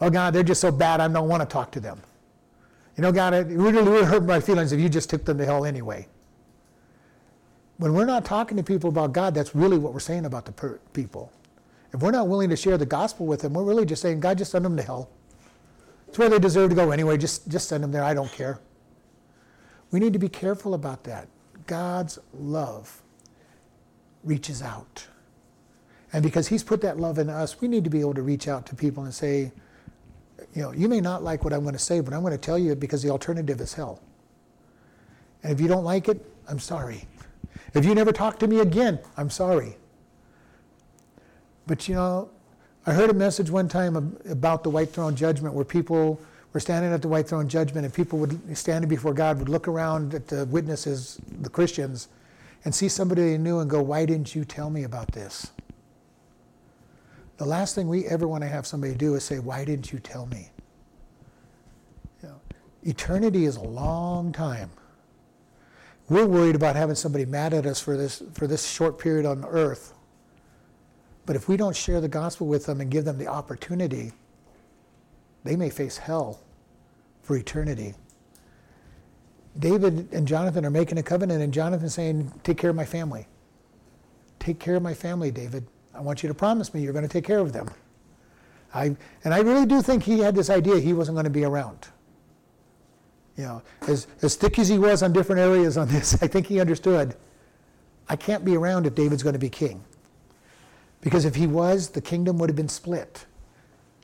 Oh, 0.00 0.10
God, 0.10 0.34
they're 0.34 0.44
just 0.44 0.60
so 0.60 0.70
bad, 0.70 1.00
I 1.00 1.08
don't 1.08 1.28
want 1.28 1.40
to 1.42 1.52
talk 1.52 1.72
to 1.72 1.80
them. 1.80 2.00
You 2.96 3.02
know, 3.02 3.10
God, 3.10 3.34
it 3.34 3.46
really 3.48 3.82
would 3.82 4.04
hurt 4.04 4.24
my 4.24 4.38
feelings 4.38 4.70
if 4.70 4.78
you 4.78 4.88
just 4.88 5.10
took 5.10 5.24
them 5.24 5.38
to 5.38 5.44
hell 5.44 5.64
anyway. 5.64 6.06
When 7.78 7.92
we're 7.92 8.06
not 8.06 8.24
talking 8.24 8.56
to 8.56 8.62
people 8.62 8.88
about 8.88 9.12
God, 9.12 9.34
that's 9.34 9.54
really 9.54 9.78
what 9.78 9.92
we're 9.92 10.00
saying 10.00 10.24
about 10.24 10.46
the 10.46 10.52
per- 10.52 10.80
people. 10.92 11.30
If 11.92 12.00
we're 12.00 12.10
not 12.10 12.28
willing 12.28 12.50
to 12.50 12.56
share 12.56 12.78
the 12.78 12.86
gospel 12.86 13.26
with 13.26 13.40
them, 13.40 13.54
we're 13.54 13.64
really 13.64 13.86
just 13.86 14.02
saying, 14.02 14.20
God, 14.20 14.38
just 14.38 14.50
send 14.50 14.64
them 14.64 14.76
to 14.76 14.82
hell. 14.82 15.10
It's 16.08 16.18
where 16.18 16.28
they 16.28 16.38
deserve 16.38 16.70
to 16.70 16.76
go 16.76 16.90
anyway. 16.90 17.18
Just, 17.18 17.48
just 17.48 17.68
send 17.68 17.84
them 17.84 17.92
there. 17.92 18.02
I 18.02 18.14
don't 18.14 18.32
care. 18.32 18.60
We 19.90 20.00
need 20.00 20.12
to 20.12 20.18
be 20.18 20.28
careful 20.28 20.74
about 20.74 21.04
that. 21.04 21.28
God's 21.66 22.18
love 22.32 23.02
reaches 24.24 24.62
out. 24.62 25.06
And 26.12 26.22
because 26.22 26.48
He's 26.48 26.62
put 26.62 26.80
that 26.80 26.98
love 26.98 27.18
in 27.18 27.28
us, 27.28 27.60
we 27.60 27.68
need 27.68 27.84
to 27.84 27.90
be 27.90 28.00
able 28.00 28.14
to 28.14 28.22
reach 28.22 28.48
out 28.48 28.66
to 28.66 28.74
people 28.74 29.04
and 29.04 29.12
say, 29.12 29.52
you 30.54 30.62
know, 30.62 30.72
you 30.72 30.88
may 30.88 31.00
not 31.00 31.22
like 31.22 31.44
what 31.44 31.52
I'm 31.52 31.62
going 31.62 31.74
to 31.74 31.78
say, 31.78 32.00
but 32.00 32.14
I'm 32.14 32.20
going 32.20 32.32
to 32.32 32.38
tell 32.38 32.58
you 32.58 32.74
because 32.74 33.02
the 33.02 33.10
alternative 33.10 33.60
is 33.60 33.74
hell. 33.74 34.00
And 35.42 35.52
if 35.52 35.60
you 35.60 35.68
don't 35.68 35.84
like 35.84 36.08
it, 36.08 36.24
I'm 36.48 36.58
sorry. 36.58 37.04
If 37.74 37.84
you 37.84 37.94
never 37.94 38.12
talk 38.12 38.38
to 38.40 38.46
me 38.46 38.60
again, 38.60 38.98
I'm 39.16 39.30
sorry. 39.30 39.76
But 41.66 41.88
you 41.88 41.94
know, 41.94 42.30
I 42.86 42.92
heard 42.92 43.10
a 43.10 43.14
message 43.14 43.50
one 43.50 43.68
time 43.68 44.16
about 44.28 44.62
the 44.62 44.70
white 44.70 44.90
throne 44.90 45.16
judgment 45.16 45.54
where 45.54 45.64
people 45.64 46.20
were 46.52 46.60
standing 46.60 46.92
at 46.92 47.02
the 47.02 47.08
white 47.08 47.28
throne 47.28 47.48
judgment 47.48 47.84
and 47.84 47.92
people 47.92 48.18
would 48.20 48.56
standing 48.56 48.88
before 48.88 49.12
God 49.12 49.38
would 49.38 49.48
look 49.48 49.68
around 49.68 50.14
at 50.14 50.28
the 50.28 50.44
witnesses, 50.46 51.18
the 51.40 51.50
Christians, 51.50 52.08
and 52.64 52.74
see 52.74 52.88
somebody 52.88 53.22
they 53.22 53.38
knew 53.38 53.58
and 53.58 53.68
go, 53.68 53.82
Why 53.82 54.06
didn't 54.06 54.34
you 54.34 54.44
tell 54.44 54.70
me 54.70 54.84
about 54.84 55.12
this? 55.12 55.50
The 57.36 57.44
last 57.44 57.74
thing 57.74 57.88
we 57.88 58.06
ever 58.06 58.26
want 58.26 58.42
to 58.42 58.48
have 58.48 58.66
somebody 58.66 58.94
do 58.94 59.16
is 59.16 59.24
say, 59.24 59.38
Why 59.38 59.64
didn't 59.64 59.92
you 59.92 59.98
tell 59.98 60.26
me? 60.26 60.50
You 62.22 62.28
know, 62.28 62.40
eternity 62.84 63.44
is 63.44 63.56
a 63.56 63.62
long 63.62 64.32
time. 64.32 64.70
We're 66.08 66.26
worried 66.26 66.54
about 66.54 66.76
having 66.76 66.94
somebody 66.94 67.24
mad 67.24 67.52
at 67.52 67.66
us 67.66 67.80
for 67.80 67.96
this, 67.96 68.22
for 68.32 68.46
this 68.46 68.64
short 68.64 68.98
period 68.98 69.26
on 69.26 69.44
earth. 69.44 69.92
But 71.24 71.34
if 71.34 71.48
we 71.48 71.56
don't 71.56 71.74
share 71.74 72.00
the 72.00 72.08
gospel 72.08 72.46
with 72.46 72.66
them 72.66 72.80
and 72.80 72.90
give 72.90 73.04
them 73.04 73.18
the 73.18 73.26
opportunity, 73.26 74.12
they 75.42 75.56
may 75.56 75.70
face 75.70 75.96
hell 75.96 76.40
for 77.22 77.36
eternity. 77.36 77.94
David 79.58 80.08
and 80.12 80.28
Jonathan 80.28 80.64
are 80.64 80.70
making 80.70 80.98
a 80.98 81.02
covenant, 81.02 81.42
and 81.42 81.52
Jonathan's 81.52 81.94
saying, 81.94 82.32
Take 82.44 82.58
care 82.58 82.70
of 82.70 82.76
my 82.76 82.84
family. 82.84 83.26
Take 84.38 84.60
care 84.60 84.76
of 84.76 84.82
my 84.82 84.94
family, 84.94 85.32
David. 85.32 85.66
I 85.92 86.00
want 86.00 86.22
you 86.22 86.28
to 86.28 86.34
promise 86.34 86.72
me 86.72 86.82
you're 86.82 86.92
going 86.92 87.06
to 87.06 87.12
take 87.12 87.24
care 87.24 87.38
of 87.38 87.52
them. 87.52 87.68
I, 88.74 88.96
and 89.24 89.32
I 89.32 89.38
really 89.38 89.66
do 89.66 89.82
think 89.82 90.04
he 90.04 90.20
had 90.20 90.34
this 90.34 90.50
idea 90.50 90.78
he 90.78 90.92
wasn't 90.92 91.16
going 91.16 91.24
to 91.24 91.30
be 91.30 91.44
around. 91.44 91.88
You 93.36 93.44
know, 93.44 93.62
as, 93.86 94.06
as 94.22 94.34
thick 94.34 94.58
as 94.58 94.68
he 94.68 94.78
was 94.78 95.02
on 95.02 95.12
different 95.12 95.40
areas 95.40 95.76
on 95.76 95.88
this, 95.88 96.14
I 96.22 96.26
think 96.26 96.46
he 96.46 96.60
understood 96.60 97.14
I 98.08 98.16
can't 98.16 98.44
be 98.44 98.56
around 98.56 98.86
if 98.86 98.94
David's 98.94 99.22
going 99.22 99.32
to 99.32 99.38
be 99.38 99.48
king. 99.48 99.82
Because 101.00 101.24
if 101.24 101.34
he 101.34 101.46
was, 101.46 101.88
the 101.88 102.00
kingdom 102.00 102.38
would 102.38 102.48
have 102.48 102.56
been 102.56 102.68
split. 102.68 103.26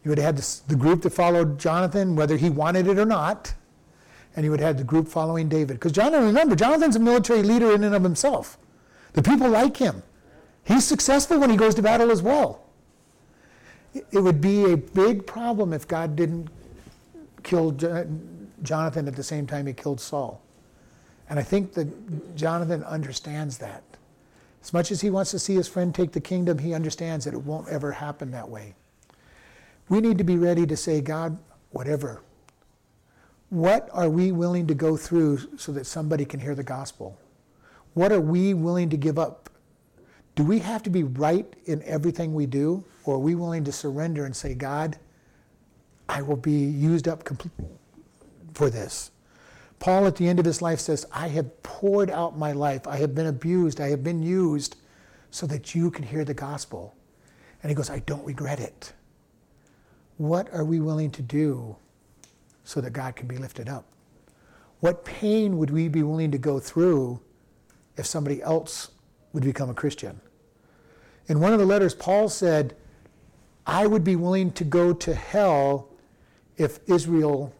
You 0.04 0.08
would 0.10 0.18
have 0.18 0.26
had 0.26 0.36
this, 0.36 0.60
the 0.60 0.76
group 0.76 1.02
that 1.02 1.10
followed 1.10 1.58
Jonathan, 1.58 2.16
whether 2.16 2.36
he 2.36 2.50
wanted 2.50 2.88
it 2.88 2.98
or 2.98 3.04
not, 3.04 3.54
and 4.34 4.44
you 4.44 4.50
would 4.50 4.60
have 4.60 4.68
had 4.68 4.78
the 4.78 4.84
group 4.84 5.08
following 5.08 5.48
David. 5.48 5.74
Because 5.74 5.92
Jonathan, 5.92 6.26
remember, 6.26 6.56
Jonathan's 6.56 6.96
a 6.96 7.00
military 7.00 7.42
leader 7.42 7.72
in 7.72 7.84
and 7.84 7.94
of 7.94 8.02
himself. 8.02 8.58
The 9.12 9.22
people 9.22 9.48
like 9.48 9.76
him. 9.76 10.02
He's 10.64 10.84
successful 10.84 11.38
when 11.38 11.50
he 11.50 11.56
goes 11.56 11.74
to 11.76 11.82
battle 11.82 12.10
as 12.10 12.22
well. 12.22 12.64
It 13.94 14.20
would 14.20 14.40
be 14.40 14.72
a 14.72 14.76
big 14.76 15.26
problem 15.26 15.72
if 15.72 15.86
God 15.86 16.16
didn't 16.16 16.48
kill 17.42 17.72
Jonathan 18.62 19.08
at 19.08 19.16
the 19.16 19.22
same 19.22 19.46
time 19.46 19.66
he 19.66 19.72
killed 19.72 20.00
Saul. 20.00 20.40
And 21.28 21.38
I 21.38 21.42
think 21.42 21.72
that 21.74 22.36
Jonathan 22.36 22.84
understands 22.84 23.58
that. 23.58 23.82
As 24.62 24.72
much 24.72 24.90
as 24.90 25.00
he 25.00 25.10
wants 25.10 25.30
to 25.32 25.38
see 25.38 25.54
his 25.54 25.66
friend 25.66 25.94
take 25.94 26.12
the 26.12 26.20
kingdom, 26.20 26.58
he 26.58 26.74
understands 26.74 27.24
that 27.24 27.34
it 27.34 27.42
won't 27.42 27.68
ever 27.68 27.92
happen 27.92 28.30
that 28.30 28.48
way. 28.48 28.74
We 29.88 30.00
need 30.00 30.18
to 30.18 30.24
be 30.24 30.36
ready 30.36 30.66
to 30.66 30.76
say, 30.76 31.00
God, 31.00 31.38
whatever. 31.70 32.22
What 33.50 33.88
are 33.92 34.08
we 34.08 34.30
willing 34.30 34.66
to 34.68 34.74
go 34.74 34.96
through 34.96 35.58
so 35.58 35.72
that 35.72 35.86
somebody 35.86 36.24
can 36.24 36.40
hear 36.40 36.54
the 36.54 36.62
gospel? 36.62 37.18
What 37.94 38.12
are 38.12 38.20
we 38.20 38.54
willing 38.54 38.88
to 38.90 38.96
give 38.96 39.18
up? 39.18 39.50
Do 40.34 40.44
we 40.44 40.60
have 40.60 40.82
to 40.84 40.90
be 40.90 41.02
right 41.02 41.52
in 41.66 41.82
everything 41.82 42.32
we 42.32 42.46
do? 42.46 42.84
Or 43.04 43.16
are 43.16 43.18
we 43.18 43.34
willing 43.34 43.64
to 43.64 43.72
surrender 43.72 44.24
and 44.24 44.34
say, 44.34 44.54
God, 44.54 44.96
I 46.08 46.22
will 46.22 46.36
be 46.36 46.52
used 46.52 47.08
up 47.08 47.24
completely 47.24 47.66
for 48.54 48.70
this? 48.70 49.10
Paul, 49.78 50.06
at 50.06 50.16
the 50.16 50.28
end 50.28 50.38
of 50.38 50.44
his 50.44 50.62
life, 50.62 50.78
says, 50.78 51.04
I 51.12 51.28
have 51.28 51.62
poured 51.62 52.10
out 52.10 52.38
my 52.38 52.52
life. 52.52 52.86
I 52.86 52.98
have 52.98 53.14
been 53.14 53.26
abused. 53.26 53.80
I 53.80 53.88
have 53.88 54.04
been 54.04 54.22
used 54.22 54.76
so 55.30 55.46
that 55.46 55.74
you 55.74 55.90
can 55.90 56.04
hear 56.04 56.24
the 56.24 56.34
gospel. 56.34 56.94
And 57.62 57.70
he 57.70 57.74
goes, 57.74 57.90
I 57.90 57.98
don't 58.00 58.24
regret 58.24 58.60
it. 58.60 58.92
What 60.18 60.52
are 60.52 60.64
we 60.64 60.78
willing 60.78 61.10
to 61.12 61.22
do 61.22 61.74
so 62.64 62.80
that 62.80 62.92
God 62.92 63.16
can 63.16 63.26
be 63.26 63.38
lifted 63.38 63.68
up? 63.68 63.86
What 64.78 65.04
pain 65.04 65.58
would 65.58 65.70
we 65.70 65.88
be 65.88 66.02
willing 66.02 66.30
to 66.30 66.38
go 66.38 66.60
through 66.60 67.20
if 67.96 68.06
somebody 68.06 68.42
else 68.42 68.90
would 69.32 69.42
become 69.42 69.70
a 69.70 69.74
Christian? 69.74 70.20
In 71.26 71.40
one 71.40 71.52
of 71.52 71.58
the 71.58 71.66
letters, 71.66 71.94
Paul 71.94 72.28
said, 72.28 72.76
I 73.66 73.86
would 73.86 74.04
be 74.04 74.16
willing 74.16 74.52
to 74.52 74.64
go 74.64 74.92
to 74.92 75.14
hell 75.14 75.88
if 76.56 76.78
Israel 76.88 77.54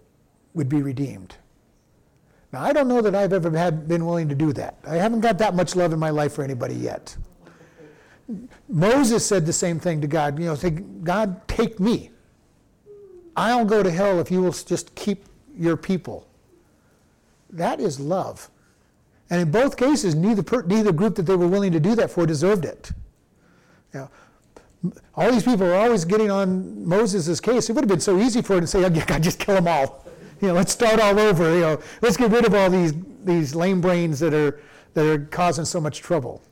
would 0.54 0.68
be 0.68 0.82
redeemed. 0.82 1.36
Now, 2.52 2.62
I 2.62 2.72
don't 2.72 2.86
know 2.86 3.00
that 3.00 3.14
I've 3.14 3.32
ever 3.32 3.50
had, 3.56 3.88
been 3.88 4.04
willing 4.04 4.28
to 4.28 4.34
do 4.34 4.52
that. 4.52 4.76
I 4.86 4.96
haven't 4.96 5.20
got 5.20 5.38
that 5.38 5.54
much 5.54 5.74
love 5.74 5.92
in 5.92 5.98
my 5.98 6.10
life 6.10 6.34
for 6.34 6.44
anybody 6.44 6.74
yet. 6.74 7.16
Moses 8.68 9.24
said 9.24 9.46
the 9.46 9.52
same 9.52 9.80
thing 9.80 10.00
to 10.02 10.06
God. 10.06 10.38
You 10.38 10.46
know, 10.46 10.54
say, 10.54 10.70
God, 10.70 11.46
take 11.48 11.80
me. 11.80 12.10
I'll 13.36 13.64
go 13.64 13.82
to 13.82 13.90
hell 13.90 14.20
if 14.20 14.30
you 14.30 14.42
will 14.42 14.52
just 14.52 14.94
keep 14.94 15.24
your 15.56 15.76
people. 15.76 16.28
That 17.50 17.80
is 17.80 17.98
love. 17.98 18.50
And 19.30 19.40
in 19.40 19.50
both 19.50 19.78
cases, 19.78 20.14
neither, 20.14 20.42
per, 20.42 20.62
neither 20.62 20.92
group 20.92 21.14
that 21.16 21.22
they 21.22 21.36
were 21.36 21.48
willing 21.48 21.72
to 21.72 21.80
do 21.80 21.94
that 21.94 22.10
for 22.10 22.26
deserved 22.26 22.66
it. 22.66 22.92
Know, 23.94 24.10
all 25.14 25.30
these 25.30 25.42
people 25.42 25.66
are 25.66 25.74
always 25.74 26.04
getting 26.04 26.30
on 26.30 26.86
Moses' 26.86 27.40
case. 27.40 27.70
It 27.70 27.72
would 27.72 27.84
have 27.84 27.88
been 27.88 28.00
so 28.00 28.18
easy 28.18 28.42
for 28.42 28.54
him 28.54 28.60
to 28.60 28.66
say, 28.66 28.84
oh, 28.84 28.90
God, 28.90 29.22
just 29.22 29.38
kill 29.38 29.54
them 29.54 29.68
all 29.68 30.01
you 30.42 30.48
know, 30.48 30.54
let's 30.54 30.72
start 30.72 31.00
all 31.00 31.18
over. 31.20 31.54
You 31.54 31.60
know, 31.60 31.80
let's 32.02 32.16
get 32.16 32.30
rid 32.32 32.44
of 32.44 32.52
all 32.52 32.68
these 32.68 32.92
these 33.24 33.54
lame 33.54 33.80
brains 33.80 34.18
that 34.18 34.34
are 34.34 34.60
that 34.94 35.06
are 35.06 35.26
causing 35.26 35.64
so 35.64 35.80
much 35.80 36.00
trouble. 36.00 36.42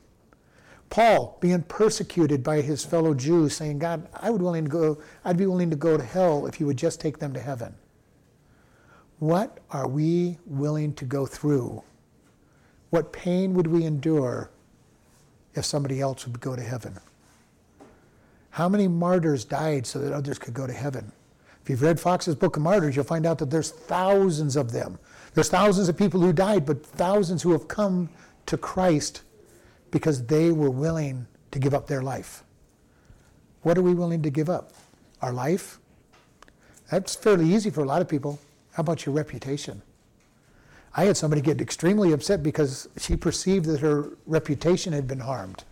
Paul 0.89 1.37
being 1.41 1.61
persecuted 1.63 2.41
by 2.41 2.61
his 2.61 2.85
fellow 2.85 3.13
Jews, 3.13 3.55
saying, 3.55 3.79
"God, 3.79 4.07
I 4.13 4.29
would 4.29 4.41
willing 4.41 4.63
to 4.63 4.71
go. 4.71 4.97
I'd 5.25 5.37
be 5.37 5.45
willing 5.45 5.69
to 5.69 5.75
go 5.75 5.97
to 5.97 6.03
hell 6.03 6.47
if 6.47 6.59
you 6.59 6.65
would 6.65 6.77
just 6.77 7.01
take 7.01 7.19
them 7.19 7.33
to 7.33 7.41
heaven." 7.41 7.75
What 9.19 9.59
are 9.69 9.87
we 9.87 10.37
willing 10.45 10.93
to 10.95 11.05
go 11.05 11.25
through? 11.25 11.83
What 12.89 13.11
pain 13.11 13.53
would 13.53 13.67
we 13.67 13.83
endure 13.83 14.49
if 15.53 15.65
somebody 15.65 15.99
else 16.01 16.25
would 16.25 16.39
go 16.39 16.55
to 16.55 16.63
heaven? 16.63 16.97
How 18.51 18.67
many 18.67 18.87
martyrs 18.87 19.45
died 19.45 19.85
so 19.85 19.99
that 19.99 20.13
others 20.13 20.39
could 20.39 20.53
go 20.53 20.65
to 20.65 20.73
heaven? 20.73 21.11
If 21.63 21.69
you've 21.69 21.81
read 21.81 21.99
Foxe's 21.99 22.35
Book 22.35 22.57
of 22.57 22.63
Martyrs, 22.63 22.95
you'll 22.95 23.05
find 23.05 23.25
out 23.25 23.37
that 23.39 23.49
there's 23.51 23.71
thousands 23.71 24.55
of 24.55 24.71
them. 24.71 24.97
There's 25.33 25.49
thousands 25.49 25.89
of 25.89 25.97
people 25.97 26.19
who 26.19 26.33
died, 26.33 26.65
but 26.65 26.85
thousands 26.85 27.41
who 27.43 27.51
have 27.51 27.67
come 27.67 28.09
to 28.47 28.57
Christ 28.57 29.21
because 29.91 30.25
they 30.25 30.51
were 30.51 30.69
willing 30.69 31.27
to 31.51 31.59
give 31.59 31.73
up 31.73 31.87
their 31.87 32.01
life. 32.01 32.43
What 33.61 33.77
are 33.77 33.81
we 33.81 33.93
willing 33.93 34.21
to 34.23 34.29
give 34.29 34.49
up? 34.49 34.71
Our 35.21 35.31
life? 35.31 35.77
That's 36.89 37.15
fairly 37.15 37.53
easy 37.53 37.69
for 37.69 37.81
a 37.81 37.85
lot 37.85 38.01
of 38.01 38.09
people. 38.09 38.39
How 38.73 38.81
about 38.81 39.05
your 39.05 39.13
reputation? 39.13 39.81
I 40.95 41.05
had 41.05 41.15
somebody 41.15 41.41
get 41.41 41.61
extremely 41.61 42.11
upset 42.11 42.43
because 42.43 42.89
she 42.97 43.15
perceived 43.15 43.65
that 43.65 43.79
her 43.79 44.09
reputation 44.25 44.91
had 44.91 45.07
been 45.07 45.19
harmed. 45.19 45.63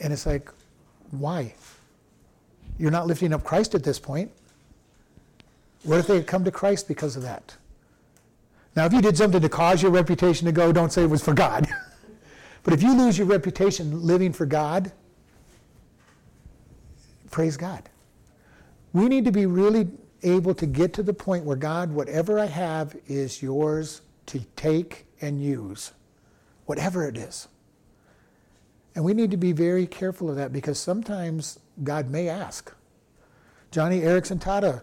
And 0.00 0.12
it's 0.12 0.26
like, 0.26 0.50
why? 1.12 1.54
You're 2.78 2.90
not 2.90 3.06
lifting 3.06 3.32
up 3.32 3.44
Christ 3.44 3.74
at 3.74 3.82
this 3.82 3.98
point. 3.98 4.30
What 5.82 5.98
if 5.98 6.06
they 6.06 6.16
had 6.16 6.26
come 6.26 6.44
to 6.44 6.50
Christ 6.50 6.88
because 6.88 7.16
of 7.16 7.22
that? 7.22 7.56
Now, 8.74 8.84
if 8.84 8.92
you 8.92 9.00
did 9.00 9.16
something 9.16 9.40
to 9.40 9.48
cause 9.48 9.82
your 9.82 9.90
reputation 9.90 10.46
to 10.46 10.52
go, 10.52 10.72
don't 10.72 10.92
say 10.92 11.04
it 11.04 11.10
was 11.10 11.24
for 11.24 11.32
God. 11.32 11.66
but 12.62 12.74
if 12.74 12.82
you 12.82 12.94
lose 12.94 13.16
your 13.16 13.26
reputation 13.26 14.02
living 14.02 14.32
for 14.32 14.44
God, 14.44 14.92
praise 17.30 17.56
God. 17.56 17.88
We 18.92 19.08
need 19.08 19.24
to 19.24 19.32
be 19.32 19.46
really 19.46 19.88
able 20.22 20.54
to 20.54 20.66
get 20.66 20.92
to 20.94 21.02
the 21.02 21.14
point 21.14 21.44
where 21.44 21.56
God, 21.56 21.90
whatever 21.92 22.38
I 22.38 22.46
have 22.46 22.96
is 23.06 23.42
yours 23.42 24.02
to 24.26 24.40
take 24.56 25.06
and 25.20 25.42
use, 25.42 25.92
whatever 26.66 27.06
it 27.06 27.16
is. 27.16 27.48
And 28.94 29.04
we 29.04 29.14
need 29.14 29.30
to 29.30 29.36
be 29.36 29.52
very 29.52 29.86
careful 29.86 30.28
of 30.28 30.36
that 30.36 30.52
because 30.52 30.78
sometimes 30.78 31.58
God 31.82 32.10
may 32.10 32.28
ask. 32.28 32.72
Joni 33.72 34.02
Eareckson 34.02 34.38
Tada, 34.38 34.82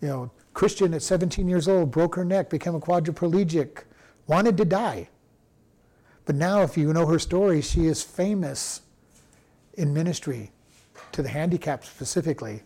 you 0.00 0.08
know, 0.08 0.30
Christian 0.54 0.94
at 0.94 1.02
17 1.02 1.48
years 1.48 1.68
old, 1.68 1.90
broke 1.90 2.14
her 2.14 2.24
neck, 2.24 2.50
became 2.50 2.74
a 2.74 2.80
quadriplegic, 2.80 3.84
wanted 4.26 4.56
to 4.56 4.64
die. 4.64 5.08
But 6.24 6.36
now, 6.36 6.62
if 6.62 6.76
you 6.76 6.92
know 6.92 7.06
her 7.06 7.18
story, 7.18 7.60
she 7.60 7.86
is 7.86 8.02
famous 8.02 8.82
in 9.74 9.92
ministry 9.92 10.52
to 11.12 11.22
the 11.22 11.28
handicapped 11.28 11.84
specifically. 11.84 12.62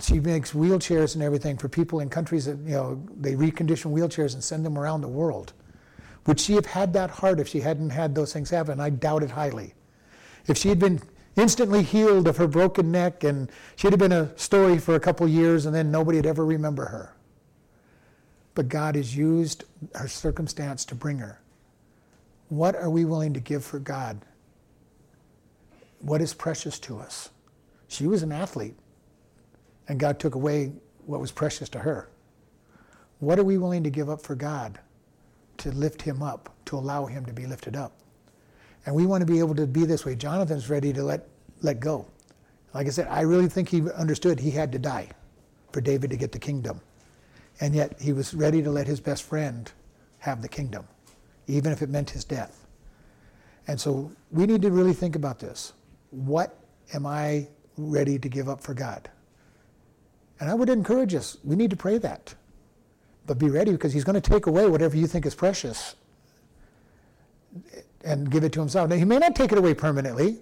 She 0.00 0.20
makes 0.20 0.52
wheelchairs 0.52 1.14
and 1.14 1.22
everything 1.22 1.56
for 1.56 1.68
people 1.68 2.00
in 2.00 2.10
countries 2.10 2.46
that, 2.46 2.58
you 2.58 2.72
know, 2.72 3.02
they 3.16 3.34
recondition 3.34 3.92
wheelchairs 3.92 4.34
and 4.34 4.42
send 4.42 4.64
them 4.64 4.78
around 4.78 5.00
the 5.00 5.08
world. 5.08 5.52
Would 6.26 6.40
she 6.40 6.54
have 6.54 6.66
had 6.66 6.92
that 6.94 7.10
heart 7.10 7.38
if 7.40 7.48
she 7.48 7.60
hadn't 7.60 7.90
had 7.90 8.14
those 8.14 8.32
things 8.32 8.50
happen? 8.50 8.80
I 8.80 8.90
doubt 8.90 9.22
it 9.22 9.30
highly. 9.30 9.74
If 10.46 10.58
she 10.58 10.68
had 10.68 10.78
been 10.78 11.00
instantly 11.36 11.82
healed 11.82 12.26
of 12.26 12.38
her 12.38 12.48
broken 12.48 12.90
neck 12.90 13.24
and 13.24 13.50
she'd 13.76 13.92
have 13.92 13.98
been 13.98 14.12
a 14.12 14.36
story 14.38 14.78
for 14.78 14.94
a 14.94 15.00
couple 15.00 15.28
years 15.28 15.66
and 15.66 15.74
then 15.74 15.90
nobody 15.90 16.18
would 16.18 16.26
ever 16.26 16.44
remember 16.44 16.86
her. 16.86 17.14
But 18.54 18.68
God 18.68 18.94
has 18.94 19.14
used 19.14 19.64
her 19.94 20.08
circumstance 20.08 20.84
to 20.86 20.94
bring 20.94 21.18
her. 21.18 21.40
What 22.48 22.74
are 22.74 22.90
we 22.90 23.04
willing 23.04 23.34
to 23.34 23.40
give 23.40 23.64
for 23.64 23.78
God? 23.78 24.24
What 26.00 26.22
is 26.22 26.32
precious 26.32 26.78
to 26.80 26.98
us? 26.98 27.30
She 27.88 28.06
was 28.06 28.22
an 28.22 28.32
athlete, 28.32 28.76
and 29.88 30.00
God 30.00 30.18
took 30.18 30.34
away 30.34 30.72
what 31.04 31.20
was 31.20 31.32
precious 31.32 31.68
to 31.70 31.78
her. 31.80 32.08
What 33.18 33.38
are 33.38 33.44
we 33.44 33.58
willing 33.58 33.82
to 33.84 33.90
give 33.90 34.10
up 34.10 34.22
for 34.22 34.34
God 34.34 34.78
to 35.58 35.70
lift 35.72 36.02
him 36.02 36.22
up, 36.22 36.54
to 36.66 36.76
allow 36.76 37.06
him 37.06 37.24
to 37.26 37.32
be 37.32 37.46
lifted 37.46 37.76
up? 37.76 37.92
And 38.86 38.94
we 38.94 39.04
want 39.04 39.20
to 39.20 39.26
be 39.30 39.40
able 39.40 39.54
to 39.56 39.66
be 39.66 39.84
this 39.84 40.06
way. 40.06 40.14
Jonathan's 40.14 40.70
ready 40.70 40.92
to 40.92 41.02
let, 41.02 41.28
let 41.60 41.80
go. 41.80 42.06
Like 42.72 42.86
I 42.86 42.90
said, 42.90 43.08
I 43.08 43.22
really 43.22 43.48
think 43.48 43.68
he 43.68 43.82
understood 43.90 44.38
he 44.38 44.52
had 44.52 44.70
to 44.72 44.78
die 44.78 45.08
for 45.72 45.80
David 45.80 46.10
to 46.10 46.16
get 46.16 46.30
the 46.30 46.38
kingdom. 46.38 46.80
And 47.60 47.74
yet 47.74 48.00
he 48.00 48.12
was 48.12 48.32
ready 48.32 48.62
to 48.62 48.70
let 48.70 48.86
his 48.86 49.00
best 49.00 49.24
friend 49.24 49.70
have 50.18 50.40
the 50.40 50.48
kingdom, 50.48 50.86
even 51.48 51.72
if 51.72 51.82
it 51.82 51.90
meant 51.90 52.10
his 52.10 52.24
death. 52.24 52.66
And 53.66 53.80
so 53.80 54.12
we 54.30 54.46
need 54.46 54.62
to 54.62 54.70
really 54.70 54.92
think 54.92 55.16
about 55.16 55.40
this. 55.40 55.72
What 56.10 56.56
am 56.94 57.06
I 57.06 57.48
ready 57.76 58.18
to 58.18 58.28
give 58.28 58.48
up 58.48 58.60
for 58.60 58.74
God? 58.74 59.10
And 60.38 60.48
I 60.48 60.54
would 60.54 60.68
encourage 60.68 61.14
us, 61.14 61.38
we 61.42 61.56
need 61.56 61.70
to 61.70 61.76
pray 61.76 61.98
that. 61.98 62.34
But 63.26 63.38
be 63.38 63.48
ready 63.48 63.72
because 63.72 63.92
he's 63.92 64.04
going 64.04 64.20
to 64.20 64.30
take 64.30 64.46
away 64.46 64.68
whatever 64.68 64.96
you 64.96 65.08
think 65.08 65.26
is 65.26 65.34
precious 65.34 65.96
and 68.06 68.30
give 68.30 68.44
it 68.44 68.52
to 68.52 68.60
himself. 68.60 68.88
Now, 68.88 68.96
he 68.96 69.04
may 69.04 69.18
not 69.18 69.34
take 69.34 69.52
it 69.52 69.58
away 69.58 69.74
permanently. 69.74 70.38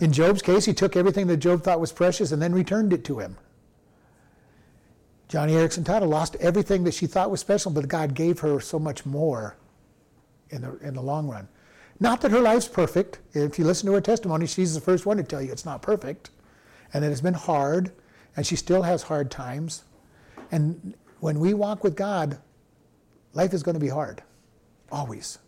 In 0.00 0.12
Job's 0.12 0.42
case, 0.42 0.64
he 0.64 0.74
took 0.74 0.96
everything 0.96 1.28
that 1.28 1.38
Job 1.38 1.62
thought 1.62 1.80
was 1.80 1.92
precious 1.92 2.32
and 2.32 2.42
then 2.42 2.52
returned 2.52 2.92
it 2.92 3.04
to 3.04 3.20
him. 3.20 3.38
Joni 5.28 5.52
Eareckson 5.52 5.84
Tada 5.84 6.06
lost 6.06 6.36
everything 6.36 6.84
that 6.84 6.94
she 6.94 7.06
thought 7.06 7.30
was 7.30 7.40
special, 7.40 7.70
but 7.70 7.88
God 7.88 8.14
gave 8.14 8.40
her 8.40 8.60
so 8.60 8.78
much 8.78 9.06
more 9.06 9.56
in 10.50 10.62
the, 10.62 10.76
in 10.78 10.94
the 10.94 11.00
long 11.00 11.28
run. 11.28 11.48
Not 11.98 12.20
that 12.20 12.30
her 12.30 12.40
life's 12.40 12.68
perfect. 12.68 13.20
If 13.32 13.58
you 13.58 13.64
listen 13.64 13.86
to 13.86 13.94
her 13.94 14.00
testimony, 14.00 14.46
she's 14.46 14.74
the 14.74 14.80
first 14.80 15.06
one 15.06 15.16
to 15.16 15.22
tell 15.22 15.40
you 15.40 15.50
it's 15.50 15.64
not 15.64 15.82
perfect 15.82 16.30
and 16.92 17.04
it's 17.04 17.20
been 17.20 17.34
hard 17.34 17.92
and 18.36 18.46
she 18.46 18.54
still 18.56 18.82
has 18.82 19.02
hard 19.02 19.30
times. 19.30 19.84
And 20.52 20.94
when 21.20 21.40
we 21.40 21.54
walk 21.54 21.82
with 21.82 21.96
God, 21.96 22.38
life 23.32 23.54
is 23.54 23.62
going 23.62 23.74
to 23.74 23.80
be 23.80 23.88
hard, 23.88 24.22
always. 24.92 25.38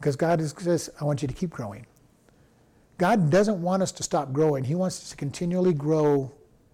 Because 0.00 0.16
God 0.16 0.40
says, 0.42 0.88
I 0.98 1.04
want 1.04 1.20
you 1.20 1.28
to 1.28 1.34
keep 1.34 1.50
growing. 1.50 1.84
God 2.96 3.30
doesn't 3.30 3.60
want 3.60 3.82
us 3.82 3.92
to 3.92 4.02
stop 4.02 4.32
growing, 4.32 4.64
He 4.64 4.74
wants 4.74 5.02
us 5.02 5.10
to 5.10 5.16
continually 5.16 5.74
grow 5.74 6.32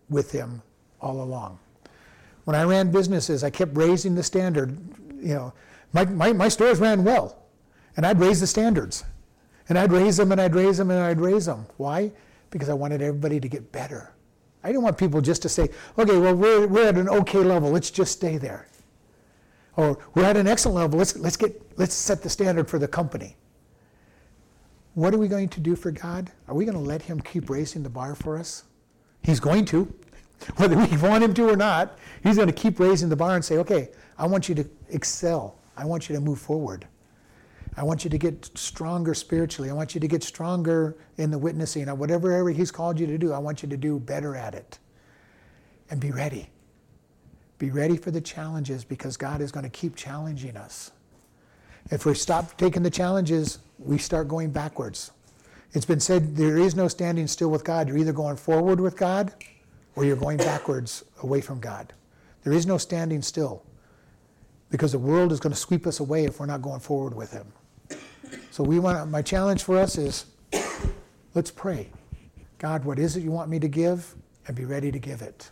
with 0.09 0.31
Him 0.31 0.63
all 1.01 1.21
along. 1.23 1.59
When 2.45 2.55
I 2.55 2.63
ran 2.63 2.93
businesses, 2.93 3.43
I 3.43 3.51
kept 3.51 3.77
raising 3.77 4.15
the 4.15 4.23
standard. 4.23 4.79
You 5.19 5.35
know, 5.35 5.53
my, 5.93 6.05
my, 6.05 6.33
my 6.33 6.49
stores 6.49 6.79
ran 6.79 7.03
well, 7.03 7.43
and 7.97 8.07
I'd 8.07 8.21
raise 8.21 8.41
the 8.41 8.47
standards. 8.47 9.05
And 9.69 9.77
I'd 9.77 9.91
raise 9.91 10.17
them 10.17 10.31
and 10.31 10.41
I'd 10.41 10.55
raise 10.55 10.77
them 10.79 10.93
and 10.93 11.01
I'd 11.01 11.19
raise 11.19 11.47
them. 11.47 11.67
Why? 11.77 12.13
Because 12.51 12.69
I 12.69 12.75
wanted 12.75 13.03
everybody 13.03 13.41
to 13.41 13.49
get 13.49 13.73
better. 13.73 14.13
I 14.63 14.69
didn't 14.69 14.83
want 14.83 14.97
people 14.97 15.21
just 15.21 15.43
to 15.43 15.49
say, 15.49 15.71
okay, 15.99 16.17
well, 16.17 16.37
we're, 16.37 16.69
we're 16.69 16.87
at 16.87 16.97
an 16.97 17.09
okay 17.09 17.41
level, 17.41 17.73
let's 17.73 17.91
just 17.91 18.13
stay 18.13 18.39
there. 18.39 18.69
Or 19.77 19.99
we're 20.15 20.25
at 20.25 20.37
an 20.37 20.47
excellent 20.47 20.77
level, 20.77 20.99
let's, 20.99 21.17
let's, 21.17 21.37
get, 21.37 21.79
let's 21.79 21.95
set 21.95 22.23
the 22.23 22.31
standard 22.31 22.69
for 22.69 22.79
the 22.79 22.89
company. 22.89 23.37
What 24.95 25.15
are 25.15 25.19
we 25.19 25.29
going 25.29 25.51
to 25.51 25.61
do 25.61 25.77
for 25.77 25.91
God? 25.91 26.33
Are 26.49 26.55
we 26.55 26.65
going 26.65 26.77
to 26.77 26.83
let 26.83 27.03
Him 27.03 27.21
keep 27.21 27.51
raising 27.51 27.83
the 27.83 27.91
bar 27.91 28.15
for 28.15 28.39
us? 28.39 28.65
He's 29.23 29.39
going 29.39 29.67
to. 29.67 29.93
Whether 30.57 30.77
we 30.77 30.97
want 30.97 31.23
Him 31.23 31.35
to 31.35 31.51
or 31.51 31.57
not, 31.57 31.99
He's 32.23 32.37
going 32.37 32.49
to 32.49 32.55
keep 32.55 32.81
raising 32.81 33.11
the 33.11 33.17
bar 33.17 33.35
and 33.35 33.45
say, 33.45 33.59
okay, 33.59 33.91
I 34.19 34.27
want 34.27 34.49
you 34.49 34.55
to 34.55 34.67
excel. 34.89 35.59
I 35.77 35.85
want 35.85 36.09
you 36.09 36.15
to 36.15 36.21
move 36.23 36.39
forward. 36.39 36.87
I 37.77 37.83
want 37.83 38.05
you 38.05 38.11
to 38.11 38.17
get 38.17 38.51
stronger 38.57 39.13
spiritually. 39.13 39.69
I 39.69 39.75
want 39.75 39.95
you 39.95 40.01
to 40.01 40.09
get 40.09 40.23
stronger 40.23 40.97
in 41.19 41.31
the 41.31 41.37
witnessing. 41.37 41.87
Whatever 41.89 42.33
area 42.33 42.57
He's 42.57 42.71
called 42.71 42.99
you 42.99 43.07
to 43.07 43.19
do, 43.19 43.35
I 43.35 43.39
want 43.39 43.63
you 43.63 43.69
to 43.69 43.77
do 43.77 43.99
better 43.99 44.35
at 44.35 44.55
it. 44.55 44.79
And 45.91 46.01
be 46.01 46.11
ready. 46.11 46.49
Be 47.59 47.71
ready 47.71 47.97
for 47.97 48.11
the 48.11 48.21
challenges 48.21 48.85
because 48.85 49.17
God 49.17 49.41
is 49.41 49.51
going 49.51 49.65
to 49.65 49.71
keep 49.71 49.97
challenging 49.97 50.57
us. 50.57 50.91
If 51.91 52.05
we 52.05 52.15
stop 52.15 52.57
taking 52.59 52.83
the 52.83 52.91
challenges, 52.91 53.59
we 53.79 53.99
start 53.99 54.29
going 54.29 54.51
backwards. 54.51 55.13
It's 55.73 55.87
been 55.87 56.01
said 56.01 56.37
there 56.37 56.59
is 56.59 56.75
no 56.75 56.89
standing 56.89 57.27
still 57.27 57.51
with 57.51 57.65
God. 57.65 57.89
You're 57.89 57.99
either 57.99 58.13
going 58.13 58.37
forward 58.37 58.81
with 58.81 58.97
God 58.97 59.33
or 59.95 60.05
you're 60.05 60.17
going 60.17 60.39
backwards 60.39 61.05
away 61.23 61.41
from 61.41 61.61
God. 61.61 61.93
There 62.45 62.53
is 62.53 62.67
no 62.67 62.79
standing 62.79 63.23
still 63.23 63.63
because 64.71 64.93
the 64.93 64.99
world 64.99 65.33
is 65.33 65.41
going 65.41 65.53
to 65.53 65.59
sweep 65.59 65.87
us 65.87 66.01
away 66.01 66.25
if 66.25 66.41
we're 66.41 66.47
not 66.47 66.63
going 66.63 66.81
forward 66.81 67.15
with 67.15 67.33
Him. 67.33 67.53
So 68.51 68.65
we 68.65 68.79
want 68.79 68.99
to, 68.99 69.07
my 69.07 69.23
challenge 69.23 69.63
for 69.63 69.79
us 69.79 69.99
is 69.99 70.27
let's 71.35 71.51
pray. 71.51 71.91
God, 72.59 72.85
what 72.85 72.99
is 72.99 73.17
it 73.17 73.23
you 73.23 73.31
want 73.31 73.51
me 73.51 73.59
to 73.59 73.69
give? 73.69 74.15
And 74.47 74.57
be 74.57 74.65
ready 74.65 74.91
to 74.93 74.99
give 74.99 75.23
it. 75.23 75.51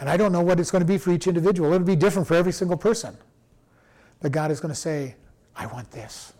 And 0.00 0.08
I 0.08 0.16
don't 0.16 0.32
know 0.32 0.42
what 0.42 0.60
it's 0.60 0.70
going 0.70 0.80
to 0.80 0.86
be 0.86 0.98
for 0.98 1.10
each 1.10 1.26
individual. 1.26 1.72
It'll 1.72 1.86
be 1.86 1.96
different 1.96 2.28
for 2.28 2.34
every 2.34 2.52
single 2.52 2.76
person. 2.76 3.16
But 4.20 4.32
God 4.32 4.50
is 4.50 4.60
going 4.60 4.72
to 4.72 4.78
say, 4.80 5.14
I 5.56 5.66
want 5.66 5.90
this. 5.90 6.32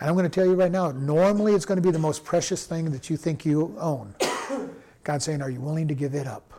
And 0.00 0.08
I'm 0.08 0.16
going 0.16 0.28
to 0.28 0.34
tell 0.34 0.44
you 0.44 0.54
right 0.54 0.72
now, 0.72 0.90
normally 0.90 1.54
it's 1.54 1.64
going 1.64 1.76
to 1.76 1.82
be 1.82 1.90
the 1.90 1.98
most 1.98 2.24
precious 2.24 2.66
thing 2.66 2.90
that 2.90 3.08
you 3.08 3.16
think 3.16 3.44
you 3.44 3.76
own. 3.78 4.14
God's 5.04 5.24
saying, 5.24 5.40
Are 5.40 5.50
you 5.50 5.60
willing 5.60 5.88
to 5.88 5.94
give 5.94 6.14
it 6.14 6.26
up? 6.26 6.52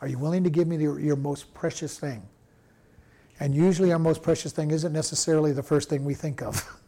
Are 0.00 0.08
you 0.08 0.18
willing 0.18 0.44
to 0.44 0.50
give 0.50 0.68
me 0.68 0.76
the, 0.76 0.96
your 0.96 1.16
most 1.16 1.52
precious 1.54 1.98
thing? 1.98 2.22
And 3.40 3.54
usually, 3.54 3.92
our 3.92 3.98
most 3.98 4.22
precious 4.22 4.52
thing 4.52 4.70
isn't 4.70 4.92
necessarily 4.92 5.52
the 5.52 5.62
first 5.62 5.88
thing 5.88 6.04
we 6.04 6.14
think 6.14 6.42
of. 6.42 6.64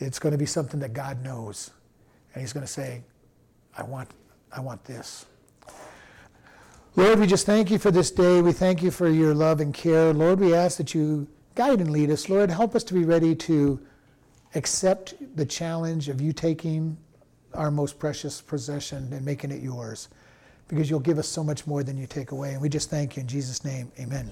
It's 0.00 0.20
going 0.20 0.30
to 0.30 0.38
be 0.38 0.46
something 0.46 0.78
that 0.78 0.92
God 0.92 1.24
knows. 1.24 1.72
And 2.32 2.40
He's 2.40 2.52
going 2.52 2.64
to 2.64 2.70
say, 2.72 3.02
I 3.76 3.82
want, 3.82 4.08
I 4.52 4.60
want 4.60 4.84
this. 4.84 5.26
Lord, 6.98 7.20
we 7.20 7.28
just 7.28 7.46
thank 7.46 7.70
you 7.70 7.78
for 7.78 7.92
this 7.92 8.10
day. 8.10 8.42
We 8.42 8.50
thank 8.50 8.82
you 8.82 8.90
for 8.90 9.08
your 9.08 9.32
love 9.32 9.60
and 9.60 9.72
care. 9.72 10.12
Lord, 10.12 10.40
we 10.40 10.52
ask 10.52 10.78
that 10.78 10.96
you 10.96 11.28
guide 11.54 11.78
and 11.78 11.92
lead 11.92 12.10
us. 12.10 12.28
Lord, 12.28 12.50
help 12.50 12.74
us 12.74 12.82
to 12.82 12.92
be 12.92 13.04
ready 13.04 13.36
to 13.36 13.78
accept 14.56 15.14
the 15.36 15.46
challenge 15.46 16.08
of 16.08 16.20
you 16.20 16.32
taking 16.32 16.96
our 17.54 17.70
most 17.70 18.00
precious 18.00 18.40
possession 18.40 19.12
and 19.12 19.24
making 19.24 19.52
it 19.52 19.62
yours 19.62 20.08
because 20.66 20.90
you'll 20.90 20.98
give 20.98 21.20
us 21.20 21.28
so 21.28 21.44
much 21.44 21.68
more 21.68 21.84
than 21.84 21.96
you 21.96 22.08
take 22.08 22.32
away. 22.32 22.54
And 22.54 22.60
we 22.60 22.68
just 22.68 22.90
thank 22.90 23.16
you 23.16 23.20
in 23.20 23.28
Jesus' 23.28 23.64
name. 23.64 23.92
Amen. 24.00 24.26